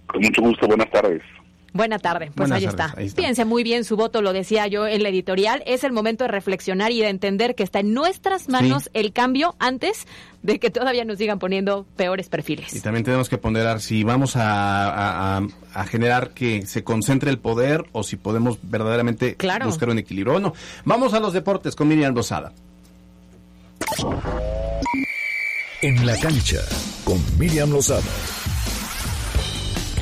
Con 0.08 0.22
mucho 0.22 0.41
gusto, 0.41 0.68
buenas 0.68 0.89
tardes. 0.91 1.22
Buena 1.76 1.99
tarde, 1.99 2.28
pues 2.34 2.49
Buenas 2.49 2.59
ahí, 2.59 2.63
tardes, 2.67 2.86
está. 2.88 2.99
ahí 3.01 3.07
está. 3.07 3.21
Piense 3.21 3.43
muy 3.43 3.61
bien 3.61 3.84
su 3.84 3.97
voto, 3.97 4.21
lo 4.21 4.32
decía 4.32 4.65
yo 4.67 4.88
en 4.88 5.03
la 5.03 5.09
editorial. 5.09 5.61
Es 5.65 5.84
el 5.84 5.91
momento 5.91 6.23
de 6.23 6.30
reflexionar 6.30 6.93
y 6.93 7.01
de 7.01 7.09
entender 7.09 7.53
que 7.53 7.63
está 7.63 7.82
en 7.82 7.93
nuestras 7.93 8.47
manos 8.47 8.84
Sí. 8.84 8.89
el 8.93 9.11
cambio 9.11 9.55
antes 9.59 10.07
de 10.41 10.57
que 10.57 10.69
todavía 10.69 11.03
nos 11.03 11.17
sigan 11.17 11.38
poniendo 11.38 11.86
peores 11.97 12.30
perfiles. 12.30 12.73
Y 12.73 12.80
también 12.80 13.03
tenemos 13.03 13.28
que 13.28 13.38
ponderar 13.38 13.82
si 13.82 14.05
vamos 14.05 14.38
a, 14.38 14.88
a- 14.89 15.38
a- 15.39 15.47
a 15.73 15.86
generar 15.86 16.30
que 16.30 16.65
se 16.65 16.86
concentre 16.86 17.30
el 17.30 17.39
poder 17.39 17.84
o 17.91 18.03
si 18.03 18.15
podemos 18.15 18.57
verdaderamente 18.63 19.36
Claro. 19.36 19.65
buscar 19.65 19.89
un 19.89 19.99
equilibrio. 19.99 20.32
Bueno, 20.32 20.53
vamos 20.86 21.13
a 21.13 21.19
los 21.19 21.34
deportes 21.34 21.76
con 21.76 21.89
Miriam 21.89 22.15
Rosada. 22.15 22.53
En 25.82 26.05
la 26.05 26.17
cancha 26.19 26.61
con 27.03 27.21
Miriam 27.38 27.69
Lozada. 27.69 28.01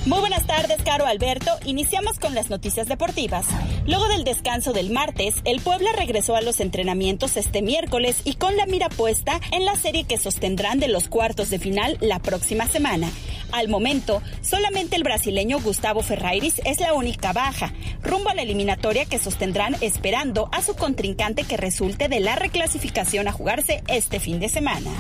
Muy 0.06 0.20
buenas 0.20 0.46
tardes, 0.46 0.84
Caro 0.84 1.06
Alberto. 1.06 1.52
Iniciamos 1.64 2.20
con 2.20 2.36
las 2.36 2.50
noticias 2.50 2.88
deportivas. 2.88 3.46
Luego 3.88 4.10
del 4.10 4.26
descanso 4.26 4.74
del 4.74 4.92
martes, 4.92 5.36
el 5.46 5.62
Puebla 5.62 5.92
regresó 5.98 6.36
a 6.36 6.42
los 6.42 6.60
entrenamientos 6.60 7.38
este 7.38 7.62
miércoles 7.62 8.18
y 8.26 8.36
con 8.36 8.58
la 8.58 8.66
mira 8.66 8.90
puesta 8.90 9.40
en 9.54 9.64
la 9.64 9.78
serie 9.78 10.04
que 10.04 10.18
sostendrán 10.18 10.82
de 10.82 10.90
los 10.90 11.08
cuartos 11.08 11.50
de 11.50 11.58
final 11.58 11.98
la 12.02 12.20
próxima 12.20 12.68
semana. 12.68 13.10
Al 13.54 13.70
momento, 13.70 14.22
solamente 14.42 14.98
el 14.98 15.04
brasileño 15.04 15.62
Gustavo 15.62 16.02
Ferrairis 16.02 16.60
es 16.66 16.82
la 16.82 16.94
única 16.94 17.32
baja, 17.32 17.72
rumbo 18.02 18.30
a 18.30 18.36
la 18.36 18.42
eliminatoria 18.42 19.06
que 19.06 19.20
sostendrán 19.20 19.78
esperando 19.80 20.50
a 20.52 20.62
su 20.62 20.76
contrincante 20.76 21.46
que 21.46 21.56
resulte 21.56 22.10
de 22.10 22.20
la 22.20 22.36
reclasificación 22.36 23.30
a 23.30 23.32
jugarse 23.32 23.84
este 23.88 24.20
fin 24.20 24.42
de 24.42 24.50
semana. 24.50 24.92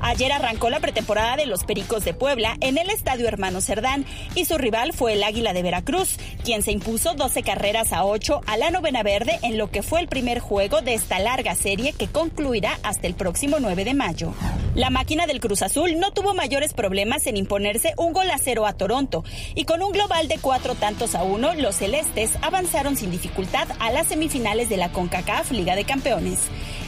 Ayer 0.00 0.32
arrancó 0.32 0.70
la 0.70 0.80
pretemporada 0.80 1.36
de 1.36 1.46
los 1.46 1.64
Pericos 1.64 2.04
de 2.04 2.14
Puebla 2.14 2.56
en 2.60 2.78
el 2.78 2.88
Estadio 2.88 3.28
Hermano 3.28 3.60
Cerdán 3.60 4.06
y 4.34 4.46
su 4.50 4.58
rival 4.58 4.92
fue 4.92 5.12
el 5.12 5.22
Águila 5.22 5.52
de 5.52 5.62
Veracruz, 5.62 6.16
quien 6.42 6.64
se 6.64 6.72
impuso 6.72 7.14
12 7.14 7.44
carreras 7.44 7.92
a 7.92 8.04
8 8.04 8.40
a 8.48 8.56
la 8.56 8.72
novena 8.72 9.04
verde 9.04 9.38
en 9.44 9.56
lo 9.56 9.70
que 9.70 9.84
fue 9.84 10.00
el 10.00 10.08
primer 10.08 10.40
juego 10.40 10.82
de 10.82 10.94
esta 10.94 11.20
larga 11.20 11.54
serie 11.54 11.92
que 11.92 12.08
concluirá 12.08 12.76
hasta 12.82 13.06
el 13.06 13.14
próximo 13.14 13.58
9 13.60 13.84
de 13.84 13.94
mayo. 13.94 14.34
La 14.74 14.90
máquina 14.90 15.28
del 15.28 15.38
Cruz 15.38 15.62
Azul 15.62 16.00
no 16.00 16.10
tuvo 16.10 16.34
mayores 16.34 16.72
problemas 16.72 17.28
en 17.28 17.36
imponerse 17.36 17.94
un 17.96 18.12
gol 18.12 18.28
a 18.30 18.38
cero 18.38 18.66
a 18.66 18.72
Toronto 18.72 19.22
y 19.54 19.66
con 19.66 19.82
un 19.82 19.92
global 19.92 20.26
de 20.26 20.38
cuatro 20.38 20.74
tantos 20.74 21.14
a 21.14 21.22
uno, 21.22 21.54
los 21.54 21.76
celestes 21.76 22.32
avanzaron 22.42 22.96
sin 22.96 23.12
dificultad 23.12 23.68
a 23.78 23.92
las 23.92 24.08
semifinales 24.08 24.68
de 24.68 24.78
la 24.78 24.90
CONCACAF 24.90 25.52
Liga 25.52 25.76
de 25.76 25.84
Campeones. 25.84 26.40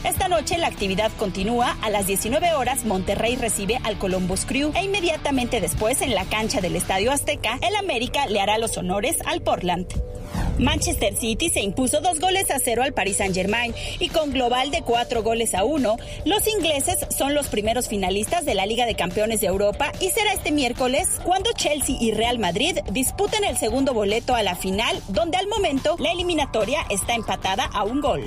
Esta 0.03 0.27
noche 0.27 0.57
la 0.57 0.67
actividad 0.67 1.11
continúa. 1.17 1.77
A 1.81 1.89
las 1.89 2.07
19 2.07 2.53
horas 2.55 2.83
Monterrey 2.83 3.37
recibe 3.37 3.79
al 3.83 3.97
Columbus 3.97 4.45
Crew 4.45 4.73
e 4.75 4.83
inmediatamente 4.83 5.61
después 5.61 6.01
en 6.01 6.13
la 6.13 6.25
cancha 6.25 6.59
del 6.59 6.75
Estadio 6.75 7.11
Azteca 7.11 7.52
el 7.61 7.75
América 7.75 8.25
le 8.27 8.39
hará 8.39 8.57
los 8.57 8.77
honores 8.77 9.17
al 9.25 9.41
Portland. 9.41 9.87
Manchester 10.57 11.15
City 11.15 11.49
se 11.49 11.61
impuso 11.61 12.01
dos 12.01 12.19
goles 12.19 12.51
a 12.51 12.59
cero 12.59 12.83
al 12.83 12.93
Paris 12.93 13.17
Saint 13.17 13.33
Germain 13.33 13.73
y 13.99 14.09
con 14.09 14.31
global 14.31 14.71
de 14.71 14.81
cuatro 14.81 15.23
goles 15.23 15.55
a 15.55 15.63
uno, 15.63 15.97
los 16.25 16.47
ingleses 16.47 17.05
son 17.15 17.33
los 17.33 17.47
primeros 17.47 17.87
finalistas 17.87 18.45
de 18.45 18.55
la 18.55 18.65
Liga 18.65 18.85
de 18.85 18.95
Campeones 18.95 19.41
de 19.41 19.47
Europa 19.47 19.91
y 19.99 20.09
será 20.09 20.33
este 20.33 20.51
miércoles 20.51 21.19
cuando 21.23 21.51
Chelsea 21.53 21.95
y 21.99 22.11
Real 22.11 22.39
Madrid 22.39 22.77
disputen 22.91 23.43
el 23.43 23.57
segundo 23.57 23.93
boleto 23.93 24.35
a 24.35 24.43
la 24.43 24.55
final, 24.55 25.01
donde 25.07 25.37
al 25.37 25.47
momento 25.47 25.95
la 25.99 26.11
eliminatoria 26.11 26.81
está 26.89 27.15
empatada 27.15 27.65
a 27.65 27.83
un 27.83 28.01
gol. 28.01 28.23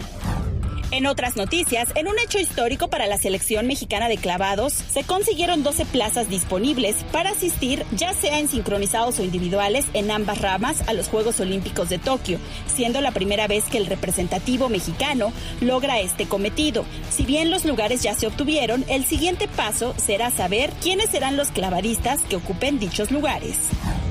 En 0.93 1.07
otras 1.07 1.37
noticias, 1.37 1.89
en 1.97 2.07
un 2.07 2.16
hecho 2.20 2.39
histórico 2.39 2.89
para 2.89 3.09
la 3.09 3.18
selección 3.18 3.66
mexicana 3.66 4.09
de 4.09 4.18
clavados, 4.18 4.72
se 4.72 5.03
consiguieron 5.03 5.64
12 5.64 5.84
plazas 5.87 6.28
disponibles 6.28 6.97
para 7.11 7.30
asistir, 7.30 7.84
ya 7.93 8.12
sea 8.12 8.39
en 8.39 8.49
sincronizados 8.49 9.18
o 9.18 9.24
individuales, 9.24 9.84
en 9.95 10.12
ambas 10.12 10.41
ramas 10.41 10.89
a 10.89 10.93
los 10.93 11.09
Juegos 11.09 11.41
Olímpicos 11.41 11.89
de 11.89 11.99
Tokio, 11.99 12.39
siendo 12.72 13.01
la 13.01 13.11
primera 13.11 13.49
vez 13.49 13.64
que 13.64 13.78
el 13.78 13.87
representativo 13.87 14.68
mexicano 14.68 15.32
logra 15.61 15.99
este 15.99 16.26
cometido. 16.26 16.84
Si 17.11 17.26
bien 17.26 17.51
los 17.51 17.64
lugares 17.64 18.03
ya 18.03 18.14
se 18.14 18.28
obtuvieron, 18.28 18.84
el 18.89 19.05
siguiente 19.05 19.49
paso 19.49 19.93
será 19.97 20.30
saber 20.30 20.70
quiénes 20.80 21.11
serán 21.11 21.37
los 21.37 21.49
clavadistas 21.49 22.22
que 22.22 22.37
ocupen 22.37 22.78
dichos 22.78 23.11
lugares. 23.11 23.57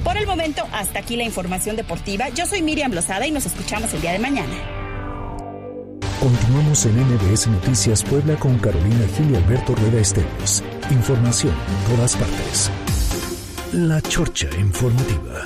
Por 0.04 0.18
el 0.18 0.28
momento, 0.28 0.68
hasta 0.74 1.00
aquí 1.00 1.16
la 1.16 1.24
información 1.24 1.78
deportiva. 1.78 2.28
Yo 2.30 2.46
soy 2.46 2.62
Miriam 2.62 2.92
Lozada 2.92 3.26
y 3.26 3.32
nos 3.32 3.46
escuchamos 3.46 3.94
el 3.94 4.02
día 4.02 4.12
de 4.12 4.20
mañana. 4.20 4.85
Continuamos 6.20 6.86
en 6.86 6.98
MBS 7.00 7.48
Noticias 7.48 8.04
Puebla 8.04 8.36
con 8.36 8.58
Carolina 8.58 9.06
Gil 9.16 9.32
y 9.32 9.36
Alberto 9.36 9.76
Rueda 9.76 10.00
Esteves. 10.00 10.64
Información 10.92 11.54
en 11.54 11.96
todas 11.96 12.16
partes. 12.16 12.72
La 13.74 14.02
Chorcha 14.02 14.48
Informativa. 14.58 15.44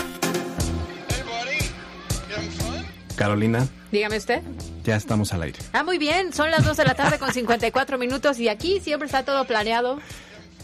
Carolina, 3.16 3.68
Dígame 3.92 4.18
usted. 4.18 4.42
ya 4.86 4.96
estamos 4.96 5.34
al 5.34 5.42
aire. 5.44 5.60
Ah, 5.74 5.84
muy 5.84 5.98
bien. 5.98 6.32
Son 6.32 6.50
las 6.52 6.64
2 6.64 6.78
de 6.78 6.86
la 6.86 6.94
tarde 6.96 7.20
con 7.20 7.34
54 7.34 7.98
minutos 7.98 8.40
y 8.40 8.48
aquí 8.48 8.80
siempre 8.80 9.08
está 9.08 9.26
todo 9.26 9.44
planeado 9.46 10.00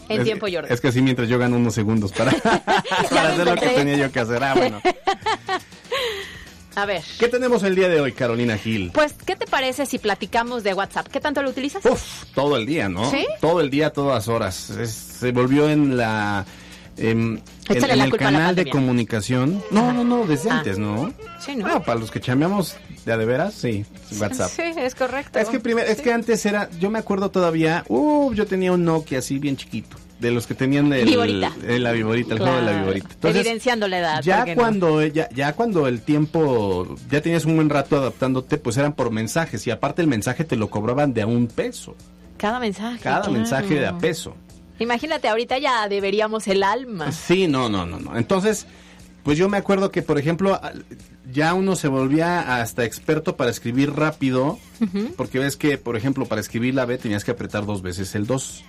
en 0.08 0.20
Es- 0.20 0.24
tiempo 0.24 0.48
y 0.48 0.56
orden. 0.56 0.72
Es 0.72 0.80
que 0.80 0.88
así 0.88 1.02
mientras 1.02 1.28
yo 1.28 1.38
gano 1.38 1.56
unos 1.56 1.74
segundos 1.74 2.12
para, 2.12 2.32
para 3.10 3.28
hacer 3.28 3.46
lo 3.46 3.54
que 3.56 3.68
tenía 3.68 3.96
yo 3.96 4.10
que 4.10 4.20
hacer. 4.20 4.42
Ah, 4.42 4.54
bueno. 4.54 4.80
A 6.76 6.86
ver. 6.86 7.02
¿Qué 7.18 7.28
tenemos 7.28 7.62
el 7.62 7.74
día 7.74 7.88
de 7.88 8.00
hoy, 8.00 8.12
Carolina 8.12 8.56
Gil? 8.58 8.90
Pues, 8.92 9.14
¿qué 9.24 9.34
te 9.34 9.46
parece 9.46 9.86
si 9.86 9.98
platicamos 9.98 10.62
de 10.62 10.74
WhatsApp? 10.74 11.08
¿Qué 11.08 11.20
tanto 11.20 11.42
lo 11.42 11.50
utilizas? 11.50 11.82
Todo 12.34 12.56
el 12.56 12.66
día, 12.66 12.88
¿no? 12.88 13.10
¿Sí? 13.10 13.26
Todo 13.40 13.60
el 13.60 13.70
día, 13.70 13.90
todas 13.90 14.28
horas. 14.28 14.70
Es- 14.70 14.90
se 14.92 15.32
volvió 15.32 15.68
en 15.70 15.96
la... 15.96 16.44
em, 16.98 17.40
en, 17.68 18.00
el 18.00 18.12
canal 18.16 18.54
de 18.54 18.68
comunicación. 18.68 19.62
No, 19.70 19.92
no, 19.92 20.04
no, 20.04 20.26
desde 20.26 20.50
Ah. 20.50 20.58
antes, 20.58 20.78
¿no? 20.78 21.12
Sí, 21.40 21.56
¿no? 21.56 21.62
Bueno, 21.64 21.82
para 21.82 21.98
los 21.98 22.10
que 22.10 22.20
chambeamos 22.20 22.76
de 23.06 23.12
a 23.12 23.16
de 23.16 23.24
veras, 23.24 23.54
sí, 23.54 23.84
WhatsApp. 24.20 24.50
Sí, 24.54 24.62
es 24.76 24.94
correcto. 24.94 25.38
Es 25.38 25.48
que 25.48 25.60
primero, 25.60 25.86
es 25.88 26.00
que 26.02 26.12
antes 26.12 26.44
era, 26.44 26.68
yo 26.78 26.90
me 26.90 26.98
acuerdo 26.98 27.30
todavía, 27.30 27.84
uh, 27.88 28.32
yo 28.34 28.46
tenía 28.46 28.72
un 28.72 28.84
Nokia 28.84 29.20
así 29.20 29.38
bien 29.38 29.56
chiquito, 29.56 29.96
de 30.20 30.30
los 30.30 30.46
que 30.46 30.54
tenían 30.54 30.92
el, 30.92 31.04
Viborita. 31.04 31.52
el- 31.66 31.82
la 31.82 31.92
viborita, 31.92 32.34
el 32.34 32.40
juego 32.40 32.56
de 32.56 32.62
la 32.62 32.72
viborita. 32.72 33.08
Entonces, 33.12 33.40
Evidenciando 33.42 33.86
la 33.88 33.98
edad. 33.98 34.22
ya 34.22 34.54
cuando 34.54 35.02
ya, 35.04 35.28
ya 35.30 35.52
cuando 35.52 35.86
el 35.88 36.00
tiempo 36.00 36.96
ya 37.10 37.20
tenías 37.20 37.44
un 37.44 37.56
buen 37.56 37.68
rato 37.68 37.98
adaptándote, 37.98 38.56
pues 38.58 38.76
eran 38.78 38.94
por 38.94 39.10
mensajes 39.10 39.66
y 39.66 39.70
aparte 39.70 40.00
el 40.02 40.08
mensaje 40.08 40.44
te 40.44 40.56
lo 40.56 40.70
cobraban 40.70 41.12
de 41.12 41.22
a 41.22 41.26
un 41.26 41.46
peso, 41.48 41.94
Cada 42.38 42.58
mensaje. 42.60 42.98
cada 43.02 43.20
claro. 43.22 43.32
mensaje 43.32 43.74
de 43.74 43.86
a 43.86 43.98
peso. 43.98 44.34
Imagínate, 44.78 45.28
ahorita 45.28 45.58
ya 45.58 45.88
deberíamos 45.88 46.46
el 46.48 46.62
alma. 46.62 47.10
Sí, 47.12 47.46
no, 47.48 47.68
no, 47.68 47.86
no, 47.86 47.98
no. 47.98 48.16
Entonces, 48.16 48.66
pues 49.22 49.36
yo 49.38 49.48
me 49.48 49.56
acuerdo 49.56 49.90
que 49.90 50.02
por 50.02 50.18
ejemplo 50.18 50.60
ya 51.32 51.52
uno 51.54 51.76
se 51.76 51.88
volvía 51.88 52.60
hasta 52.60 52.84
experto 52.84 53.36
para 53.36 53.50
escribir 53.50 53.92
rápido, 53.92 54.58
porque 55.16 55.38
ves 55.38 55.56
que 55.56 55.76
por 55.78 55.96
ejemplo 55.96 56.26
para 56.26 56.40
escribir 56.40 56.74
la 56.74 56.84
B 56.86 56.96
tenías 56.98 57.24
que 57.24 57.32
apretar 57.32 57.66
dos 57.66 57.82
veces 57.82 58.14
el 58.14 58.26
2. 58.26 58.64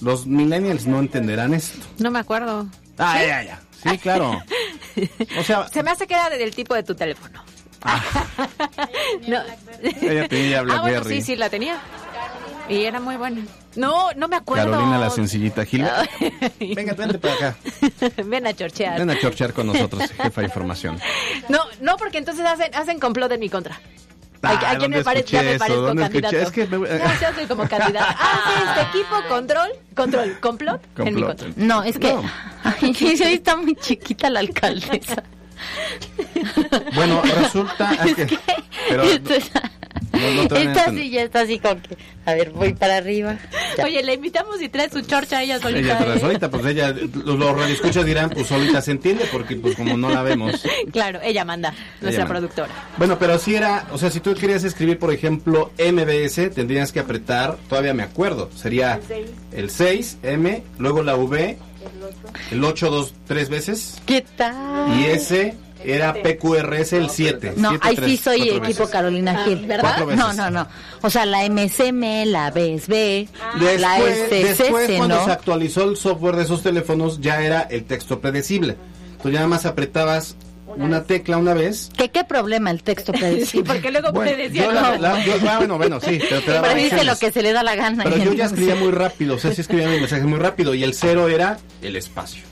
Los 0.00 0.26
millennials 0.26 0.86
no 0.86 0.98
entenderán 1.00 1.54
esto. 1.54 1.78
No 1.98 2.10
me 2.10 2.18
acuerdo. 2.18 2.66
Ah, 2.98 3.16
¿Sí? 3.20 3.26
ya, 3.26 3.42
ya. 3.42 3.60
Sí, 3.82 3.98
claro. 3.98 4.42
O 5.38 5.42
sea, 5.42 5.66
Se 5.68 5.82
me 5.82 5.90
hace 5.90 6.06
que 6.06 6.14
era 6.14 6.30
del 6.30 6.54
tipo 6.54 6.72
de 6.74 6.84
tu 6.84 6.94
teléfono. 6.94 7.42
no. 9.28 9.38
ella 9.82 10.28
tenía 10.28 10.60
Ah, 10.60 10.62
bueno, 10.62 10.82
BlackBerry. 10.84 11.16
sí, 11.16 11.22
sí, 11.22 11.36
la 11.36 11.50
tenía. 11.50 11.78
Y 12.68 12.84
era 12.84 13.00
muy 13.00 13.16
buena. 13.16 13.42
No, 13.76 14.12
no 14.12 14.28
me 14.28 14.36
acuerdo. 14.36 14.70
Carolina 14.70 14.98
la 14.98 15.10
sencillita 15.10 15.64
Gil. 15.64 15.84
Venga, 16.76 16.94
vente 16.94 17.18
para 17.18 17.34
acá. 17.34 17.56
Ven 18.24 18.46
a 18.46 18.54
chorchear. 18.54 18.98
Ven 18.98 19.10
a 19.10 19.18
chorchear 19.18 19.52
con 19.52 19.66
nosotros, 19.66 20.08
jefa 20.12 20.40
de 20.40 20.46
información. 20.46 20.98
No, 21.48 21.58
no, 21.80 21.96
porque 21.96 22.18
entonces 22.18 22.46
hacen, 22.46 22.74
hacen 22.74 22.98
complot 23.00 23.32
en 23.32 23.40
mi 23.40 23.50
contra. 23.50 23.78
Ah, 24.46 24.50
¿A, 24.50 24.54
a 24.54 24.58
quién 24.58 24.80
¿dónde 24.80 24.98
me 24.98 25.04
parece? 25.04 25.28
Ya 25.28 25.42
me 25.42 25.58
parezco 25.58 25.94
candidato. 25.94 26.36
Es 26.36 26.50
que 26.50 26.66
me- 26.66 26.88
Ya, 26.88 27.20
ya 27.20 27.34
soy 27.34 27.46
como 27.46 27.68
candidata. 27.68 28.16
Ah, 28.18 28.40
sí, 28.46 28.62
este 28.68 28.98
equipo, 28.98 29.16
control, 29.28 29.68
control, 29.94 30.38
complot, 30.40 30.80
en 30.98 31.04
mi 31.04 31.10
Complot. 31.22 31.38
contra. 31.42 31.64
No, 31.64 31.82
es 31.82 31.98
que 31.98 32.12
No. 32.12 32.22
ay, 32.64 32.94
sí, 32.94 33.14
está 33.22 33.56
muy 33.56 33.74
chiquita 33.76 34.30
la 34.30 34.40
alcaldesa. 34.40 35.22
Bueno, 36.94 37.22
resulta 37.40 37.96
que, 38.04 38.38
pero 38.88 39.02
no, 40.14 40.48
no 40.48 40.56
a 40.56 40.60
esta 40.60 40.90
sí 40.90 41.10
ya 41.10 41.22
está 41.22 41.40
así 41.40 41.58
como 41.58 41.80
que, 41.82 41.96
a 42.24 42.34
ver, 42.34 42.50
voy 42.50 42.74
para 42.74 42.96
arriba. 42.96 43.38
Ya. 43.76 43.84
Oye, 43.84 44.02
le 44.02 44.14
invitamos 44.14 44.60
y 44.62 44.68
trae 44.68 44.88
su 44.88 45.00
chorcha 45.02 45.42
ella 45.42 45.58
solita. 45.58 45.80
Ella 45.80 45.98
trae 45.98 46.16
¿eh? 46.16 46.20
solita, 46.20 46.50
pues 46.50 46.64
ella, 46.66 46.92
los, 46.92 47.38
los 47.38 47.56
radioescuchas 47.56 48.04
dirán, 48.04 48.30
pues 48.30 48.46
solita 48.46 48.80
se 48.80 48.92
entiende, 48.92 49.26
porque 49.32 49.56
pues 49.56 49.74
como 49.76 49.96
no 49.96 50.10
la 50.10 50.22
vemos. 50.22 50.62
Claro, 50.92 51.20
ella 51.22 51.44
manda, 51.44 51.74
nuestra 52.00 52.24
manda. 52.24 52.38
productora. 52.38 52.68
Bueno, 52.98 53.18
pero 53.18 53.38
si 53.38 53.54
era, 53.54 53.86
o 53.92 53.98
sea, 53.98 54.10
si 54.10 54.20
tú 54.20 54.34
querías 54.34 54.64
escribir, 54.64 54.98
por 54.98 55.12
ejemplo, 55.12 55.72
MBS, 55.78 56.54
tendrías 56.54 56.92
que 56.92 57.00
apretar, 57.00 57.56
todavía 57.68 57.94
me 57.94 58.02
acuerdo, 58.02 58.50
sería 58.54 59.00
el 59.52 59.70
6, 59.70 60.18
M, 60.22 60.62
luego 60.78 61.02
la 61.02 61.16
V, 61.16 61.58
el 62.50 62.64
8 62.64 62.90
dos, 62.90 63.14
tres 63.26 63.48
veces, 63.48 64.00
¿Qué 64.06 64.24
tal? 64.36 65.00
y 65.00 65.04
ese 65.06 65.54
era 65.84 66.12
PQRS 66.14 66.92
el 66.94 67.10
7. 67.10 67.54
No, 67.56 67.76
ahí 67.80 67.96
sí 68.04 68.16
soy 68.16 68.48
equipo 68.50 68.88
Carolina 68.88 69.44
Gil. 69.44 69.66
¿verdad? 69.66 70.04
No, 70.16 70.32
no, 70.32 70.50
no. 70.50 70.66
O 71.02 71.10
sea, 71.10 71.26
la 71.26 71.48
MSM, 71.48 72.24
la 72.26 72.50
BSB, 72.50 73.28
la 73.78 73.98
Después, 74.30 74.90
cuando 74.96 75.16
¿no? 75.16 75.24
se 75.24 75.32
actualizó 75.32 75.84
el 75.84 75.96
software 75.96 76.36
de 76.36 76.42
esos 76.44 76.62
teléfonos, 76.62 77.20
ya 77.20 77.42
era 77.42 77.62
el 77.62 77.84
texto 77.84 78.20
predecible. 78.20 78.76
Tú 79.22 79.30
ya 79.30 79.36
nada 79.36 79.48
más 79.48 79.64
apretabas 79.66 80.36
una 80.76 81.04
tecla 81.04 81.36
una 81.36 81.54
vez. 81.54 81.88
¿Qué, 81.96 82.10
qué 82.10 82.24
problema 82.24 82.70
el 82.70 82.82
texto 82.82 83.12
Sí, 83.46 83.62
porque 83.62 83.90
luego 83.92 84.10
Bueno, 84.12 84.32
me 84.32 84.36
decía 84.36 84.64
yo 84.64 84.72
la- 84.72 84.98
la- 84.98 85.24
yo- 85.24 85.34
ah, 85.48 85.58
bueno, 85.58 85.76
bueno, 85.76 86.00
sí, 86.00 86.18
pero 86.28 86.40
te 86.42 86.50
daba 86.52 86.74
dice 86.74 87.04
lo 87.04 87.16
que 87.16 87.30
se 87.30 87.42
le 87.42 87.52
da 87.52 87.62
la 87.62 87.76
gana. 87.76 88.02
Pero 88.04 88.16
yo 88.16 88.32
ya 88.32 88.46
escribía 88.46 88.74
muy 88.74 88.90
rápido, 88.90 89.36
o 89.36 89.38
sea, 89.38 89.52
sí 89.54 89.60
escribía 89.60 89.88
mi 89.88 89.98
mensaje 90.00 90.24
muy 90.24 90.38
rápido 90.38 90.74
y 90.74 90.82
el 90.82 90.94
cero 90.94 91.28
era 91.28 91.58
el 91.80 91.94
espacio, 91.96 92.42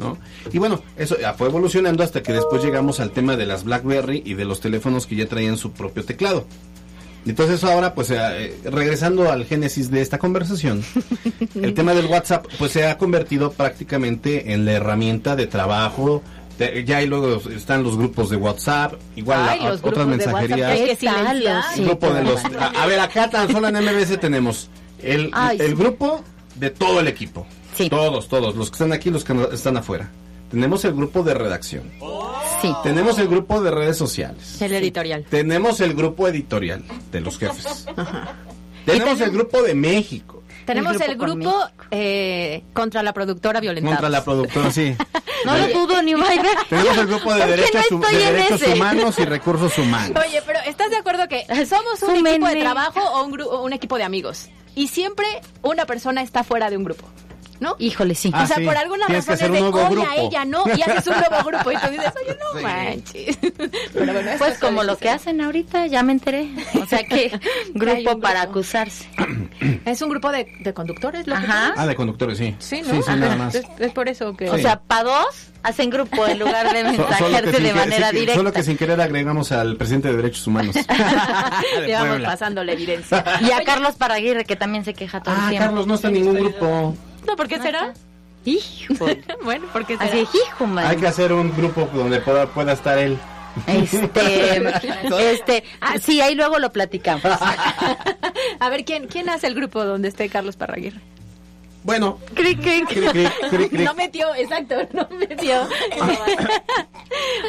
¿no? 0.00 0.18
Y 0.52 0.58
bueno, 0.58 0.82
eso 0.96 1.16
ya 1.20 1.34
fue 1.34 1.46
evolucionando 1.48 2.02
hasta 2.02 2.22
que 2.22 2.32
después 2.32 2.64
llegamos 2.64 2.98
al 2.98 3.12
tema 3.12 3.36
de 3.36 3.46
las 3.46 3.62
BlackBerry 3.62 4.22
y 4.24 4.34
de 4.34 4.44
los 4.44 4.60
teléfonos 4.60 5.06
que 5.06 5.14
ya 5.14 5.26
traían 5.28 5.56
su 5.56 5.70
propio 5.70 6.04
teclado. 6.04 6.46
Entonces 7.26 7.62
ahora, 7.64 7.94
pues, 7.94 8.10
eh, 8.10 8.56
regresando 8.64 9.30
al 9.30 9.44
génesis 9.44 9.90
de 9.90 10.00
esta 10.00 10.16
conversación, 10.18 10.82
el 11.54 11.74
tema 11.74 11.92
del 11.92 12.06
WhatsApp, 12.06 12.46
pues, 12.58 12.72
se 12.72 12.86
ha 12.86 12.96
convertido 12.96 13.52
prácticamente 13.52 14.52
en 14.54 14.64
la 14.64 14.72
herramienta 14.72 15.36
de 15.36 15.46
trabajo. 15.46 16.22
de- 16.58 16.84
ya 16.84 17.00
y 17.02 17.06
luego 17.06 17.40
están 17.56 17.82
los 17.82 17.96
grupos 17.96 18.28
de 18.28 18.36
WhatsApp, 18.36 18.92
igual 19.16 19.38
Ay, 19.48 19.60
la- 19.60 19.70
los 19.70 19.78
otras 19.82 19.92
grupos 20.06 20.08
de 20.08 20.14
WhatsApp 20.26 20.32
mensajerías. 20.40 20.68
que 20.68 20.72
hay 20.74 20.88
que 20.88 20.96
¿Qué 20.96 21.06
tal 21.06 21.26
silenciar. 21.28 21.56
los- 21.56 21.78
El 21.78 21.84
grupo 21.86 22.10
de 22.10 22.22
los. 22.24 22.44
A, 22.44 22.82
a 22.82 22.86
ver, 22.86 23.00
acá 23.00 23.30
tan 23.30 23.50
solo 23.52 23.68
en 23.68 23.76
MBS 23.76 24.16
tenemos 24.18 24.68
el, 25.02 25.30
Ay, 25.32 25.56
el 25.60 25.68
sí. 25.68 25.74
grupo 25.74 26.22
de 26.56 26.68
todo 26.70 27.00
el 27.00 27.08
equipo. 27.08 27.46
Sí. 27.76 27.88
Todos, 27.88 28.28
todos, 28.28 28.54
los 28.56 28.70
que 28.70 28.74
están 28.74 28.92
aquí, 28.92 29.10
los 29.10 29.24
que 29.24 29.34
no- 29.34 29.50
están 29.50 29.76
afuera. 29.76 30.10
Tenemos 30.50 30.84
el 30.84 30.92
grupo 30.94 31.22
de 31.22 31.34
redacción. 31.34 31.90
Sí. 32.60 32.72
Tenemos 32.82 33.18
el 33.18 33.28
grupo 33.28 33.62
de 33.62 33.70
redes 33.70 33.96
sociales. 33.96 34.60
El 34.60 34.72
editorial. 34.74 35.24
Tenemos 35.30 35.80
el 35.80 35.94
grupo 35.94 36.26
editorial 36.28 36.82
de 37.12 37.20
los 37.20 37.38
jefes. 37.38 37.86
Tenemos 38.84 39.20
el 39.20 39.30
grupo 39.30 39.62
de 39.62 39.74
México. 39.74 40.42
Tenemos 40.66 41.00
el 41.00 41.16
grupo 41.16 41.36
grupo, 41.50 41.64
eh, 41.90 42.62
contra 42.72 43.02
la 43.02 43.12
productora 43.12 43.60
violentada. 43.60 43.96
Contra 43.96 44.08
la 44.10 44.24
productora, 44.24 44.70
sí. 44.70 44.94
No 45.44 45.56
lo 45.56 45.68
dudo 45.68 46.02
ni 46.02 46.12
vaya. 46.12 46.42
Tenemos 46.68 46.98
el 46.98 47.06
grupo 47.06 47.32
de 47.32 47.40
¿Por 47.40 47.48
qué 47.48 47.56
derechos, 47.56 47.90
no 47.90 48.58
de 48.58 48.72
humanos 48.74 49.18
y 49.18 49.24
recursos 49.24 49.78
humanos. 49.78 50.22
Oye, 50.26 50.42
pero 50.46 50.58
¿estás 50.66 50.90
de 50.90 50.96
acuerdo 50.96 51.26
que 51.28 51.46
somos 51.66 52.02
un 52.02 52.16
Súmenme. 52.16 52.30
equipo 52.32 52.46
de 52.48 52.56
trabajo 52.60 53.00
o 53.00 53.24
un, 53.24 53.40
un 53.64 53.72
equipo 53.72 53.96
de 53.96 54.04
amigos? 54.04 54.48
Y 54.74 54.88
siempre 54.88 55.26
una 55.62 55.86
persona 55.86 56.20
está 56.22 56.44
fuera 56.44 56.68
de 56.68 56.76
un 56.76 56.84
grupo, 56.84 57.04
¿no? 57.60 57.76
Híjole, 57.78 58.14
sí. 58.14 58.30
Ah, 58.34 58.42
o 58.42 58.46
sea, 58.46 58.56
sí. 58.56 58.64
por 58.64 58.76
alguna 58.76 59.06
Tienes 59.06 59.24
que 59.26 59.30
razón 59.32 59.54
es 59.54 59.62
de, 59.62 59.68
oye, 59.68 59.82
a 59.84 59.88
grupo". 59.90 60.08
ella 60.16 60.44
no, 60.44 60.64
y 60.76 60.82
haces 60.82 61.06
un 61.06 61.14
nuevo 61.18 61.44
grupo. 61.46 61.70
Y 61.72 61.76
tú 61.76 61.88
dices, 61.90 62.12
oye, 62.22 62.36
no 62.40 62.58
Sí. 62.58 62.64
manches. 62.64 63.38
Pero 63.94 64.12
bueno, 64.12 64.30
Pues 64.38 64.52
es 64.54 64.58
como 64.58 64.82
lo 64.82 64.96
que 64.98 65.08
hacen 65.10 65.40
ahorita, 65.40 65.86
ya 65.86 66.02
me 66.02 66.12
enteré. 66.12 66.48
O 66.82 66.86
sea 66.86 67.04
que 67.04 67.38
grupo 67.74 68.12
un 68.14 68.20
para 68.20 68.40
grupo. 68.42 68.58
acusarse. 68.58 69.08
Es 69.84 70.00
un 70.02 70.08
grupo 70.10 70.30
de, 70.32 70.46
de 70.60 70.72
conductores, 70.74 71.26
¿lo 71.26 71.34
que 71.36 71.42
Ajá. 71.44 71.74
Ah, 71.76 71.86
de 71.86 71.94
conductores, 71.94 72.38
sí. 72.38 72.54
Sí, 72.58 72.82
¿no? 72.82 72.94
Sí, 72.94 73.02
sí, 73.02 73.10
nada 73.18 73.36
más. 73.36 73.54
Es, 73.54 73.66
es 73.78 73.92
por 73.92 74.08
eso 74.08 74.34
que... 74.36 74.48
O 74.50 74.56
sea, 74.58 74.80
para 74.80 75.04
dos 75.04 75.26
hacen 75.62 75.90
grupo 75.90 76.26
en 76.26 76.38
lugar 76.38 76.66
de 76.72 76.82
que 76.82 76.84
mensajearse 76.84 77.52
sin 77.52 77.62
de 77.64 77.68
que- 77.70 77.74
manera 77.74 78.10
que- 78.10 78.16
directa. 78.20 78.34
solo 78.36 78.52
que 78.52 78.62
sin 78.62 78.76
querer 78.76 79.00
agregamos 79.00 79.52
al 79.52 79.76
presidente 79.76 80.08
de 80.08 80.16
Derechos 80.16 80.46
Humanos. 80.46 80.74
Llevamos 81.86 82.08
Puebla. 82.08 82.28
pasando 82.28 82.64
la 82.64 82.72
evidencia. 82.72 83.24
Y 83.40 83.50
a 83.52 83.62
Carlos 83.64 83.94
Paraguirre, 83.96 84.44
que 84.44 84.56
también 84.56 84.84
se 84.84 84.94
queja 84.94 85.20
todo 85.22 85.34
el 85.34 85.40
Ah, 85.42 85.48
tiempo. 85.50 85.66
Carlos 85.66 85.86
no 85.86 85.94
está 85.94 86.08
en 86.08 86.14
ningún 86.14 86.34
grupo. 86.36 86.96
No, 87.26 87.36
¿por 87.36 87.48
qué 87.48 87.58
será? 87.60 87.92
Hijo. 88.44 89.06
bueno, 89.44 89.66
¿por 89.72 89.86
qué 89.86 89.96
será? 89.96 90.08
Así, 90.10 90.26
hijo, 90.46 90.66
man. 90.66 90.86
Hay 90.86 90.96
que 90.96 91.06
hacer 91.06 91.32
un 91.32 91.54
grupo 91.56 91.88
donde 91.92 92.20
pueda, 92.20 92.46
pueda 92.46 92.72
estar 92.72 92.98
él. 92.98 93.18
Este, 93.66 94.62
este, 95.32 95.64
ah, 95.80 95.98
sí, 96.00 96.20
ahí 96.20 96.34
luego 96.34 96.58
lo 96.58 96.70
platicamos. 96.72 97.24
A 98.60 98.68
ver, 98.70 98.84
¿quién, 98.84 99.08
¿quién 99.08 99.28
hace 99.28 99.46
el 99.48 99.54
grupo 99.54 99.84
donde 99.84 100.08
esté 100.08 100.28
Carlos 100.28 100.56
Parraguirre? 100.56 101.00
Bueno, 101.82 102.18
Cric, 102.34 102.60
cric. 102.60 102.86
cric, 102.88 103.10
cric, 103.10 103.32
cric, 103.50 103.70
cric. 103.70 103.80
No 103.80 103.94
metió, 103.94 104.34
exacto, 104.34 104.76
no 104.92 105.08
metió. 105.18 105.66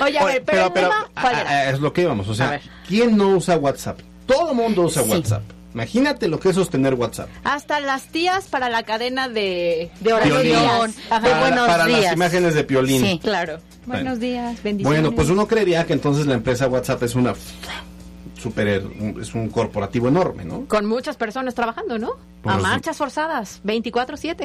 Oye, 0.02 0.18
a 0.20 0.26
ver, 0.26 0.44
pero, 0.46 0.68
el 0.68 0.74
tema, 0.74 1.08
¿cuál 1.20 1.34
era? 1.40 1.50
ah, 1.50 1.70
es 1.70 1.80
lo 1.82 1.92
que 1.92 2.02
íbamos. 2.02 2.28
O 2.30 2.32
A 2.32 2.36
sea. 2.36 2.62
¿quién 2.88 3.18
no 3.18 3.30
usa 3.36 3.58
WhatsApp? 3.58 4.00
Todo 4.26 4.54
mundo 4.54 4.84
usa 4.84 5.04
Sí. 5.04 5.10
WhatsApp. 5.12 5.44
Imagínate 5.74 6.28
lo 6.28 6.40
que 6.40 6.50
es 6.50 6.56
sostener 6.56 6.96
WhatsApp. 6.96 7.30
Hasta 7.44 7.80
las 7.80 8.08
tías 8.08 8.46
para 8.48 8.70
la 8.70 8.84
cadena 8.84 9.30
de, 9.30 9.90
De 10.02 10.14
oración, 10.14 10.42
Piolín. 10.42 10.56
Ajá. 11.10 11.20
de 11.22 11.30
Para, 11.30 11.40
buenos 11.40 11.68
para 11.68 11.86
días. 11.86 12.02
las 12.04 12.14
imágenes 12.14 12.54
de 12.56 12.64
Piolín. 12.64 13.02
Sí. 13.06 13.20
Claro. 13.22 13.60
Bueno. 13.86 14.04
Buenos 14.04 14.20
días, 14.20 14.62
bendiciones. 14.64 15.02
Bueno, 15.02 15.16
pues 15.16 15.30
uno 15.30 15.48
creería 15.48 15.86
que 15.86 15.94
entonces 15.94 16.28
la 16.28 16.34
empresa 16.36 16.68
WhatsApp 16.68 17.02
es 17.04 17.16
una 17.16 17.34
super 18.40 18.68
es 19.22 19.34
un 19.36 19.50
corporativo 19.50 20.08
enorme, 20.08 20.46
¿no? 20.46 20.66
Con 20.68 20.86
muchas 20.86 21.16
personas 21.16 21.54
trabajando, 21.56 21.98
¿no? 22.00 22.12
Pues 22.42 22.56
a 22.56 22.60
sí. 22.60 22.64
marchas 22.64 22.98
forzadas, 22.98 23.62
24-7. 23.64 24.36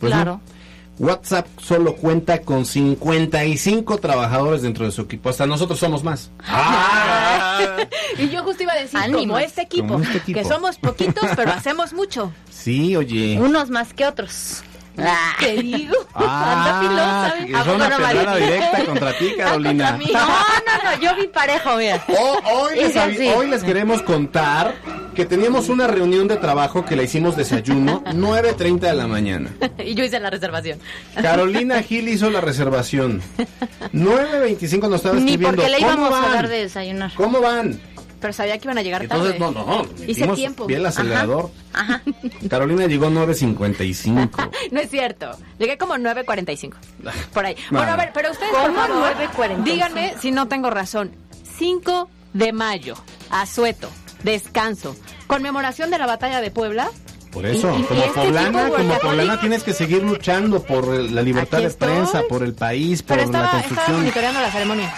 Pues 0.00 0.12
Claro. 0.12 0.32
no. 0.44 0.57
WhatsApp 0.98 1.46
solo 1.60 1.94
cuenta 1.96 2.40
con 2.42 2.64
55 2.66 3.98
trabajadores 3.98 4.62
dentro 4.62 4.84
de 4.84 4.90
su 4.90 5.02
equipo. 5.02 5.28
Hasta 5.28 5.46
nosotros 5.46 5.78
somos 5.78 6.02
más. 6.04 6.30
Y 8.18 8.28
yo 8.30 8.42
justo 8.42 8.62
iba 8.64 8.72
a 8.72 8.76
decir, 8.80 8.98
Ánimo. 8.98 9.18
como 9.34 9.38
este 9.38 9.62
equipo, 9.62 9.88
Como 9.88 10.04
este 10.04 10.18
equipo. 10.18 10.38
que 10.40 10.44
somos 10.44 10.76
poquitos, 10.76 11.24
pero 11.36 11.52
hacemos 11.52 11.92
mucho. 11.92 12.32
Sí, 12.50 12.96
oye. 12.96 13.38
Unos 13.40 13.70
más 13.70 13.92
que 13.94 14.06
otros. 14.06 14.62
Ah. 15.00 15.34
Te 15.38 15.56
digo, 15.62 15.94
Ah, 16.14 16.80
anda 16.80 16.80
filosa. 16.80 17.38
¿eh? 17.38 17.46
es 17.48 17.54
¿A 17.54 17.64
poco 17.64 18.22
una 18.22 18.36
directa 18.36 18.84
contra 18.84 19.18
ti, 19.18 19.32
Carolina. 19.36 19.92
mí. 19.92 20.10
No, 20.12 20.20
no, 20.26 20.90
no, 20.96 21.00
yo 21.00 21.14
vi 21.16 21.28
parejo, 21.28 21.76
mira. 21.76 22.04
Oh, 22.08 22.38
hoy, 22.52 22.76
les 22.76 22.92
sí. 23.16 23.28
hoy 23.36 23.46
les 23.48 23.62
queremos 23.62 24.02
contar 24.02 24.74
que 25.14 25.24
teníamos 25.24 25.68
una 25.68 25.86
reunión 25.86 26.26
de 26.28 26.36
trabajo 26.36 26.84
que 26.84 26.96
la 26.96 27.02
hicimos 27.04 27.36
desayuno 27.36 28.02
9.30 28.06 28.80
de 28.80 28.94
la 28.94 29.06
mañana. 29.06 29.50
Y 29.84 29.94
yo 29.94 30.04
hice 30.04 30.18
la 30.20 30.30
reservación. 30.30 30.78
Carolina 31.20 31.82
Gil 31.82 32.08
hizo 32.08 32.30
la 32.30 32.40
reservación. 32.40 33.22
9.25 33.92 34.80
nos 34.88 34.94
estaba 34.96 35.14
Ni 35.16 35.32
escribiendo. 35.32 35.56
porque 35.62 35.68
le 35.70 35.78
¿Cómo 35.78 35.92
íbamos 36.08 36.24
a 36.24 36.34
dar 36.34 36.48
de 36.48 36.58
desayunar. 36.62 37.12
¿Cómo 37.14 37.40
van? 37.40 37.80
Pero 38.20 38.32
sabía 38.32 38.58
que 38.58 38.64
iban 38.66 38.78
a 38.78 38.82
llegar 38.82 39.02
Entonces, 39.02 39.38
tarde. 39.38 39.54
no, 39.54 39.64
no. 39.64 39.86
Hice 40.06 40.26
tiempo. 40.28 40.66
Bien 40.66 40.80
el 40.80 40.86
acelerador. 40.86 41.50
Ajá. 41.72 42.02
Carolina 42.50 42.86
llegó 42.86 43.06
9.55. 43.08 44.50
No 44.72 44.80
es 44.80 44.90
cierto. 44.90 45.30
Llegué 45.58 45.78
como 45.78 45.94
9.45. 45.94 46.74
Por 47.32 47.46
ahí. 47.46 47.54
No, 47.70 47.78
bueno, 47.78 47.92
a 47.92 47.96
ver, 47.96 48.10
pero 48.12 48.30
ustedes, 48.30 48.52
por 48.52 48.62
¿Cómo 48.74 48.74
favor, 48.86 49.14
9:45? 49.36 49.62
díganme 49.64 50.14
si 50.20 50.30
no 50.32 50.48
tengo 50.48 50.70
razón. 50.70 51.12
5 51.58 52.08
de 52.34 52.52
mayo, 52.52 52.94
Asueto, 53.30 53.88
descanso, 54.22 54.94
conmemoración 55.26 55.90
de 55.90 55.98
la 55.98 56.06
batalla 56.06 56.40
de 56.40 56.50
Puebla. 56.50 56.90
Por 57.32 57.44
eso, 57.46 57.70
Y- 57.74 57.78
y- 57.78 57.80
y 57.82 57.84
como 57.84 58.00
este 58.02 58.20
poblana, 58.20 58.68
como 58.70 58.98
poblana 58.98 59.40
tienes 59.40 59.62
que 59.62 59.72
seguir 59.74 60.02
luchando 60.02 60.62
por 60.62 60.94
el- 60.94 61.14
la 61.14 61.22
libertad 61.22 61.58
de 61.58 61.70
prensa, 61.70 62.22
por 62.28 62.42
el 62.42 62.54
país, 62.54 63.02
por 63.02 63.16
Pero 63.18 63.30
la 63.30 63.38
estaba 63.38 63.52
construcción. 63.60 63.96
monitoreando 63.98 64.40
la 64.40 64.50
ceremonia. 64.50 64.94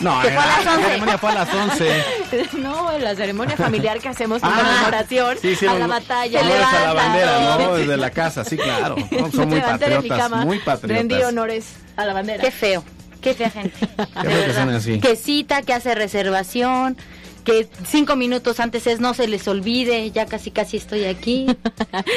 No, 0.00 0.20
Que 0.22 0.30
fue 0.30 0.38
a 0.42 0.46
las 0.46 0.64
la 0.64 0.72
11. 0.74 0.84
ceremonia 0.86 1.18
fue 1.18 1.30
a 1.30 1.34
las 1.34 1.54
11. 1.54 2.04
No, 2.58 2.98
la 2.98 3.14
ceremonia 3.16 3.56
familiar 3.56 3.98
que 4.00 4.08
hacemos 4.08 4.42
en 4.42 4.48
Ah, 4.48 4.56
conmemoración 4.62 5.36
sí, 5.40 5.54
sí, 5.56 5.66
a 5.66 5.74
la 5.74 5.86
batalla. 5.86 6.40
honores 6.40 6.64
a 6.66 6.80
la 6.84 6.92
bandera, 6.94 7.40
¿no? 7.58 7.74
Desde 7.74 7.96
la 7.96 8.10
casa, 8.10 8.44
sí, 8.44 8.56
claro. 8.56 8.96
No, 9.10 9.30
son 9.30 9.48
muy 9.48 9.60
patriotas, 9.60 10.18
cama, 10.18 10.44
muy 10.44 10.58
Rendí 10.58 10.64
patriotas. 10.64 11.24
honores 11.28 11.66
a 11.96 12.04
la 12.04 12.12
bandera. 12.12 12.42
Qué 12.42 12.50
feo. 12.50 12.84
Qué 13.20 13.34
fea 13.34 13.50
gente. 13.50 13.78
De 13.80 14.30
feo 14.30 14.46
que 14.46 14.52
sean 14.54 14.70
así. 14.70 15.00
Que 15.00 15.16
cita, 15.16 15.60
que 15.62 15.74
hace 15.74 15.94
reservación, 15.94 16.96
que 17.44 17.68
cinco 17.86 18.16
minutos 18.16 18.60
antes 18.60 18.86
es 18.86 19.00
no 19.00 19.12
se 19.12 19.28
les 19.28 19.46
olvide, 19.48 20.10
ya 20.10 20.24
casi 20.24 20.50
casi 20.50 20.78
estoy 20.78 21.04
aquí. 21.04 21.46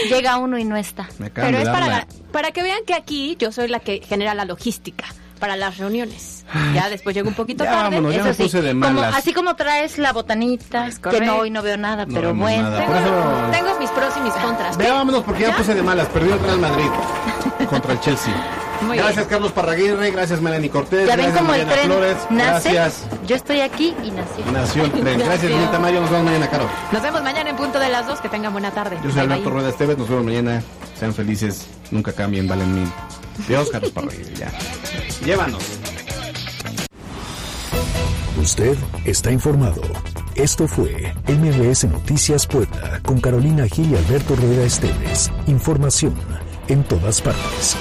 Llega 0.10 0.38
uno 0.38 0.58
y 0.58 0.64
no 0.64 0.78
está. 0.78 1.10
Pero 1.34 1.58
es 1.58 1.68
para, 1.68 1.88
la- 1.88 2.08
para 2.32 2.52
que 2.52 2.64
vean 2.64 2.80
que 2.88 2.94
aquí 2.94 3.36
yo 3.40 3.52
soy 3.52 3.68
la 3.68 3.80
que 3.80 4.02
genera 4.08 4.34
la 4.36 4.46
logística 4.46 5.06
para 5.44 5.58
las 5.58 5.78
reuniones. 5.78 6.46
Ya 6.74 6.88
después 6.90 7.14
llego 7.14 7.28
un 7.28 7.36
poquito 7.36 7.66
Ya 7.66 7.72
tarde. 7.72 7.84
vámonos, 7.98 8.14
ya 8.14 8.20
Eso 8.22 8.28
me 8.30 8.34
sí, 8.34 8.44
puse 8.44 8.62
de 8.62 8.70
como, 8.72 8.80
malas. 8.94 9.14
así 9.14 9.34
como 9.34 9.58
traes 9.58 9.98
la 9.98 10.14
botanita, 10.14 10.88
Es 10.88 11.00
que 11.00 11.20
no 11.20 11.36
hoy 11.40 11.50
no 11.50 11.62
veo 11.62 11.76
nada, 11.76 12.06
No 12.06 12.14
pero 12.14 12.34
bueno. 12.34 12.70
nada. 12.70 12.86
Por 12.86 12.96
eso- 12.96 13.52
Tengo 13.52 13.78
mis 13.78 13.90
pros 13.90 14.14
y 14.16 14.22
mis 14.22 14.34
contras. 14.36 14.78
Vea, 14.78 14.94
vámonos 14.94 15.22
porque 15.26 15.42
ya 15.42 15.50
me 15.50 15.56
puse 15.56 15.76
de 15.76 15.84
malas. 15.84 16.08
Perdió 16.08 16.36
el 16.36 16.40
Real 16.40 16.60
Madrid 16.60 16.86
contra 17.70 17.92
el 17.92 18.00
Chelsea. 18.00 18.34
Muy 18.86 18.98
gracias, 18.98 19.16
bien. 19.18 19.30
Carlos 19.30 19.52
Parraguirre. 19.52 20.12
Gracias, 20.12 20.42
Melanie 20.42 20.70
Cortés. 20.70 21.08
Ya 21.08 21.16
ven 21.16 21.26
gracias, 21.26 21.42
como 21.42 21.54
el 21.54 21.66
tren 21.68 21.86
Flores. 21.86 22.18
nace. 22.30 22.74
Gracias. 22.74 23.06
Yo 23.28 23.36
estoy 23.36 23.62
aquí 23.62 23.96
y 24.04 24.12
nací. 24.12 24.44
Nació 24.52 24.84
el 24.86 24.92
tren. 24.92 25.04
Gracias, 25.20 25.28
Nació. 25.44 25.50
Lili 25.50 25.66
Tamayo. 25.72 26.02
Nos 26.02 26.10
vemos 26.12 26.26
mañana, 26.26 26.50
Caro. 26.50 26.70
Nos 26.92 27.02
vemos 27.02 27.24
mañana 27.24 27.50
en 27.50 27.56
punto 27.56 27.80
de 27.80 27.90
las 27.90 28.08
dos. 28.08 28.20
Que 28.20 28.30
tengan 28.30 28.52
buena 28.52 28.72
tarde. 28.72 28.98
Yo 28.98 29.10
soy 29.10 29.14
Bye, 29.14 29.22
Alberto 29.22 29.44
bye. 29.46 29.54
Rueda 29.54 29.70
Esteves. 29.70 29.98
Nos 29.98 30.10
vemos 30.10 30.26
mañana. 30.26 30.64
Sean 31.00 31.14
felices. 31.14 31.68
Nunca 31.92 32.12
cambien. 32.14 32.48
Valen 32.48 32.74
mil. 32.74 32.92
Dios, 33.48 33.70
Carlos 33.72 33.92
Parraguirre. 33.92 34.34
Ya. 34.36 34.52
Llévanos. 35.26 35.64
Usted 38.42 38.76
está 39.06 39.32
informado. 39.32 39.82
Esto 40.36 40.68
fue 40.68 41.14
MBS 41.28 41.86
Noticias 41.88 42.48
Puebla 42.48 43.00
con 43.06 43.22
Carolina 43.22 43.68
Gil 43.68 43.92
y 43.92 43.96
Alberto 43.96 44.36
Rueda 44.36 44.64
Esteves. 44.66 45.32
Información 45.48 46.16
en 46.68 46.84
todas 46.84 47.22
partes. 47.22 47.78